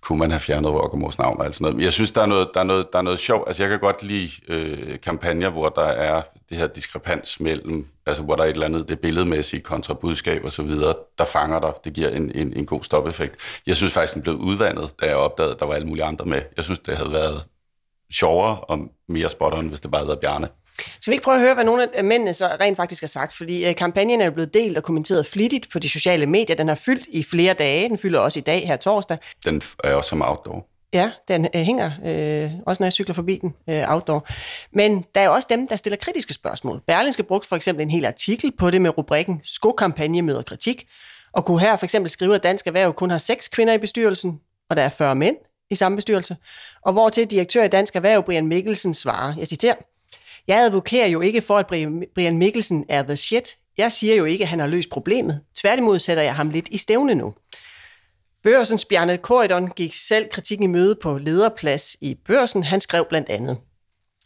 kunne 0.00 0.18
man 0.18 0.30
have 0.30 0.40
fjernet 0.40 0.70
Rockamores 0.70 1.18
navn 1.18 1.38
og 1.38 1.44
alt 1.44 1.54
sådan 1.54 1.62
noget. 1.64 1.76
Men 1.76 1.84
jeg 1.84 1.92
synes, 1.92 2.12
der 2.12 2.22
er 2.22 2.26
noget, 2.26 2.48
der 2.54 2.60
er 2.60 2.64
noget, 2.64 2.86
der 2.92 2.98
er 2.98 3.02
noget 3.02 3.18
sjovt. 3.18 3.48
Altså, 3.48 3.62
jeg 3.62 3.70
kan 3.70 3.80
godt 3.80 4.02
lide 4.02 4.30
øh, 4.48 5.00
kampagner, 5.00 5.50
hvor 5.50 5.68
der 5.68 5.82
er 5.82 6.22
det 6.48 6.56
her 6.56 6.66
diskrepans 6.66 7.40
mellem, 7.40 7.86
altså 8.06 8.22
hvor 8.22 8.36
der 8.36 8.42
er 8.42 8.46
et 8.48 8.52
eller 8.52 8.66
andet, 8.66 8.88
det 8.88 9.00
billedmæssige 9.00 9.60
kontra 9.60 9.94
budskab 9.94 10.44
og 10.44 10.52
så 10.52 10.62
videre, 10.62 10.94
der 11.18 11.24
fanger 11.24 11.60
dig. 11.60 11.72
Det 11.84 11.92
giver 11.92 12.08
en, 12.08 12.32
en, 12.34 12.52
en 12.56 12.66
god 12.66 12.82
stopeffekt. 12.82 13.34
Jeg 13.66 13.76
synes 13.76 13.92
faktisk, 13.92 14.14
den 14.14 14.22
blev 14.22 14.34
udvandet, 14.34 15.00
da 15.00 15.06
jeg 15.06 15.16
opdagede, 15.16 15.52
at 15.54 15.60
der 15.60 15.66
var 15.66 15.74
alle 15.74 15.86
mulige 15.88 16.04
andre 16.04 16.24
med. 16.24 16.42
Jeg 16.56 16.64
synes, 16.64 16.78
det 16.78 16.96
havde 16.96 17.12
været 17.12 17.44
sjovere 18.12 18.60
og 18.60 18.78
mere 19.08 19.30
spot 19.30 19.54
on, 19.54 19.68
hvis 19.68 19.80
det 19.80 19.90
bare 19.90 19.98
havde 19.98 20.08
været 20.08 20.20
Bjarne. 20.20 20.48
Skal 20.78 21.10
vi 21.10 21.14
ikke 21.14 21.24
prøve 21.24 21.34
at 21.34 21.40
høre, 21.40 21.54
hvad 21.54 21.64
nogle 21.64 21.96
af 21.96 22.04
mændene 22.04 22.34
så 22.34 22.56
rent 22.60 22.76
faktisk 22.76 23.02
har 23.02 23.08
sagt? 23.08 23.36
Fordi 23.36 23.66
øh, 23.66 23.74
kampagnen 23.74 24.20
er 24.20 24.30
blevet 24.30 24.54
delt 24.54 24.76
og 24.76 24.82
kommenteret 24.82 25.26
flittigt 25.26 25.70
på 25.72 25.78
de 25.78 25.88
sociale 25.88 26.26
medier. 26.26 26.56
Den 26.56 26.68
har 26.68 26.74
fyldt 26.74 27.06
i 27.08 27.22
flere 27.22 27.54
dage. 27.54 27.88
Den 27.88 27.98
fylder 27.98 28.20
også 28.20 28.38
i 28.38 28.42
dag 28.42 28.66
her 28.66 28.76
torsdag. 28.76 29.18
Den 29.44 29.62
er 29.84 29.94
også 29.94 30.08
som 30.08 30.22
outdoor. 30.22 30.68
Ja, 30.92 31.10
den 31.28 31.48
øh, 31.54 31.60
hænger, 31.60 31.90
øh, 32.04 32.50
også 32.66 32.82
når 32.82 32.86
jeg 32.86 32.92
cykler 32.92 33.14
forbi 33.14 33.38
den, 33.38 33.54
øh, 33.70 33.84
outdoor. 33.88 34.26
Men 34.72 35.04
der 35.14 35.20
er 35.20 35.24
jo 35.24 35.32
også 35.32 35.48
dem, 35.50 35.68
der 35.68 35.76
stiller 35.76 35.96
kritiske 35.96 36.34
spørgsmål. 36.34 36.80
Berlingske 36.86 37.22
brugte 37.22 37.48
for 37.48 37.56
eksempel 37.56 37.82
en 37.82 37.90
hel 37.90 38.04
artikel 38.04 38.52
på 38.58 38.70
det 38.70 38.80
med 38.80 38.98
rubrikken 38.98 39.40
Skokampagne 39.44 40.22
møder 40.22 40.42
kritik, 40.42 40.88
og 41.32 41.44
kunne 41.44 41.60
her 41.60 41.76
for 41.76 41.86
eksempel 41.86 42.10
skrive, 42.10 42.34
at 42.34 42.42
Dansk 42.42 42.66
Erhverv 42.66 42.92
kun 42.92 43.10
har 43.10 43.18
seks 43.18 43.48
kvinder 43.48 43.74
i 43.74 43.78
bestyrelsen, 43.78 44.40
og 44.70 44.76
der 44.76 44.82
er 44.82 44.88
40 44.88 45.14
mænd 45.14 45.36
i 45.70 45.74
samme 45.74 45.96
bestyrelse. 45.96 46.36
Og 46.82 46.92
hvor 46.92 47.08
til 47.08 47.26
direktør 47.26 47.64
i 47.64 47.68
Dansk 47.68 47.96
Erhverv, 47.96 48.22
Brian 48.22 48.46
Mikkelsen, 48.46 48.94
svarer, 48.94 49.34
jeg 49.38 49.46
citerer, 49.46 49.74
jeg 50.48 50.58
advokerer 50.58 51.06
jo 51.06 51.20
ikke 51.20 51.42
for, 51.42 51.56
at 51.56 51.66
Brian- 52.18 52.34
Mikkelsen 52.34 52.84
er 52.88 53.02
the 53.02 53.16
shit. 53.16 53.58
Jeg 53.78 53.92
siger 53.92 54.14
jo 54.14 54.24
ikke, 54.24 54.44
at 54.44 54.48
han 54.48 54.58
har 54.60 54.66
løst 54.66 54.90
problemet. 54.90 55.40
Tværtimod 55.54 55.98
sætter 55.98 56.22
jeg 56.22 56.34
ham 56.34 56.50
lidt 56.50 56.68
i 56.70 56.76
stævne 56.76 57.14
nu. 57.14 57.34
Børsens 58.42 58.84
Bjarne 58.84 59.18
Korydon 59.18 59.70
gik 59.70 59.94
selv 59.94 60.28
kritikken 60.32 60.64
i 60.64 60.66
møde 60.66 60.96
på 61.02 61.18
lederplads 61.18 61.96
i 62.00 62.14
børsen. 62.26 62.62
Han 62.62 62.80
skrev 62.80 63.06
blandt 63.08 63.28
andet, 63.28 63.58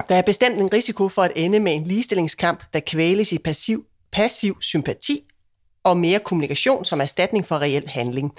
der 0.08 0.14
er 0.14 0.22
bestemt 0.22 0.58
en 0.58 0.72
risiko 0.72 1.08
for 1.08 1.22
at 1.22 1.32
ende 1.36 1.60
med 1.60 1.74
en 1.74 1.84
ligestillingskamp, 1.84 2.64
der 2.74 2.80
kvæles 2.80 3.32
i 3.32 3.38
passiv, 3.38 3.84
passiv 4.12 4.62
sympati 4.62 5.24
og 5.84 5.96
mere 5.96 6.18
kommunikation 6.18 6.84
som 6.84 7.00
erstatning 7.00 7.46
for 7.46 7.58
reel 7.58 7.88
handling. 7.88 8.32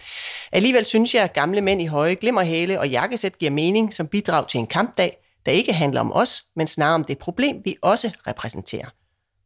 Alligevel 0.51 0.85
synes 0.85 1.15
jeg, 1.15 1.23
at 1.23 1.33
gamle 1.33 1.61
mænd 1.61 1.81
i 1.81 1.85
høje 1.85 2.15
glimmerhæle 2.15 2.79
og 2.79 2.89
jakkesæt 2.89 3.37
giver 3.37 3.51
mening 3.51 3.93
som 3.93 4.07
bidrag 4.07 4.47
til 4.47 4.57
en 4.57 4.67
kampdag, 4.67 5.17
der 5.45 5.51
ikke 5.51 5.73
handler 5.73 6.01
om 6.01 6.13
os, 6.13 6.43
men 6.55 6.67
snarere 6.67 6.95
om 6.95 7.03
det 7.03 7.17
problem, 7.17 7.61
vi 7.65 7.77
også 7.81 8.11
repræsenterer. 8.27 8.87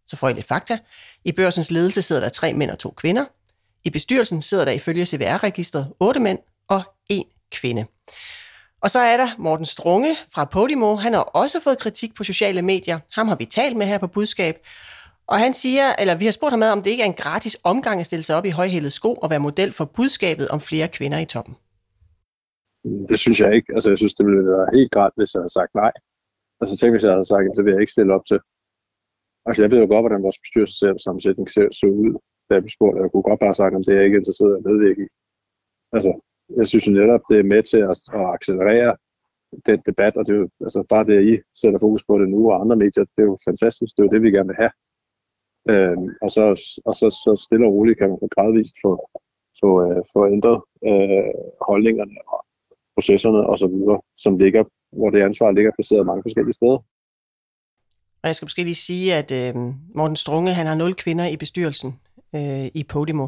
Så 0.08 0.16
får 0.16 0.30
I 0.30 0.34
lidt 0.34 0.48
fakta. 0.48 0.78
I 1.26 1.32
børsens 1.32 1.72
ledelse 1.72 2.02
sidder 2.02 2.22
der 2.22 2.30
tre 2.30 2.54
mænd 2.54 2.72
og 2.72 2.80
to 2.80 2.90
kvinder. 2.90 3.26
I 3.84 3.90
bestyrelsen 3.90 4.42
sidder 4.42 4.66
der 4.66 4.72
ifølge 4.72 5.06
CVR-registret 5.06 5.94
otte 6.00 6.20
mænd 6.20 6.40
og 6.68 6.84
en 7.10 7.26
kvinde. 7.52 7.86
Og 8.82 8.92
så 8.92 9.00
er 9.00 9.18
der 9.18 9.30
Morten 9.38 9.66
Strunge 9.66 10.16
fra 10.34 10.46
Podimo. 10.46 10.96
Han 10.96 11.14
har 11.14 11.22
også 11.22 11.60
fået 11.60 11.80
kritik 11.80 12.16
på 12.16 12.24
sociale 12.24 12.62
medier. 12.62 13.00
Ham 13.14 13.28
har 13.28 13.36
vi 13.36 13.46
talt 13.46 13.78
med 13.78 13.86
her 13.86 13.98
på 13.98 14.08
budskab. 14.08 14.56
Og 15.28 15.40
han 15.40 15.54
siger, 15.54 15.96
eller 16.00 16.16
vi 16.16 16.26
har 16.26 16.32
spurgt 16.32 16.52
ham 16.52 16.64
ad, 16.64 16.72
om 16.72 16.84
det 16.84 16.92
ikke 16.92 17.04
er 17.04 17.08
en 17.08 17.14
gratis 17.14 17.58
omgang 17.64 18.00
at 18.00 18.06
stille 18.06 18.24
sig 18.24 18.36
op 18.36 18.46
i 18.46 18.50
højhældet 18.50 18.94
sko 18.94 19.14
og 19.14 19.30
være 19.30 19.40
model 19.40 19.74
for 19.74 19.86
budskabet 19.86 20.48
om 20.48 20.62
flere 20.62 20.88
kvinder 20.88 21.18
i 21.18 21.26
toppen. 21.26 21.56
Det 23.10 23.20
synes 23.20 23.40
jeg 23.40 23.56
ikke. 23.56 23.74
Altså, 23.76 23.90
jeg 23.90 23.98
synes, 23.98 24.14
det 24.14 24.26
ville 24.26 24.46
være 24.54 24.68
helt 24.74 24.92
grædt, 24.92 25.14
hvis 25.18 25.34
jeg 25.34 25.42
havde 25.42 25.58
sagt 25.60 25.74
nej. 25.76 25.94
Altså, 26.62 26.74
tænk, 26.78 26.94
hvis 26.94 27.04
jeg 27.04 27.12
havde 27.12 27.32
sagt, 27.34 27.46
at 27.50 27.58
det 27.58 27.66
vil 27.66 27.74
jeg 27.74 27.82
ikke 27.82 27.96
stille 27.96 28.14
op 28.18 28.26
til. 28.26 28.40
Altså, 29.46 29.60
jeg 29.64 29.72
ved 29.72 29.80
jo 29.80 29.88
godt, 29.94 30.04
hvordan 30.04 30.24
vores 30.24 30.40
bestyrelsessammensætning 30.44 31.50
ser, 31.50 31.68
så 31.80 31.86
ud, 32.04 32.12
da 32.48 32.52
jeg 32.56 32.64
blev 32.64 32.76
spurgt. 32.78 33.02
Jeg 33.02 33.12
kunne 33.12 33.30
godt 33.30 33.40
bare 33.40 33.52
have 33.54 33.62
sagt, 33.62 33.76
om 33.76 33.84
det 33.84 33.92
er 33.92 34.00
jeg 34.00 34.06
ikke 34.06 34.22
interesseret 34.22 34.54
i 34.54 34.60
at 34.60 34.66
medvirke 34.70 35.04
i. 35.06 35.10
Altså, 35.96 36.12
jeg 36.60 36.68
synes 36.68 36.88
jo 36.88 36.92
netop, 36.92 37.24
det 37.30 37.38
er 37.40 37.52
med 37.54 37.64
til 37.72 37.82
at, 37.92 37.98
at 38.20 38.26
accelerere 38.36 38.94
den 39.70 39.80
debat, 39.90 40.18
og 40.18 40.24
det 40.26 40.34
er 40.34 40.40
jo 40.44 40.48
altså, 40.68 40.80
bare 40.94 41.06
det, 41.08 41.18
at 41.18 41.26
I 41.34 41.34
sætter 41.62 41.80
fokus 41.80 42.04
på 42.10 42.14
det 42.20 42.30
nu, 42.30 42.52
og 42.52 42.62
andre 42.62 42.76
medier, 42.76 43.06
det 43.16 43.22
er 43.24 43.30
jo 43.32 43.38
fantastisk. 43.50 43.92
Det 43.92 44.02
er 44.02 44.08
jo 44.08 44.14
det, 44.14 44.22
vi 44.24 44.32
gerne 44.32 44.52
vil 44.52 44.62
have. 44.64 44.74
Øhm, 45.72 46.10
og 46.22 46.30
så, 46.36 46.44
og 46.86 46.94
så, 47.00 47.08
så 47.24 47.32
stille 47.46 47.68
og 47.68 47.74
roligt 47.74 47.98
kan 48.00 48.10
man 48.10 48.34
gradvist 48.36 48.76
få, 48.84 48.92
få, 49.62 49.70
øh, 49.86 50.02
få 50.14 50.20
ændret 50.36 50.62
øh, 50.90 51.34
holdningerne 51.68 52.18
og 52.28 52.45
processerne 52.96 53.50
og 53.50 53.60
så 53.60 53.68
videre, 53.68 54.02
som 54.16 54.38
ligger, 54.38 54.64
hvor 54.98 55.10
det 55.10 55.22
ansvar 55.22 55.52
ligger 55.52 55.72
placeret 55.78 56.06
mange 56.06 56.24
forskellige 56.24 56.54
steder. 56.54 56.80
Og 58.24 58.28
jeg 58.28 58.36
skal 58.36 58.46
måske 58.46 58.64
lige 58.64 58.76
sige, 58.76 59.16
at 59.16 59.32
øh, 59.32 59.56
Morten 59.96 60.16
Strunge, 60.16 60.54
han 60.54 60.68
har 60.68 60.76
nul 60.76 60.94
kvinder 60.94 61.26
i 61.28 61.38
bestyrelsen 61.38 62.00
øh, 62.36 62.68
i 62.74 62.84
Podimo. 62.84 63.28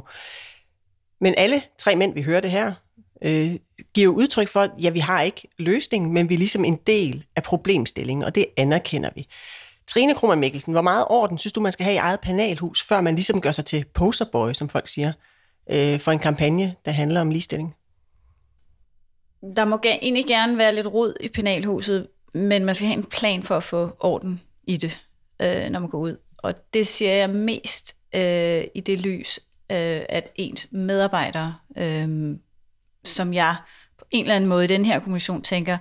Men 1.19 1.33
alle 1.37 1.61
tre 1.77 1.95
mænd, 1.95 2.13
vi 2.13 2.21
hørte 2.21 2.49
her, 2.49 2.73
øh, 3.21 3.55
giver 3.93 4.13
udtryk 4.13 4.47
for, 4.47 4.59
at 4.59 4.71
ja, 4.81 4.89
vi 4.89 4.99
har 4.99 5.21
ikke 5.21 5.47
løsningen, 5.57 6.13
men 6.13 6.29
vi 6.29 6.33
er 6.33 6.37
ligesom 6.37 6.65
en 6.65 6.79
del 6.87 7.25
af 7.35 7.43
problemstillingen, 7.43 8.23
og 8.23 8.35
det 8.35 8.45
anerkender 8.57 9.09
vi. 9.15 9.27
Trine 9.87 10.13
Krummer 10.13 10.35
Mikkelsen, 10.35 10.73
hvor 10.73 10.81
meget 10.81 11.05
orden 11.09 11.37
synes 11.37 11.53
du, 11.53 11.61
man 11.61 11.71
skal 11.71 11.83
have 11.83 11.93
i 11.93 11.97
eget 11.97 12.19
panelhus, 12.19 12.87
før 12.87 13.01
man 13.01 13.15
ligesom 13.15 13.41
gør 13.41 13.51
sig 13.51 13.65
til 13.65 13.85
posterboy, 13.93 14.53
som 14.53 14.69
folk 14.69 14.87
siger, 14.87 15.11
øh, 15.71 15.99
for 15.99 16.11
en 16.11 16.19
kampagne, 16.19 16.75
der 16.85 16.91
handler 16.91 17.21
om 17.21 17.29
ligestilling? 17.29 17.75
Der 19.55 19.65
må 19.65 19.79
egentlig 19.83 20.25
gerne 20.25 20.57
være 20.57 20.75
lidt 20.75 20.87
rod 20.87 21.13
i 21.21 21.27
penalhuset, 21.27 22.07
men 22.33 22.65
man 22.65 22.75
skal 22.75 22.87
have 22.87 22.97
en 22.97 23.03
plan 23.03 23.43
for 23.43 23.57
at 23.57 23.63
få 23.63 23.97
orden 23.99 24.41
i 24.63 24.77
det, 24.77 24.99
øh, 25.41 25.69
når 25.69 25.79
man 25.79 25.89
går 25.89 25.99
ud. 25.99 26.17
Og 26.37 26.73
det 26.73 26.87
siger 26.87 27.11
jeg 27.11 27.29
mest 27.29 27.95
øh, 28.15 28.63
i 28.75 28.79
det 28.79 28.99
lys, 28.99 29.39
øh, 29.71 30.01
at 30.09 30.31
ens 30.35 30.67
medarbejdere, 30.71 31.55
øh, 31.77 32.35
som 33.03 33.33
jeg 33.33 33.55
på 33.97 34.05
en 34.11 34.23
eller 34.23 34.35
anden 34.35 34.49
måde 34.49 34.63
i 34.63 34.67
den 34.67 34.85
her 34.85 34.99
kommission 34.99 35.41
tænker, 35.41 35.77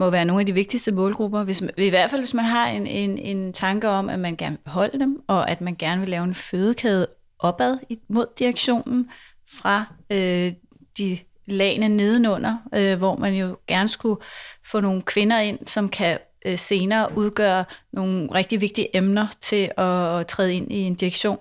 må 0.00 0.10
være 0.10 0.24
nogle 0.24 0.40
af 0.40 0.46
de 0.46 0.52
vigtigste 0.52 0.92
målgrupper, 0.92 1.44
hvis 1.44 1.60
man, 1.60 1.70
i 1.78 1.88
hvert 1.88 2.10
fald 2.10 2.20
hvis 2.20 2.34
man 2.34 2.44
har 2.44 2.68
en, 2.68 2.86
en, 2.86 3.18
en 3.18 3.52
tanke 3.52 3.88
om, 3.88 4.08
at 4.08 4.18
man 4.18 4.36
gerne 4.36 4.56
vil 4.56 4.62
beholde 4.62 4.98
dem, 4.98 5.24
og 5.26 5.50
at 5.50 5.60
man 5.60 5.76
gerne 5.76 6.00
vil 6.00 6.10
lave 6.10 6.24
en 6.24 6.34
fødekæde 6.34 7.06
opad 7.38 7.78
mod 8.08 8.26
direktionen 8.38 9.10
fra 9.48 9.84
øh, 10.10 10.52
de 10.98 11.18
lagene 11.46 11.88
nedenunder, 11.88 12.56
øh, 12.74 12.98
hvor 12.98 13.16
man 13.16 13.34
jo 13.34 13.56
gerne 13.66 13.88
skulle 13.88 14.20
få 14.64 14.80
nogle 14.80 15.02
kvinder 15.02 15.38
ind, 15.38 15.58
som 15.66 15.88
kan 15.88 16.18
øh, 16.46 16.58
senere 16.58 17.08
udgøre 17.16 17.64
nogle 17.92 18.34
rigtig 18.34 18.60
vigtige 18.60 18.96
emner 18.96 19.26
til 19.40 19.70
at, 19.76 20.20
at 20.20 20.26
træde 20.26 20.54
ind 20.54 20.72
i 20.72 20.78
en 20.78 20.94
direktion. 20.94 21.38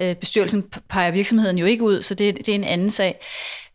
Øh, 0.00 0.16
bestyrelsen 0.16 0.62
peger 0.88 1.10
virksomheden 1.10 1.58
jo 1.58 1.66
ikke 1.66 1.84
ud, 1.84 2.02
så 2.02 2.14
det, 2.14 2.36
det 2.36 2.48
er 2.48 2.54
en 2.54 2.64
anden 2.64 2.90
sag. 2.90 3.20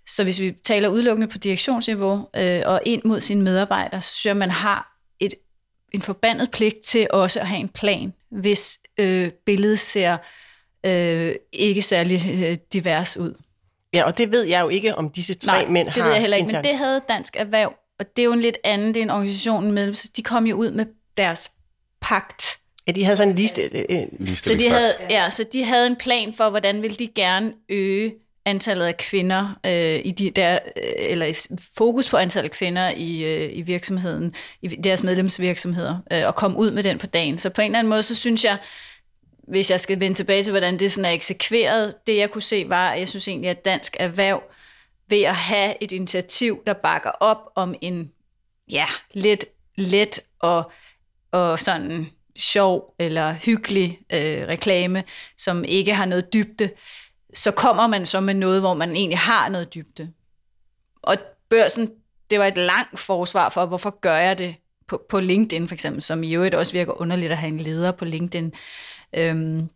Så 0.07 0.23
hvis 0.23 0.39
vi 0.39 0.55
taler 0.63 0.89
udelukkende 0.89 1.27
på 1.27 1.37
direktionsniveau 1.37 2.27
øh, 2.37 2.61
og 2.65 2.81
ind 2.85 3.01
mod 3.05 3.21
sine 3.21 3.41
medarbejdere, 3.41 4.01
så 4.01 4.13
synes 4.13 4.25
jeg, 4.25 4.37
man 4.37 4.51
har 4.51 4.97
et, 5.19 5.33
en 5.91 6.01
forbandet 6.01 6.51
pligt 6.51 6.81
til 6.85 7.07
også 7.09 7.39
at 7.39 7.47
have 7.47 7.59
en 7.59 7.69
plan, 7.69 8.13
hvis 8.29 8.79
øh, 8.97 9.31
billedet 9.45 9.79
ser 9.79 10.17
øh, 10.85 11.35
ikke 11.51 11.81
særlig 11.81 12.43
øh, 12.43 12.57
divers 12.73 13.17
ud. 13.17 13.33
Ja, 13.93 14.03
og 14.03 14.17
det 14.17 14.31
ved 14.31 14.43
jeg 14.43 14.61
jo 14.61 14.69
ikke, 14.69 14.95
om 14.95 15.09
disse 15.09 15.33
tre 15.33 15.51
Nej, 15.63 15.71
mænd 15.71 15.87
har 15.87 15.93
det 15.95 16.03
ved 16.03 16.11
jeg 16.11 16.21
heller 16.21 16.37
ikke, 16.37 16.45
internt. 16.47 16.65
men 16.65 16.71
det 16.71 16.77
havde 16.77 17.01
Dansk 17.09 17.35
Erhverv, 17.35 17.73
og 17.99 18.05
det 18.15 18.21
er 18.21 18.25
jo 18.25 18.33
en 18.33 18.41
lidt 18.41 18.57
anden, 18.63 18.87
det 18.87 18.97
er 18.97 19.03
en 19.03 19.09
organisation 19.09 19.71
med, 19.71 19.93
så 19.93 20.09
de 20.15 20.23
kom 20.23 20.45
jo 20.47 20.55
ud 20.55 20.71
med 20.71 20.85
deres 21.17 21.51
pagt. 22.01 22.43
Ja, 22.87 22.91
de 22.91 23.03
havde 23.03 23.17
sådan 23.17 23.29
en 23.31 23.35
liste. 23.35 23.61
Øh, 23.89 24.35
Så 24.35 24.53
de, 24.53 24.69
havde, 24.69 24.93
ja, 25.09 25.29
så 25.29 25.45
de 25.53 25.63
havde 25.63 25.87
en 25.87 25.95
plan 25.95 26.33
for, 26.33 26.49
hvordan 26.49 26.81
ville 26.81 26.95
de 26.95 27.07
gerne 27.15 27.53
øge 27.69 28.13
antallet 28.45 28.85
af 28.85 28.97
kvinder 28.97 29.59
øh, 29.65 29.99
i 30.05 30.11
de 30.11 30.29
der, 30.29 30.59
øh, 30.77 30.83
eller 30.97 31.47
fokus 31.77 32.09
på 32.09 32.17
antallet 32.17 32.49
af 32.49 32.55
kvinder 32.55 32.91
i, 32.95 33.23
øh, 33.23 33.49
i 33.57 33.61
virksomheden, 33.61 34.33
i 34.61 34.67
deres 34.67 35.03
medlemsvirksomheder, 35.03 35.97
øh, 36.13 36.21
og 36.27 36.35
komme 36.35 36.57
ud 36.57 36.71
med 36.71 36.83
den 36.83 36.97
på 36.97 37.07
dagen. 37.07 37.37
Så 37.37 37.49
på 37.49 37.61
en 37.61 37.65
eller 37.65 37.79
anden 37.79 37.89
måde, 37.89 38.03
så 38.03 38.15
synes 38.15 38.45
jeg, 38.45 38.57
hvis 39.47 39.71
jeg 39.71 39.79
skal 39.79 39.99
vende 39.99 40.17
tilbage 40.17 40.43
til, 40.43 40.51
hvordan 40.51 40.79
det 40.79 40.91
sådan 40.91 41.05
er 41.05 41.09
eksekveret, 41.09 41.95
det 42.07 42.17
jeg 42.17 42.31
kunne 42.31 42.41
se 42.41 42.69
var, 42.69 42.91
at 42.91 42.99
jeg 42.99 43.09
synes 43.09 43.27
egentlig, 43.27 43.49
at 43.49 43.65
dansk 43.65 43.95
erhverv 43.99 44.43
ved 45.07 45.21
at 45.21 45.35
have 45.35 45.75
et 45.81 45.91
initiativ, 45.91 46.63
der 46.65 46.73
bakker 46.73 47.09
op 47.09 47.51
om 47.55 47.75
en 47.81 48.11
ja, 48.71 48.85
lidt 49.13 49.45
let 49.75 50.19
og, 50.39 50.71
og 51.31 51.59
sådan 51.59 52.07
sjov 52.35 52.95
eller 52.99 53.33
hyggelig 53.33 53.99
øh, 54.13 54.47
reklame, 54.47 55.03
som 55.37 55.63
ikke 55.63 55.93
har 55.93 56.05
noget 56.05 56.33
dybde, 56.33 56.69
så 57.33 57.51
kommer 57.51 57.87
man 57.87 58.05
så 58.05 58.19
med 58.19 58.33
noget, 58.33 58.61
hvor 58.61 58.73
man 58.73 58.95
egentlig 58.95 59.19
har 59.19 59.49
noget 59.49 59.73
dybde. 59.73 60.11
Og 61.01 61.17
børsen, 61.49 61.91
det 62.29 62.39
var 62.39 62.45
et 62.45 62.57
langt 62.57 62.99
forsvar 62.99 63.49
for, 63.49 63.65
hvorfor 63.65 63.99
gør 64.01 64.17
jeg 64.17 64.37
det 64.37 64.55
på, 64.87 65.01
på 65.09 65.19
LinkedIn 65.19 65.67
for 65.67 65.73
eksempel, 65.73 66.01
som 66.01 66.23
i 66.23 66.33
øvrigt 66.33 66.55
også 66.55 66.73
virker 66.73 67.01
underligt 67.01 67.31
at 67.31 67.37
have 67.37 67.47
en 67.47 67.59
leder 67.59 67.91
på 67.91 68.05
LinkedIn. 68.05 68.53
Øhm, 69.13 69.69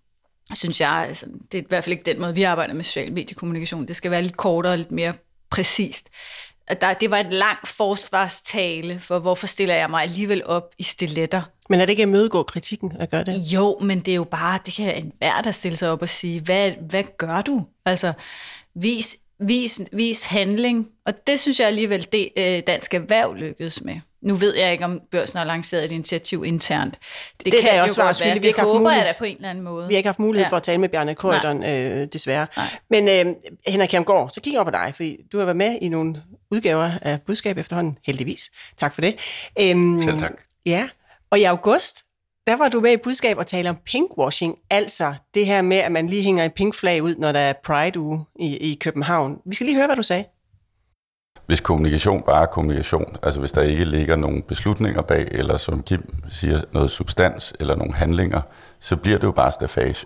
synes 0.53 0.81
jeg, 0.81 1.05
altså, 1.07 1.25
det 1.51 1.57
er 1.57 1.61
i 1.61 1.65
hvert 1.69 1.83
fald 1.83 1.93
ikke 1.93 2.11
den 2.11 2.21
måde, 2.21 2.35
vi 2.35 2.43
arbejder 2.43 2.73
med 2.73 2.83
social 2.83 3.13
mediekommunikation. 3.13 3.87
Det 3.87 3.95
skal 3.95 4.11
være 4.11 4.21
lidt 4.21 4.37
kortere 4.37 4.73
og 4.73 4.77
lidt 4.77 4.91
mere 4.91 5.13
præcist. 5.49 6.09
Der, 6.81 6.93
det 6.93 7.11
var 7.11 7.17
et 7.17 7.33
langt 7.33 7.67
forsvarstale 7.67 8.99
for, 8.99 9.19
hvorfor 9.19 9.47
stiller 9.47 9.75
jeg 9.75 9.89
mig 9.89 10.01
alligevel 10.03 10.45
op 10.45 10.71
i 10.77 10.83
stiletter. 10.83 11.41
Men 11.69 11.81
er 11.81 11.85
det 11.85 11.89
ikke 11.89 12.03
at 12.03 12.09
mødegå 12.09 12.43
kritikken 12.43 12.91
at 12.99 13.09
gøre 13.09 13.23
det? 13.23 13.53
Jo, 13.53 13.79
men 13.81 13.99
det 13.99 14.11
er 14.11 14.15
jo 14.15 14.23
bare, 14.23 14.59
det 14.65 14.73
kan 14.73 14.95
enhver, 14.95 15.41
der 15.41 15.51
stille 15.51 15.77
sig 15.77 15.89
op 15.91 16.01
og 16.01 16.09
sige, 16.09 16.41
hvad, 16.41 16.71
hvad 16.89 17.03
gør 17.17 17.41
du? 17.41 17.65
Altså, 17.85 18.13
vis, 18.75 19.17
vis, 19.39 19.81
vis 19.91 20.25
handling. 20.25 20.87
Og 21.05 21.13
det 21.27 21.39
synes 21.39 21.59
jeg 21.59 21.67
alligevel, 21.67 22.07
det 22.11 22.29
øh, 22.37 22.63
Dansk 22.67 22.93
Erhverv 22.93 23.33
lykkedes 23.33 23.81
med. 23.81 23.99
Nu 24.21 24.33
ved 24.35 24.55
jeg 24.55 24.71
ikke, 24.71 24.85
om 24.85 25.01
børsen 25.11 25.37
har 25.37 25.45
lanceret 25.45 25.85
et 25.85 25.91
initiativ 25.91 26.43
internt. 26.45 26.93
Det, 26.93 27.45
Det 27.45 27.45
det 27.45 27.59
er 27.59 27.65
da 27.65 27.71
kan 27.71 27.81
også 27.81 28.01
jo 28.01 28.07
godt 28.07 28.21
være. 28.21 28.33
Vi 28.33 28.47
Det 28.47 28.55
håber 28.55 28.79
mulighed- 28.79 28.97
jeg 29.05 29.13
da 29.13 29.17
på 29.17 29.23
en 29.25 29.35
eller 29.35 29.49
anden 29.49 29.63
måde. 29.63 29.87
Vi 29.87 29.93
har 29.93 29.97
ikke 29.97 30.07
haft 30.07 30.19
mulighed 30.19 30.45
Ja. 30.45 30.49
for 30.51 30.57
at 30.57 30.63
tale 30.63 30.77
med 30.77 30.89
Bjarne 30.89 31.15
Køjderen, 31.15 31.63
øh, 31.63 32.07
desværre. 32.13 32.47
Nej. 32.57 32.65
Men 32.89 33.07
øh, 33.27 33.33
Henrik 33.67 33.89
Kjermgaard, 33.89 34.29
så 34.29 34.41
kigger 34.41 34.55
jeg 34.59 34.61
over 34.61 34.71
på 34.71 34.85
dig, 34.85 34.93
for 34.97 35.23
du 35.31 35.37
har 35.37 35.45
været 35.45 35.57
med 35.57 35.77
i 35.81 35.89
nogle 35.89 36.23
udgaver 36.51 36.89
af 37.01 37.21
budskab 37.21 37.57
efterhånden, 37.57 37.97
heldigvis. 38.05 38.51
Tak 38.77 38.93
for 38.93 39.01
det. 39.01 39.15
Øhm, 39.61 39.99
Selv 39.99 40.19
tak. 40.19 40.33
Ja, 40.65 40.89
og 41.29 41.39
i 41.39 41.43
august, 41.43 42.03
der 42.47 42.55
var 42.57 42.69
du 42.69 42.79
med 42.79 42.91
i 42.91 42.97
budskab 42.97 43.37
og 43.37 43.47
talte 43.47 43.67
om 43.69 43.77
pinkwashing, 43.85 44.55
altså 44.69 45.13
det 45.33 45.45
her 45.45 45.61
med, 45.61 45.77
at 45.77 45.91
man 45.91 46.07
lige 46.07 46.23
hænger 46.23 46.45
en 46.45 46.51
pink 46.51 46.75
flag 46.75 47.03
ud, 47.03 47.15
når 47.15 47.31
der 47.31 47.39
er 47.39 47.53
Pride-uge 47.63 48.25
i, 48.39 48.57
i 48.57 48.75
København. 48.81 49.37
Vi 49.45 49.55
skal 49.55 49.65
lige 49.65 49.75
høre, 49.75 49.85
hvad 49.85 49.95
du 49.95 50.03
sagde. 50.03 50.23
Hvis 51.47 51.61
kommunikation 51.61 52.21
bare 52.21 52.41
er 52.41 52.45
kommunikation, 52.45 53.15
altså 53.23 53.39
hvis 53.39 53.51
der 53.51 53.61
ikke 53.61 53.85
ligger 53.85 54.15
nogen 54.15 54.41
beslutninger 54.41 55.01
bag, 55.01 55.27
eller 55.31 55.57
som 55.57 55.83
Kim 55.83 56.15
siger, 56.29 56.61
noget 56.71 56.89
substans 56.89 57.53
eller 57.59 57.75
nogle 57.75 57.93
handlinger, 57.93 58.41
så 58.79 58.95
bliver 58.95 59.17
det 59.17 59.23
jo 59.23 59.31
bare 59.31 59.51
stafage. 59.51 60.05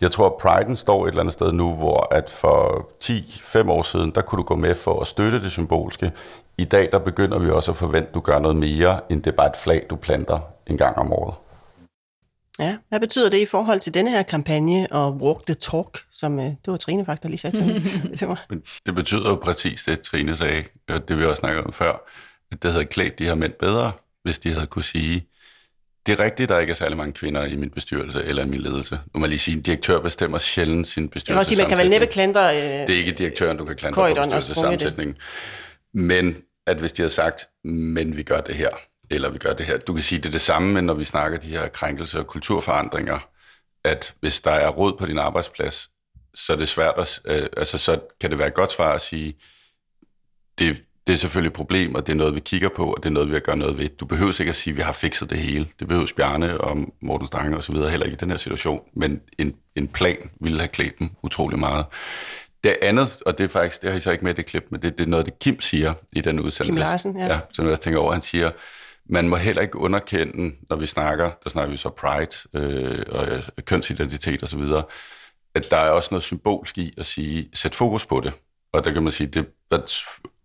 Jeg 0.00 0.10
tror, 0.10 0.26
at 0.26 0.32
Pride'en 0.62 0.74
står 0.74 1.04
et 1.04 1.08
eller 1.08 1.20
andet 1.20 1.32
sted 1.32 1.52
nu, 1.52 1.74
hvor 1.74 2.08
at 2.10 2.30
for 2.30 2.88
10-5 3.04 3.70
år 3.70 3.82
siden, 3.82 4.10
der 4.10 4.20
kunne 4.20 4.36
du 4.36 4.42
gå 4.42 4.56
med 4.56 4.74
for 4.74 5.00
at 5.00 5.06
støtte 5.06 5.42
det 5.42 5.50
symbolske. 5.50 6.12
I 6.58 6.64
dag, 6.64 6.88
der 6.92 6.98
begynder 6.98 7.38
vi 7.38 7.50
også 7.50 7.70
at 7.70 7.76
forvente, 7.76 8.08
at 8.08 8.14
du 8.14 8.20
gør 8.20 8.38
noget 8.38 8.56
mere, 8.56 9.00
end 9.10 9.22
det 9.22 9.30
er 9.30 9.36
bare 9.36 9.48
et 9.48 9.56
flag, 9.56 9.86
du 9.90 9.96
planter 9.96 10.38
en 10.66 10.76
gang 10.76 10.98
om 10.98 11.12
året. 11.12 11.34
Ja, 12.60 12.76
hvad 12.88 13.00
betyder 13.00 13.30
det 13.30 13.38
i 13.38 13.46
forhold 13.46 13.80
til 13.80 13.94
denne 13.94 14.10
her 14.10 14.22
kampagne 14.22 14.86
og 14.90 15.12
walk 15.22 15.46
the 15.46 15.54
talk, 15.54 15.98
som 16.12 16.38
øh, 16.38 16.44
det 16.44 16.56
var 16.66 16.76
Trine 16.76 17.04
faktisk, 17.04 17.22
der 17.22 17.28
lige 17.28 17.38
sagde 17.38 17.56
til 18.16 18.28
mig. 18.28 18.36
Det 18.86 18.94
betyder 18.94 19.28
jo 19.28 19.36
præcis 19.36 19.84
det, 19.84 20.00
Trine 20.00 20.36
sagde, 20.36 20.64
og 20.88 21.08
det 21.08 21.18
vi 21.18 21.24
også 21.24 21.40
snakkede 21.40 21.64
om 21.64 21.72
før, 21.72 21.92
at 22.52 22.62
det 22.62 22.72
havde 22.72 22.84
klædt 22.84 23.18
de 23.18 23.24
her 23.24 23.34
mænd 23.34 23.52
bedre, 23.60 23.92
hvis 24.22 24.38
de 24.38 24.52
havde 24.52 24.66
kunne 24.66 24.84
sige, 24.84 25.26
det 26.06 26.20
er 26.20 26.24
rigtigt, 26.24 26.48
der 26.48 26.58
ikke 26.58 26.70
er 26.70 26.74
særlig 26.74 26.96
mange 26.96 27.12
kvinder 27.12 27.44
i 27.44 27.56
min 27.56 27.70
bestyrelse 27.70 28.24
eller 28.24 28.44
i 28.44 28.48
min 28.48 28.60
ledelse. 28.60 28.98
Nu 29.14 29.20
må 29.20 29.26
lige 29.26 29.38
sige, 29.38 29.56
en 29.56 29.62
direktør 29.62 30.00
bestemmer 30.00 30.38
sjældent 30.38 30.86
sin 30.86 31.08
bestyrelse. 31.08 31.38
også 31.38 31.48
sige, 31.48 31.58
man 31.58 31.68
kan 31.68 31.78
vel 31.78 31.90
næppe 31.90 32.06
klandre... 32.06 32.56
Øh, 32.56 32.62
Det 32.62 32.90
er 32.90 32.98
ikke 32.98 33.12
direktøren, 33.12 33.56
du 33.56 33.64
kan 33.64 33.76
klandre 33.76 34.08
for 34.08 34.14
bestyrelsessammensætningen. 34.14 35.16
Men 35.94 36.36
at 36.66 36.76
hvis 36.76 36.92
de 36.92 37.02
har 37.02 37.08
sagt, 37.08 37.48
men 37.64 38.16
vi 38.16 38.22
gør 38.22 38.40
det 38.40 38.54
her, 38.54 38.68
eller 39.10 39.30
vi 39.30 39.38
gør 39.38 39.52
det 39.52 39.66
her. 39.66 39.78
Du 39.78 39.94
kan 39.94 40.02
sige, 40.02 40.18
det 40.18 40.26
er 40.26 40.30
det 40.30 40.40
samme, 40.40 40.72
men 40.72 40.84
når 40.84 40.94
vi 40.94 41.04
snakker 41.04 41.38
de 41.38 41.48
her 41.48 41.68
krænkelser 41.68 42.18
og 42.18 42.26
kulturforandringer, 42.26 43.18
at 43.84 44.14
hvis 44.20 44.40
der 44.40 44.50
er 44.50 44.68
råd 44.68 44.92
på 44.98 45.06
din 45.06 45.18
arbejdsplads, 45.18 45.90
så 46.34 46.52
er 46.52 46.56
det 46.56 46.68
svært 46.68 46.94
at, 46.98 47.20
øh, 47.24 47.48
altså 47.56 47.78
så 47.78 48.00
kan 48.20 48.30
det 48.30 48.38
være 48.38 48.48
et 48.48 48.54
godt 48.54 48.72
svar 48.72 48.92
at 48.92 49.00
sige, 49.00 49.34
det, 50.58 50.84
det 51.06 51.12
er 51.12 51.16
selvfølgelig 51.16 51.50
et 51.50 51.56
problem, 51.56 51.94
og 51.94 52.06
det 52.06 52.12
er 52.12 52.16
noget, 52.16 52.34
vi 52.34 52.40
kigger 52.40 52.68
på, 52.68 52.92
og 52.92 52.96
det 52.96 53.06
er 53.06 53.12
noget, 53.12 53.28
vi 53.28 53.32
vil 53.32 53.40
gøre 53.40 53.56
noget 53.56 53.78
ved. 53.78 53.88
Du 53.88 54.06
behøver 54.06 54.40
ikke 54.40 54.50
at 54.50 54.56
sige, 54.56 54.72
at 54.72 54.76
vi 54.76 54.82
har 54.82 54.92
fikset 54.92 55.30
det 55.30 55.38
hele. 55.38 55.68
Det 55.80 55.88
behøver 55.88 56.06
Bjarne 56.16 56.60
og 56.60 56.94
Morten 57.00 57.62
så 57.62 57.72
videre 57.72 57.90
heller 57.90 58.06
ikke 58.06 58.16
i 58.16 58.18
den 58.18 58.30
her 58.30 58.36
situation, 58.36 58.80
men 58.94 59.20
en, 59.38 59.56
en 59.76 59.88
plan 59.88 60.30
ville 60.40 60.58
have 60.58 60.68
klædt 60.68 60.98
dem 60.98 61.10
utrolig 61.22 61.58
meget. 61.58 61.86
Det 62.64 62.76
andet, 62.82 63.22
og 63.26 63.38
det 63.38 63.44
er 63.44 63.48
faktisk, 63.48 63.82
det 63.82 63.90
har 63.90 63.96
I 63.96 64.00
så 64.00 64.10
ikke 64.10 64.24
med 64.24 64.34
det 64.34 64.46
klip, 64.46 64.66
men 64.70 64.82
det, 64.82 64.98
det 64.98 65.04
er 65.04 65.08
noget, 65.08 65.26
det 65.26 65.38
Kim 65.38 65.60
siger 65.60 65.94
i 66.12 66.20
den 66.20 66.40
udsendelse. 66.40 66.72
Kim 66.72 66.76
Larsen, 66.76 67.18
ja. 67.18 67.26
ja. 67.26 67.40
som 67.52 67.64
jeg 67.64 67.72
også 67.72 67.82
tænker 67.82 68.00
over, 68.00 68.12
han 68.12 68.22
siger, 68.22 68.50
man 69.10 69.28
må 69.28 69.36
heller 69.36 69.62
ikke 69.62 69.78
underkende, 69.78 70.56
når 70.70 70.76
vi 70.76 70.86
snakker, 70.86 71.30
der 71.44 71.50
snakker 71.50 71.70
vi 71.70 71.76
så 71.76 71.88
pride 71.88 72.48
øh, 72.54 73.04
og 73.08 73.28
øh, 73.28 73.48
kønsidentitet 73.64 74.42
osv., 74.42 74.62
at 75.54 75.66
der 75.70 75.76
er 75.76 75.90
også 75.90 76.08
noget 76.10 76.22
symbolsk 76.22 76.78
i 76.78 76.94
at 76.98 77.06
sige, 77.06 77.48
sæt 77.54 77.74
fokus 77.74 78.06
på 78.06 78.20
det. 78.20 78.32
Og 78.72 78.84
der 78.84 78.92
kan 78.92 79.02
man 79.02 79.12
sige, 79.12 79.26
det 79.26 79.46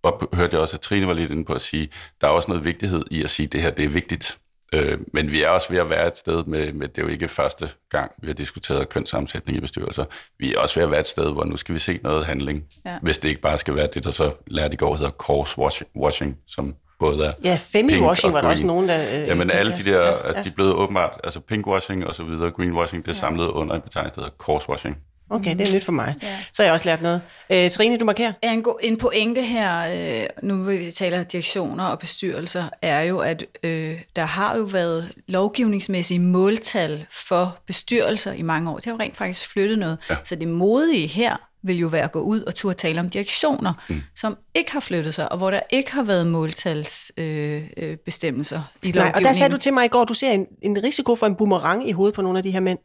og 0.03 0.29
hørte 0.33 0.53
jeg 0.53 0.61
også, 0.61 0.75
at 0.75 0.81
Trine 0.81 1.07
var 1.07 1.13
lidt 1.13 1.31
inde 1.31 1.45
på 1.45 1.53
at 1.53 1.61
sige, 1.61 1.89
der 2.21 2.27
er 2.27 2.31
også 2.31 2.47
noget 2.47 2.65
vigtighed 2.65 3.03
i 3.11 3.23
at 3.23 3.29
sige, 3.29 3.45
at 3.45 3.51
det 3.51 3.61
her 3.61 3.69
det 3.69 3.85
er 3.85 3.89
vigtigt. 3.89 4.37
Øh, 4.73 4.99
men 5.13 5.31
vi 5.31 5.41
er 5.41 5.49
også 5.49 5.69
ved 5.69 5.79
at 5.79 5.89
være 5.89 6.07
et 6.07 6.17
sted 6.17 6.43
med, 6.43 6.73
med, 6.73 6.87
det 6.87 6.97
er 6.97 7.01
jo 7.01 7.11
ikke 7.11 7.27
første 7.27 7.69
gang, 7.89 8.11
vi 8.21 8.27
har 8.27 8.33
diskuteret 8.33 8.89
kønssammensætning 8.89 9.57
i 9.57 9.61
bestyrelser. 9.61 10.05
Vi 10.39 10.53
er 10.53 10.59
også 10.59 10.75
ved 10.75 10.83
at 10.83 10.91
være 10.91 10.99
et 10.99 11.07
sted, 11.07 11.33
hvor 11.33 11.43
nu 11.43 11.57
skal 11.57 11.75
vi 11.75 11.79
se 11.79 11.99
noget 12.03 12.25
handling. 12.25 12.65
Ja. 12.85 12.97
Hvis 13.01 13.17
det 13.17 13.29
ikke 13.29 13.41
bare 13.41 13.57
skal 13.57 13.75
være 13.75 13.87
det, 13.93 14.03
der 14.03 14.11
så 14.11 14.33
lærte 14.47 14.73
i 14.73 14.77
går 14.77 14.95
hedder 14.95 15.11
cross-washing, 15.23 16.33
som 16.47 16.75
både 16.99 17.25
er 17.25 17.33
Ja, 17.43 17.59
femi-washing 17.75 18.31
var 18.33 18.41
der 18.41 18.47
også 18.47 18.65
nogen, 18.65 18.89
der, 18.89 19.21
øh, 19.21 19.27
Jamen 19.27 19.51
alle 19.51 19.71
de 19.71 19.77
der, 19.77 19.83
det. 19.83 19.91
Ja, 19.91 20.27
altså 20.27 20.39
ja. 20.39 20.43
de 20.43 20.49
er 20.49 20.53
blevet 20.55 20.73
åbenbart, 20.73 21.19
altså 21.23 21.39
pinkwashing 21.39 22.07
og 22.07 22.15
så 22.15 22.23
videre, 22.23 22.51
greenwashing, 22.51 23.05
det 23.05 23.11
er 23.11 23.15
samlet 23.15 23.47
under 23.47 23.75
en 23.75 23.81
betegnelse, 23.81 24.15
der 24.15 24.21
hedder 24.21 24.35
crosswashing. 24.37 24.97
Okay, 25.29 25.55
det 25.57 25.69
er 25.69 25.75
nyt 25.75 25.83
for 25.83 25.91
mig. 25.91 26.15
Ja. 26.23 26.27
Så 26.53 26.61
har 26.61 26.65
jeg 26.65 26.73
også 26.73 26.85
lært 26.89 27.01
noget. 27.01 27.21
Øh, 27.49 27.71
Trine, 27.71 27.97
du 27.97 28.05
markerer. 28.05 28.33
En, 28.43 28.61
go- 28.63 28.77
en 28.81 28.97
pointe 28.97 29.41
her, 29.41 29.85
øh, 30.21 30.25
nu 30.43 30.63
vil 30.63 30.79
vi 30.79 30.91
taler 30.91 31.23
direktioner 31.23 31.85
og 31.85 31.99
bestyrelser, 31.99 32.65
er 32.81 33.01
jo, 33.01 33.19
at 33.19 33.45
øh, 33.63 34.01
der 34.15 34.25
har 34.25 34.57
jo 34.57 34.63
været 34.63 35.11
lovgivningsmæssige 35.27 36.19
måltal 36.19 37.05
for 37.11 37.57
bestyrelser 37.67 38.33
i 38.33 38.41
mange 38.41 38.71
år. 38.71 38.75
Det 38.75 38.85
har 38.85 38.91
jo 38.91 38.97
rent 38.99 39.17
faktisk 39.17 39.47
flyttet 39.49 39.79
noget. 39.79 39.97
Ja. 40.09 40.15
Så 40.23 40.35
det 40.35 40.47
modige 40.47 41.07
her 41.07 41.35
vil 41.65 41.77
jo 41.77 41.87
være 41.87 42.03
at 42.03 42.11
gå 42.11 42.19
ud 42.19 42.41
og 42.41 42.55
turde 42.55 42.77
tale 42.77 42.99
om 42.99 43.09
direktioner, 43.09 43.73
mm. 43.89 44.01
som 44.15 44.37
ikke 44.55 44.71
har 44.71 44.79
flyttet 44.79 45.13
sig, 45.13 45.31
og 45.31 45.37
hvor 45.37 45.51
der 45.51 45.59
ikke 45.69 45.91
har 45.91 46.03
været 46.03 46.27
måltalsbestemmelser 46.27 47.83
øh, 47.83 47.89
øh, 47.91 47.97
bestemmelser 47.97 48.61
i 48.83 48.87
Nej, 48.87 48.93
lovgivningen. 48.93 49.15
og 49.15 49.21
der 49.21 49.33
sagde 49.33 49.53
du 49.53 49.57
til 49.57 49.73
mig 49.73 49.85
i 49.85 49.87
går, 49.87 50.05
du 50.05 50.13
ser 50.13 50.31
en, 50.31 50.47
en 50.61 50.83
risiko 50.83 51.15
for 51.15 51.25
en 51.25 51.35
boomerang 51.35 51.89
i 51.89 51.91
hovedet 51.91 52.15
på 52.15 52.21
nogle 52.21 52.39
af 52.39 52.43
de 52.43 52.51
her 52.51 52.59
mænd 52.59 52.79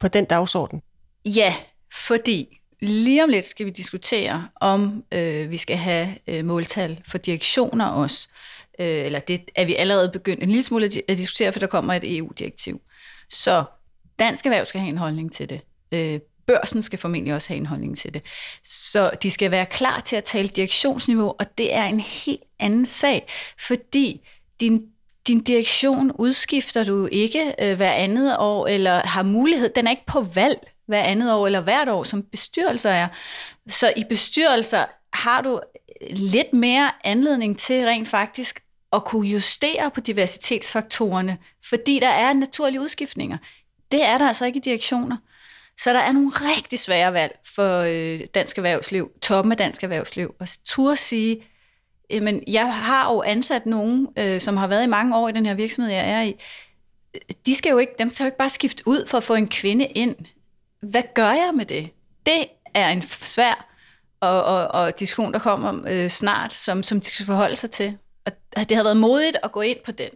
på 0.00 0.08
den 0.08 0.24
dagsorden. 0.24 0.82
Ja, 1.24 1.54
fordi 1.92 2.60
lige 2.80 3.24
om 3.24 3.30
lidt 3.30 3.44
skal 3.44 3.66
vi 3.66 3.70
diskutere, 3.70 4.48
om 4.60 5.04
øh, 5.12 5.50
vi 5.50 5.56
skal 5.56 5.76
have 5.76 6.08
øh, 6.26 6.44
måltal 6.44 7.00
for 7.08 7.18
direktioner 7.18 7.86
også. 7.86 8.28
Øh, 8.78 8.86
eller 8.86 9.18
det 9.18 9.40
er 9.54 9.64
vi 9.64 9.74
allerede 9.74 10.10
begyndt 10.12 10.42
en 10.42 10.48
lille 10.48 10.62
smule 10.62 10.84
at 10.86 10.96
at 11.08 11.16
diskutere, 11.16 11.52
for 11.52 11.60
der 11.60 11.66
kommer 11.66 11.94
et 11.94 12.18
EU-direktiv. 12.18 12.80
Så 13.30 13.64
dansk 14.18 14.46
erhverv 14.46 14.66
skal 14.66 14.80
have 14.80 14.88
en 14.88 14.98
holdning 14.98 15.32
til 15.32 15.48
det. 15.48 15.60
Øh, 15.92 16.20
børsen 16.50 16.82
skal 16.82 16.98
formentlig 16.98 17.34
også 17.34 17.48
have 17.48 17.58
en 17.58 17.66
holdning 17.66 17.98
til 17.98 18.14
det. 18.14 18.22
Så 18.64 19.10
de 19.22 19.30
skal 19.30 19.50
være 19.50 19.66
klar 19.66 20.00
til 20.00 20.16
at 20.16 20.24
tale 20.24 20.48
direktionsniveau, 20.48 21.34
og 21.38 21.58
det 21.58 21.74
er 21.74 21.84
en 21.84 22.00
helt 22.00 22.42
anden 22.58 22.86
sag, 22.86 23.26
fordi 23.58 24.20
din 24.60 24.82
din 25.26 25.40
direktion 25.40 26.12
udskifter 26.12 26.84
du 26.84 27.08
ikke 27.12 27.54
øh, 27.62 27.76
hver 27.76 27.92
andet 27.92 28.36
år, 28.38 28.66
eller 28.66 29.06
har 29.06 29.22
mulighed, 29.22 29.68
den 29.68 29.86
er 29.86 29.90
ikke 29.90 30.06
på 30.06 30.20
valg 30.20 30.72
hver 30.86 31.02
andet 31.02 31.34
år 31.34 31.46
eller 31.46 31.60
hvert 31.60 31.88
år, 31.88 32.02
som 32.02 32.22
bestyrelser 32.22 32.90
er. 32.90 33.08
Så 33.68 33.92
i 33.96 34.04
bestyrelser 34.08 34.84
har 35.12 35.40
du 35.40 35.60
øh, 36.00 36.16
lidt 36.16 36.52
mere 36.52 36.90
anledning 37.04 37.58
til 37.58 37.84
rent 37.84 38.08
faktisk 38.08 38.62
at 38.92 39.04
kunne 39.04 39.28
justere 39.28 39.90
på 39.90 40.00
diversitetsfaktorerne, 40.00 41.38
fordi 41.68 41.98
der 41.98 42.08
er 42.08 42.32
naturlige 42.32 42.80
udskiftninger. 42.80 43.38
Det 43.90 44.02
er 44.02 44.18
der 44.18 44.28
altså 44.28 44.44
ikke 44.44 44.56
i 44.56 44.62
direktioner. 44.64 45.16
Så 45.82 45.92
der 45.92 45.98
er 45.98 46.12
nogle 46.12 46.30
rigtig 46.30 46.78
svære 46.78 47.12
valg 47.12 47.38
for 47.44 47.78
øh, 47.78 48.20
dansk 48.34 48.58
erhvervsliv, 48.58 49.10
toppen 49.22 49.52
af 49.52 49.58
dansk 49.58 49.82
erhvervsliv, 49.82 50.34
og 50.40 50.46
turde 50.64 50.96
sige, 50.96 51.42
jamen, 52.10 52.42
jeg 52.46 52.74
har 52.74 53.12
jo 53.12 53.22
ansat 53.22 53.66
nogen, 53.66 54.08
øh, 54.18 54.40
som 54.40 54.56
har 54.56 54.66
været 54.66 54.84
i 54.84 54.86
mange 54.86 55.16
år 55.16 55.28
i 55.28 55.32
den 55.32 55.46
her 55.46 55.54
virksomhed, 55.54 55.92
jeg 55.92 56.10
er 56.10 56.22
i. 56.22 56.34
De 57.46 57.54
skal 57.54 57.70
jo 57.70 57.78
ikke, 57.78 57.92
dem 57.98 58.10
kan 58.10 58.24
jo 58.24 58.24
ikke 58.24 58.38
bare 58.38 58.50
skifte 58.50 58.82
ud 58.86 59.06
for 59.06 59.18
at 59.18 59.24
få 59.24 59.34
en 59.34 59.48
kvinde 59.48 59.86
ind. 59.86 60.16
Hvad 60.82 61.02
gør 61.14 61.30
jeg 61.30 61.50
med 61.54 61.66
det? 61.66 61.90
Det 62.26 62.46
er 62.74 62.88
en 62.88 63.02
svær 63.02 63.66
og, 64.20 64.44
og, 64.44 64.68
og 64.68 65.00
diskussion, 65.00 65.32
der 65.32 65.38
kommer 65.38 65.84
øh, 65.88 66.08
snart, 66.08 66.52
som, 66.52 66.82
som 66.82 67.00
de 67.00 67.06
skal 67.06 67.26
forholde 67.26 67.56
sig 67.56 67.70
til. 67.70 67.98
Og 68.26 68.32
det 68.68 68.76
har 68.76 68.82
været 68.82 68.96
modigt 68.96 69.36
at 69.42 69.52
gå 69.52 69.60
ind 69.60 69.78
på 69.84 69.92
den, 69.92 70.10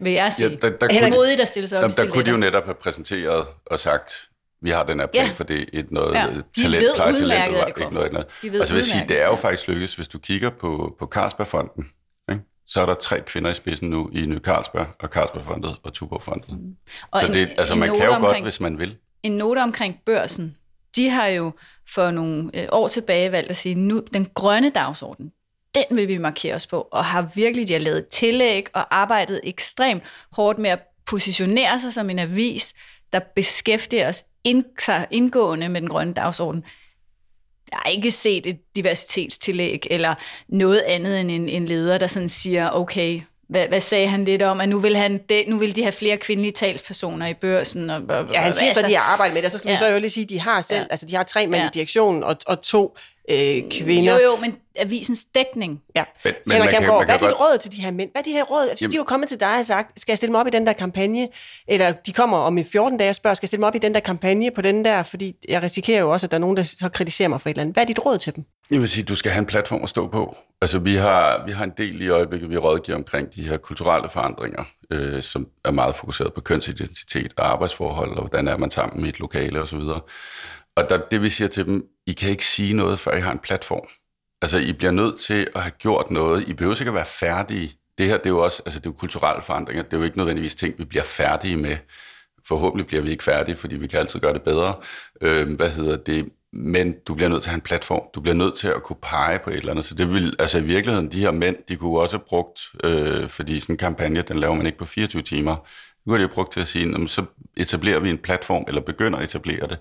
vil 0.00 0.12
jeg 0.12 0.32
sige. 0.32 0.48
Ja, 0.48 0.56
der, 0.56 0.78
der, 0.78 0.86
Eller 0.86 1.00
kunne, 1.00 1.10
modigt 1.10 1.40
at 1.40 1.48
stille 1.48 1.68
sig 1.68 1.78
op 1.78 1.90
der, 1.90 2.02
i 2.02 2.06
der 2.06 2.12
kunne 2.12 2.24
de 2.24 2.30
jo 2.30 2.36
netop 2.36 2.64
have 2.64 2.74
præsenteret 2.74 3.46
og 3.66 3.78
sagt, 3.78 4.27
vi 4.62 4.70
har 4.70 4.82
den 4.82 5.00
her 5.00 5.06
plan, 5.06 5.26
Ja. 5.26 5.32
for 5.32 5.44
det 5.44 5.60
er 5.60 5.64
et 5.72 5.90
noget 5.92 6.14
Ja. 6.14 6.26
ved 6.26 6.42
talent, 6.62 6.84
plejetalent, 6.96 7.56
det 7.66 7.82
ikke 7.82 7.94
noget 7.94 8.08
andet. 8.08 8.24
De 8.42 8.52
ved 8.52 8.60
Og 8.60 8.66
så 8.66 8.72
vil 8.72 8.78
jeg 8.78 8.84
sige, 8.86 9.04
det 9.08 9.20
er 9.22 9.26
jo 9.26 9.34
faktisk 9.36 9.68
lykkedes, 9.68 9.94
hvis 9.94 10.08
du 10.08 10.18
kigger 10.18 10.50
på, 10.50 10.96
på 10.98 11.06
Carlsbergfonden, 11.06 11.84
ikke? 12.30 12.42
så 12.66 12.80
er 12.80 12.86
der 12.86 12.94
tre 12.94 13.20
kvinder 13.20 13.50
i 13.50 13.54
spidsen 13.54 13.90
nu 13.90 14.10
i 14.12 14.20
Ny 14.26 14.38
Carlsberg, 14.38 14.86
og 15.00 15.08
Carlsbergfondet 15.08 15.76
og 15.82 15.92
Tuborgfondet. 15.92 16.48
Mm. 16.50 16.74
Og 17.10 17.20
Så 17.20 17.26
en- 17.26 17.32
det, 17.32 17.48
altså, 17.58 17.74
en 17.74 17.80
man 17.80 17.88
kan 17.88 17.98
jo 17.98 18.04
godt, 18.12 18.22
omkring- 18.24 18.44
hvis 18.44 18.60
man 18.60 18.78
vil. 18.78 18.96
En 19.22 19.32
note 19.32 19.58
omkring 19.62 19.96
børsen. 20.06 20.56
De 20.96 21.08
har 21.10 21.26
jo 21.26 21.52
for 21.94 22.10
nogle 22.10 22.50
øh, 22.54 22.66
år 22.72 22.88
tilbage 22.88 23.32
valgt 23.32 23.50
at 23.50 23.56
sige, 23.56 23.74
nu 23.74 24.02
den 24.14 24.26
grønne 24.34 24.70
dagsorden, 24.70 25.32
den 25.74 25.96
vil 25.96 26.08
vi 26.08 26.18
markere 26.18 26.54
os 26.54 26.66
på, 26.66 26.88
og 26.92 27.04
har 27.04 27.28
virkelig 27.34 27.68
de 27.68 27.72
har 27.72 27.80
lavet 27.80 28.06
tillæg 28.08 28.66
og 28.74 28.96
arbejdet 28.96 29.40
ekstremt 29.44 30.02
hårdt 30.32 30.58
med 30.58 30.70
at 30.70 30.78
positionere 31.06 31.80
sig 31.80 31.92
som 31.92 32.10
en 32.10 32.18
avis, 32.18 32.74
der 33.12 33.20
beskæftiger 33.36 34.08
os 34.08 34.24
ind, 34.48 34.64
sig 34.80 35.06
indgående 35.10 35.68
med 35.68 35.80
den 35.80 35.88
grønne 35.88 36.12
dagsorden. 36.14 36.64
Jeg 37.72 37.78
har 37.82 37.90
ikke 37.90 38.10
set 38.10 38.46
et 38.46 38.58
diversitetstillæg 38.76 39.86
eller 39.90 40.14
noget 40.48 40.80
andet 40.80 41.20
end 41.20 41.30
en, 41.30 41.48
en 41.48 41.66
leder, 41.66 41.98
der 41.98 42.06
sådan 42.06 42.28
siger, 42.28 42.70
okay, 42.70 43.20
hvad, 43.48 43.68
hvad 43.68 43.80
sagde 43.80 44.08
han 44.08 44.24
lidt 44.24 44.42
om, 44.42 44.60
at 44.60 44.68
nu 44.68 44.78
vil, 44.78 44.96
han 44.96 45.20
det, 45.28 45.44
nu 45.48 45.58
vil 45.58 45.76
de 45.76 45.82
have 45.82 45.92
flere 45.92 46.16
kvindelige 46.16 46.52
talspersoner 46.52 47.26
i 47.26 47.34
børsen? 47.34 47.90
Og, 47.90 48.02
og, 48.08 48.26
Ja, 48.32 48.40
han 48.40 48.54
siger 48.54 48.72
så, 48.72 48.80
altså- 48.80 48.90
de 48.90 48.96
har 48.96 49.02
arbejdet 49.02 49.34
med 49.34 49.42
det, 49.42 49.46
og 49.46 49.52
så 49.52 49.58
skal 49.58 49.68
ja. 49.68 49.74
Vi 49.74 49.78
så 49.78 49.86
jo 49.86 49.98
lige 49.98 50.10
sige, 50.10 50.24
at 50.24 50.30
de 50.30 50.40
har 50.40 50.62
selv, 50.62 50.78
ja. 50.80 50.86
altså 50.90 51.06
de 51.06 51.16
har 51.16 51.22
tre 51.22 51.46
mænd 51.46 51.62
Ja. 51.62 51.66
i 51.68 51.70
direktionen 51.74 52.24
og, 52.24 52.36
og 52.46 52.62
to 52.62 52.96
øh, 53.30 53.62
kvinder. 53.70 54.12
Jo, 54.12 54.30
jo, 54.30 54.36
men 54.36 54.56
avisens 54.78 55.24
dækning. 55.34 55.80
Ja. 55.96 56.04
Men, 56.24 56.34
Men 56.46 56.52
Henrik 56.52 56.70
kan- 56.70 56.78
Kjærgaard, 56.78 57.04
hvad 57.04 57.14
er 57.14 57.18
dit 57.18 57.28
godt- 57.28 57.40
råd 57.40 57.58
til 57.58 57.72
de 57.72 57.76
her 57.82 57.90
mænd? 57.90 58.10
Hvad 58.12 58.20
er 58.22 58.24
de 58.24 58.32
her 58.32 58.42
råd? 58.44 58.64
Jamen- 58.80 58.90
de 58.90 58.96
er 58.96 59.00
jo 59.00 59.04
kommet 59.04 59.28
til 59.28 59.40
dig 59.40 59.58
og 59.58 59.64
sagt, 59.64 60.00
skal 60.00 60.12
jeg 60.12 60.18
stille 60.18 60.30
mig 60.32 60.40
op 60.40 60.46
i 60.46 60.50
den 60.50 60.66
der 60.66 60.72
kampagne? 60.72 61.28
Eller 61.68 61.92
de 61.92 62.12
kommer 62.12 62.38
om 62.38 62.58
i 62.58 62.64
14 62.64 62.98
dage 62.98 63.10
og 63.10 63.14
spørger, 63.14 63.34
skal 63.34 63.44
jeg 63.44 63.48
stille 63.48 63.60
mig 63.60 63.66
op 63.68 63.74
i 63.74 63.78
den 63.78 63.94
der 63.94 64.00
kampagne 64.00 64.50
på 64.50 64.62
den 64.62 64.84
der? 64.84 65.02
Fordi 65.02 65.34
jeg 65.48 65.62
risikerer 65.62 66.00
jo 66.00 66.10
også, 66.10 66.26
at 66.26 66.30
der 66.30 66.36
er 66.36 66.40
nogen, 66.40 66.56
der 66.56 66.62
så 66.62 66.88
kritiserer 66.88 67.28
mig 67.28 67.40
for 67.40 67.48
et 67.48 67.52
eller 67.52 67.62
andet. 67.62 67.74
Hvad 67.74 67.82
er 67.82 67.86
dit 67.86 68.06
råd 68.06 68.18
til 68.18 68.36
dem? 68.36 68.44
Jeg 68.70 68.80
vil 68.80 68.88
sige, 68.88 69.04
du 69.04 69.14
skal 69.14 69.32
have 69.32 69.38
en 69.40 69.46
platform 69.46 69.82
at 69.82 69.88
stå 69.88 70.08
på. 70.08 70.36
Altså, 70.62 70.78
vi 70.78 70.94
har, 70.94 71.42
vi 71.46 71.52
har 71.52 71.64
en 71.64 71.72
del 71.78 72.02
i 72.02 72.08
øjeblikket, 72.08 72.50
vi 72.50 72.56
rådgiver 72.56 72.98
omkring 72.98 73.34
de 73.34 73.42
her 73.48 73.56
kulturelle 73.56 74.08
forandringer, 74.08 74.64
øh, 74.90 75.22
som 75.22 75.46
er 75.64 75.70
meget 75.70 75.94
fokuseret 75.94 76.34
på 76.34 76.40
kønsidentitet 76.40 77.32
og 77.36 77.52
arbejdsforhold, 77.52 78.10
og 78.10 78.20
hvordan 78.20 78.48
er 78.48 78.56
man 78.56 78.70
sammen 78.70 79.06
i 79.06 79.08
et 79.08 79.18
lokale 79.20 79.60
osv. 79.62 79.78
Og 80.76 80.88
der, 80.88 80.98
det 81.10 81.22
vi 81.22 81.30
siger 81.30 81.48
til 81.48 81.66
dem, 81.66 81.84
I 82.06 82.12
kan 82.12 82.30
ikke 82.30 82.46
sige 82.46 82.74
noget, 82.74 82.98
før 82.98 83.16
I 83.16 83.20
har 83.20 83.32
en 83.32 83.38
platform. 83.38 83.88
Altså, 84.42 84.58
I 84.58 84.72
bliver 84.72 84.90
nødt 84.90 85.20
til 85.20 85.48
at 85.54 85.62
have 85.62 85.70
gjort 85.70 86.10
noget. 86.10 86.48
I 86.48 86.54
behøver 86.54 86.80
ikke 86.80 86.88
at 86.88 86.94
være 86.94 87.06
færdige. 87.06 87.72
Det 87.98 88.06
her, 88.06 88.16
det 88.16 88.26
er 88.26 88.30
jo 88.30 88.44
også, 88.44 88.62
altså 88.66 88.80
det 88.80 88.86
er 88.86 88.90
jo 88.90 88.96
kulturelle 88.98 89.42
forandringer. 89.42 89.82
Det 89.82 89.94
er 89.94 89.98
jo 89.98 90.04
ikke 90.04 90.18
nødvendigvis 90.18 90.54
ting, 90.54 90.78
vi 90.78 90.84
bliver 90.84 91.04
færdige 91.04 91.56
med. 91.56 91.76
Forhåbentlig 92.48 92.86
bliver 92.86 93.02
vi 93.02 93.10
ikke 93.10 93.24
færdige, 93.24 93.56
fordi 93.56 93.76
vi 93.76 93.86
kan 93.86 93.98
altid 93.98 94.20
gøre 94.20 94.32
det 94.32 94.42
bedre. 94.42 94.74
Øh, 95.20 95.56
hvad 95.56 95.70
hedder 95.70 95.96
det? 95.96 96.28
Men 96.52 96.94
du 97.06 97.14
bliver 97.14 97.28
nødt 97.28 97.42
til 97.42 97.48
at 97.48 97.52
have 97.52 97.56
en 97.56 97.60
platform. 97.60 98.02
Du 98.14 98.20
bliver 98.20 98.34
nødt 98.34 98.54
til 98.54 98.68
at 98.68 98.82
kunne 98.82 98.96
pege 99.02 99.38
på 99.38 99.50
et 99.50 99.56
eller 99.56 99.70
andet. 99.70 99.84
Så 99.84 99.94
det 99.94 100.12
vil, 100.14 100.36
altså 100.38 100.58
i 100.58 100.62
virkeligheden, 100.62 101.12
de 101.12 101.20
her 101.20 101.30
mænd, 101.30 101.56
de 101.68 101.76
kunne 101.76 102.00
også 102.00 102.16
have 102.16 102.24
brugt, 102.28 102.60
øh, 102.84 103.28
fordi 103.28 103.60
sådan 103.60 103.72
en 103.72 103.78
kampagne, 103.78 104.22
den 104.22 104.38
laver 104.38 104.54
man 104.54 104.66
ikke 104.66 104.78
på 104.78 104.84
24 104.84 105.22
timer. 105.22 105.56
Nu 106.06 106.12
har 106.12 106.18
de 106.18 106.28
brugt 106.28 106.52
til 106.52 106.60
at 106.60 106.68
sige, 106.68 107.08
så 107.08 107.24
etablerer 107.56 108.00
vi 108.00 108.10
en 108.10 108.18
platform, 108.18 108.64
eller 108.68 108.80
begynder 108.80 109.18
at 109.18 109.24
etablere 109.24 109.66
det. 109.68 109.78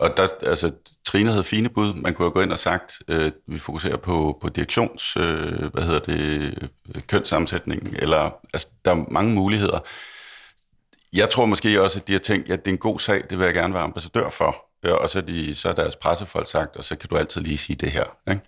Og 0.00 0.16
der, 0.16 0.28
altså, 0.42 0.70
Trine 1.06 1.30
havde 1.30 1.44
fine 1.44 1.68
bud. 1.68 1.94
Man 1.94 2.14
kunne 2.14 2.26
have 2.26 2.32
gået 2.32 2.44
ind 2.44 2.52
og 2.52 2.58
sagt, 2.58 2.92
øh, 3.08 3.32
vi 3.46 3.58
fokuserer 3.58 3.96
på, 3.96 4.38
på 4.40 4.48
direktions, 4.48 5.16
øh, 5.16 5.72
hvad 5.72 5.82
hedder 5.82 5.98
det, 6.00 6.70
kønssammensætningen, 7.06 7.06
kønssammensætning, 7.06 7.96
eller, 8.02 8.30
altså, 8.52 8.68
der 8.84 8.90
er 8.90 9.04
mange 9.10 9.34
muligheder. 9.34 9.80
Jeg 11.12 11.30
tror 11.30 11.46
måske 11.46 11.82
også, 11.82 11.98
at 11.98 12.08
de 12.08 12.12
har 12.12 12.20
tænkt, 12.20 12.50
at 12.50 12.64
det 12.64 12.70
er 12.70 12.74
en 12.74 12.78
god 12.78 12.98
sag, 12.98 13.24
det 13.30 13.38
vil 13.38 13.44
jeg 13.44 13.54
gerne 13.54 13.74
være 13.74 13.82
ambassadør 13.82 14.30
for. 14.30 14.66
Ja, 14.84 14.92
og 14.92 15.10
så, 15.10 15.20
de, 15.20 15.54
så 15.54 15.68
er 15.68 15.72
deres 15.72 15.96
pressefolk 15.96 16.50
sagt, 16.50 16.76
og 16.76 16.84
så 16.84 16.96
kan 16.96 17.08
du 17.08 17.16
altid 17.16 17.40
lige 17.40 17.58
sige 17.58 17.76
det 17.76 17.90
her. 17.90 18.04
Ikke? 18.30 18.40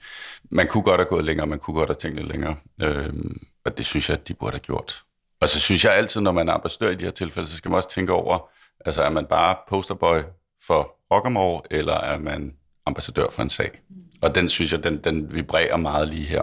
Man 0.50 0.66
kunne 0.66 0.82
godt 0.82 1.00
have 1.00 1.08
gået 1.08 1.24
længere, 1.24 1.46
man 1.46 1.58
kunne 1.58 1.74
godt 1.74 1.88
have 1.88 1.94
tænkt 1.94 2.16
lidt 2.16 2.28
længere. 2.28 2.56
Øhm, 2.82 3.40
og 3.64 3.78
det 3.78 3.86
synes 3.86 4.08
jeg, 4.08 4.18
at 4.18 4.28
de 4.28 4.34
burde 4.34 4.52
have 4.52 4.60
gjort. 4.60 5.02
Og 5.40 5.48
så 5.48 5.60
synes 5.60 5.84
jeg 5.84 5.94
altid, 5.94 6.20
når 6.20 6.32
man 6.32 6.48
er 6.48 6.52
ambassadør 6.52 6.90
i 6.90 6.94
de 6.94 7.04
her 7.04 7.10
tilfælde, 7.10 7.48
så 7.48 7.56
skal 7.56 7.68
man 7.68 7.76
også 7.76 7.90
tænke 7.90 8.12
over, 8.12 8.50
altså 8.86 9.02
er 9.02 9.10
man 9.10 9.26
bare 9.26 9.56
posterboy 9.68 10.20
for 10.66 10.94
Rockamore, 11.14 11.62
eller 11.70 11.94
er 11.94 12.18
man 12.18 12.54
ambassadør 12.86 13.26
for 13.30 13.42
en 13.42 13.50
sag? 13.50 13.70
Og 14.22 14.34
den 14.34 14.48
synes 14.48 14.72
jeg, 14.72 14.84
den, 14.84 14.98
den 15.04 15.34
vibrerer 15.34 15.76
meget 15.76 16.08
lige 16.08 16.24
her. 16.26 16.42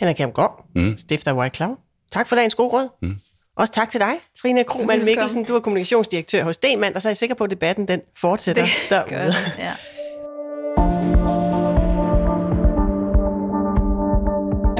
Henrik 0.00 0.16
Kjærgaard, 0.16 0.66
Mm. 0.74 0.98
stifter 0.98 1.32
White 1.34 1.56
Cloud. 1.56 1.76
Tak 2.12 2.28
for 2.28 2.36
dagens 2.36 2.54
gode 2.54 2.68
råd. 2.72 2.88
Mm. 3.02 3.16
Også 3.56 3.72
tak 3.72 3.90
til 3.90 4.00
dig, 4.00 4.12
Trine 4.42 4.64
Krohmann 4.64 4.88
Velkommen. 4.88 5.04
Mikkelsen. 5.04 5.44
Du 5.44 5.54
er 5.56 5.60
kommunikationsdirektør 5.60 6.44
hos 6.44 6.58
Denman, 6.58 6.96
og 6.96 7.02
så 7.02 7.08
er 7.08 7.10
jeg 7.10 7.16
sikker 7.16 7.34
på, 7.34 7.44
at 7.44 7.50
debatten 7.50 7.88
den 7.88 8.00
fortsætter 8.16 8.62
Det 8.62 8.72
derude. 8.90 9.10
gør 9.10 9.24
det, 9.24 9.54
ja. 9.58 9.74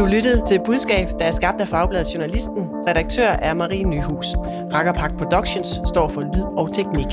Du 0.01 0.07
lyttede 0.07 0.43
til 0.47 0.61
Budskab, 0.65 1.09
der 1.19 1.25
er 1.25 1.31
skabt 1.31 1.61
af 1.61 1.69
Fagbladet 1.69 2.15
Journalisten. 2.15 2.63
Redaktør 2.89 3.29
er 3.29 3.55
Marie 3.55 3.85
Nyhus. 3.85 4.27
Rakkerpak 4.75 5.17
Productions 5.19 5.81
står 5.87 6.09
for 6.09 6.21
lyd 6.21 6.43
og 6.57 6.75
teknik. 6.75 7.07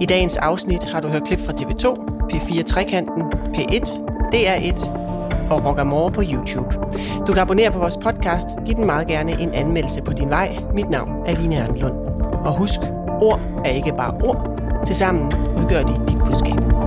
I 0.00 0.06
dagens 0.06 0.36
afsnit 0.36 0.84
har 0.84 1.00
du 1.00 1.08
hørt 1.08 1.24
klip 1.24 1.40
fra 1.40 1.52
TV2, 1.52 1.86
P4 2.32 2.62
Trekanten, 2.62 3.22
P1, 3.54 4.00
DR1 4.34 4.90
og 5.50 5.64
Rockamore 5.64 6.12
på 6.12 6.22
YouTube. 6.32 6.74
Du 7.26 7.32
kan 7.32 7.42
abonnere 7.42 7.70
på 7.70 7.78
vores 7.78 7.96
podcast. 7.96 8.46
Giv 8.66 8.74
den 8.74 8.86
meget 8.86 9.06
gerne 9.06 9.40
en 9.40 9.54
anmeldelse 9.54 10.02
på 10.02 10.12
din 10.12 10.30
vej. 10.30 10.56
Mit 10.74 10.90
navn 10.90 11.10
er 11.26 11.32
Line 11.32 11.62
Ørnlund. 11.62 11.94
Og 12.44 12.58
husk, 12.58 12.80
ord 13.20 13.40
er 13.64 13.70
ikke 13.70 13.92
bare 13.96 14.14
ord. 14.24 14.60
Tilsammen 14.86 15.32
udgør 15.58 15.82
de 15.82 15.94
dit 16.08 16.18
budskab. 16.18 16.85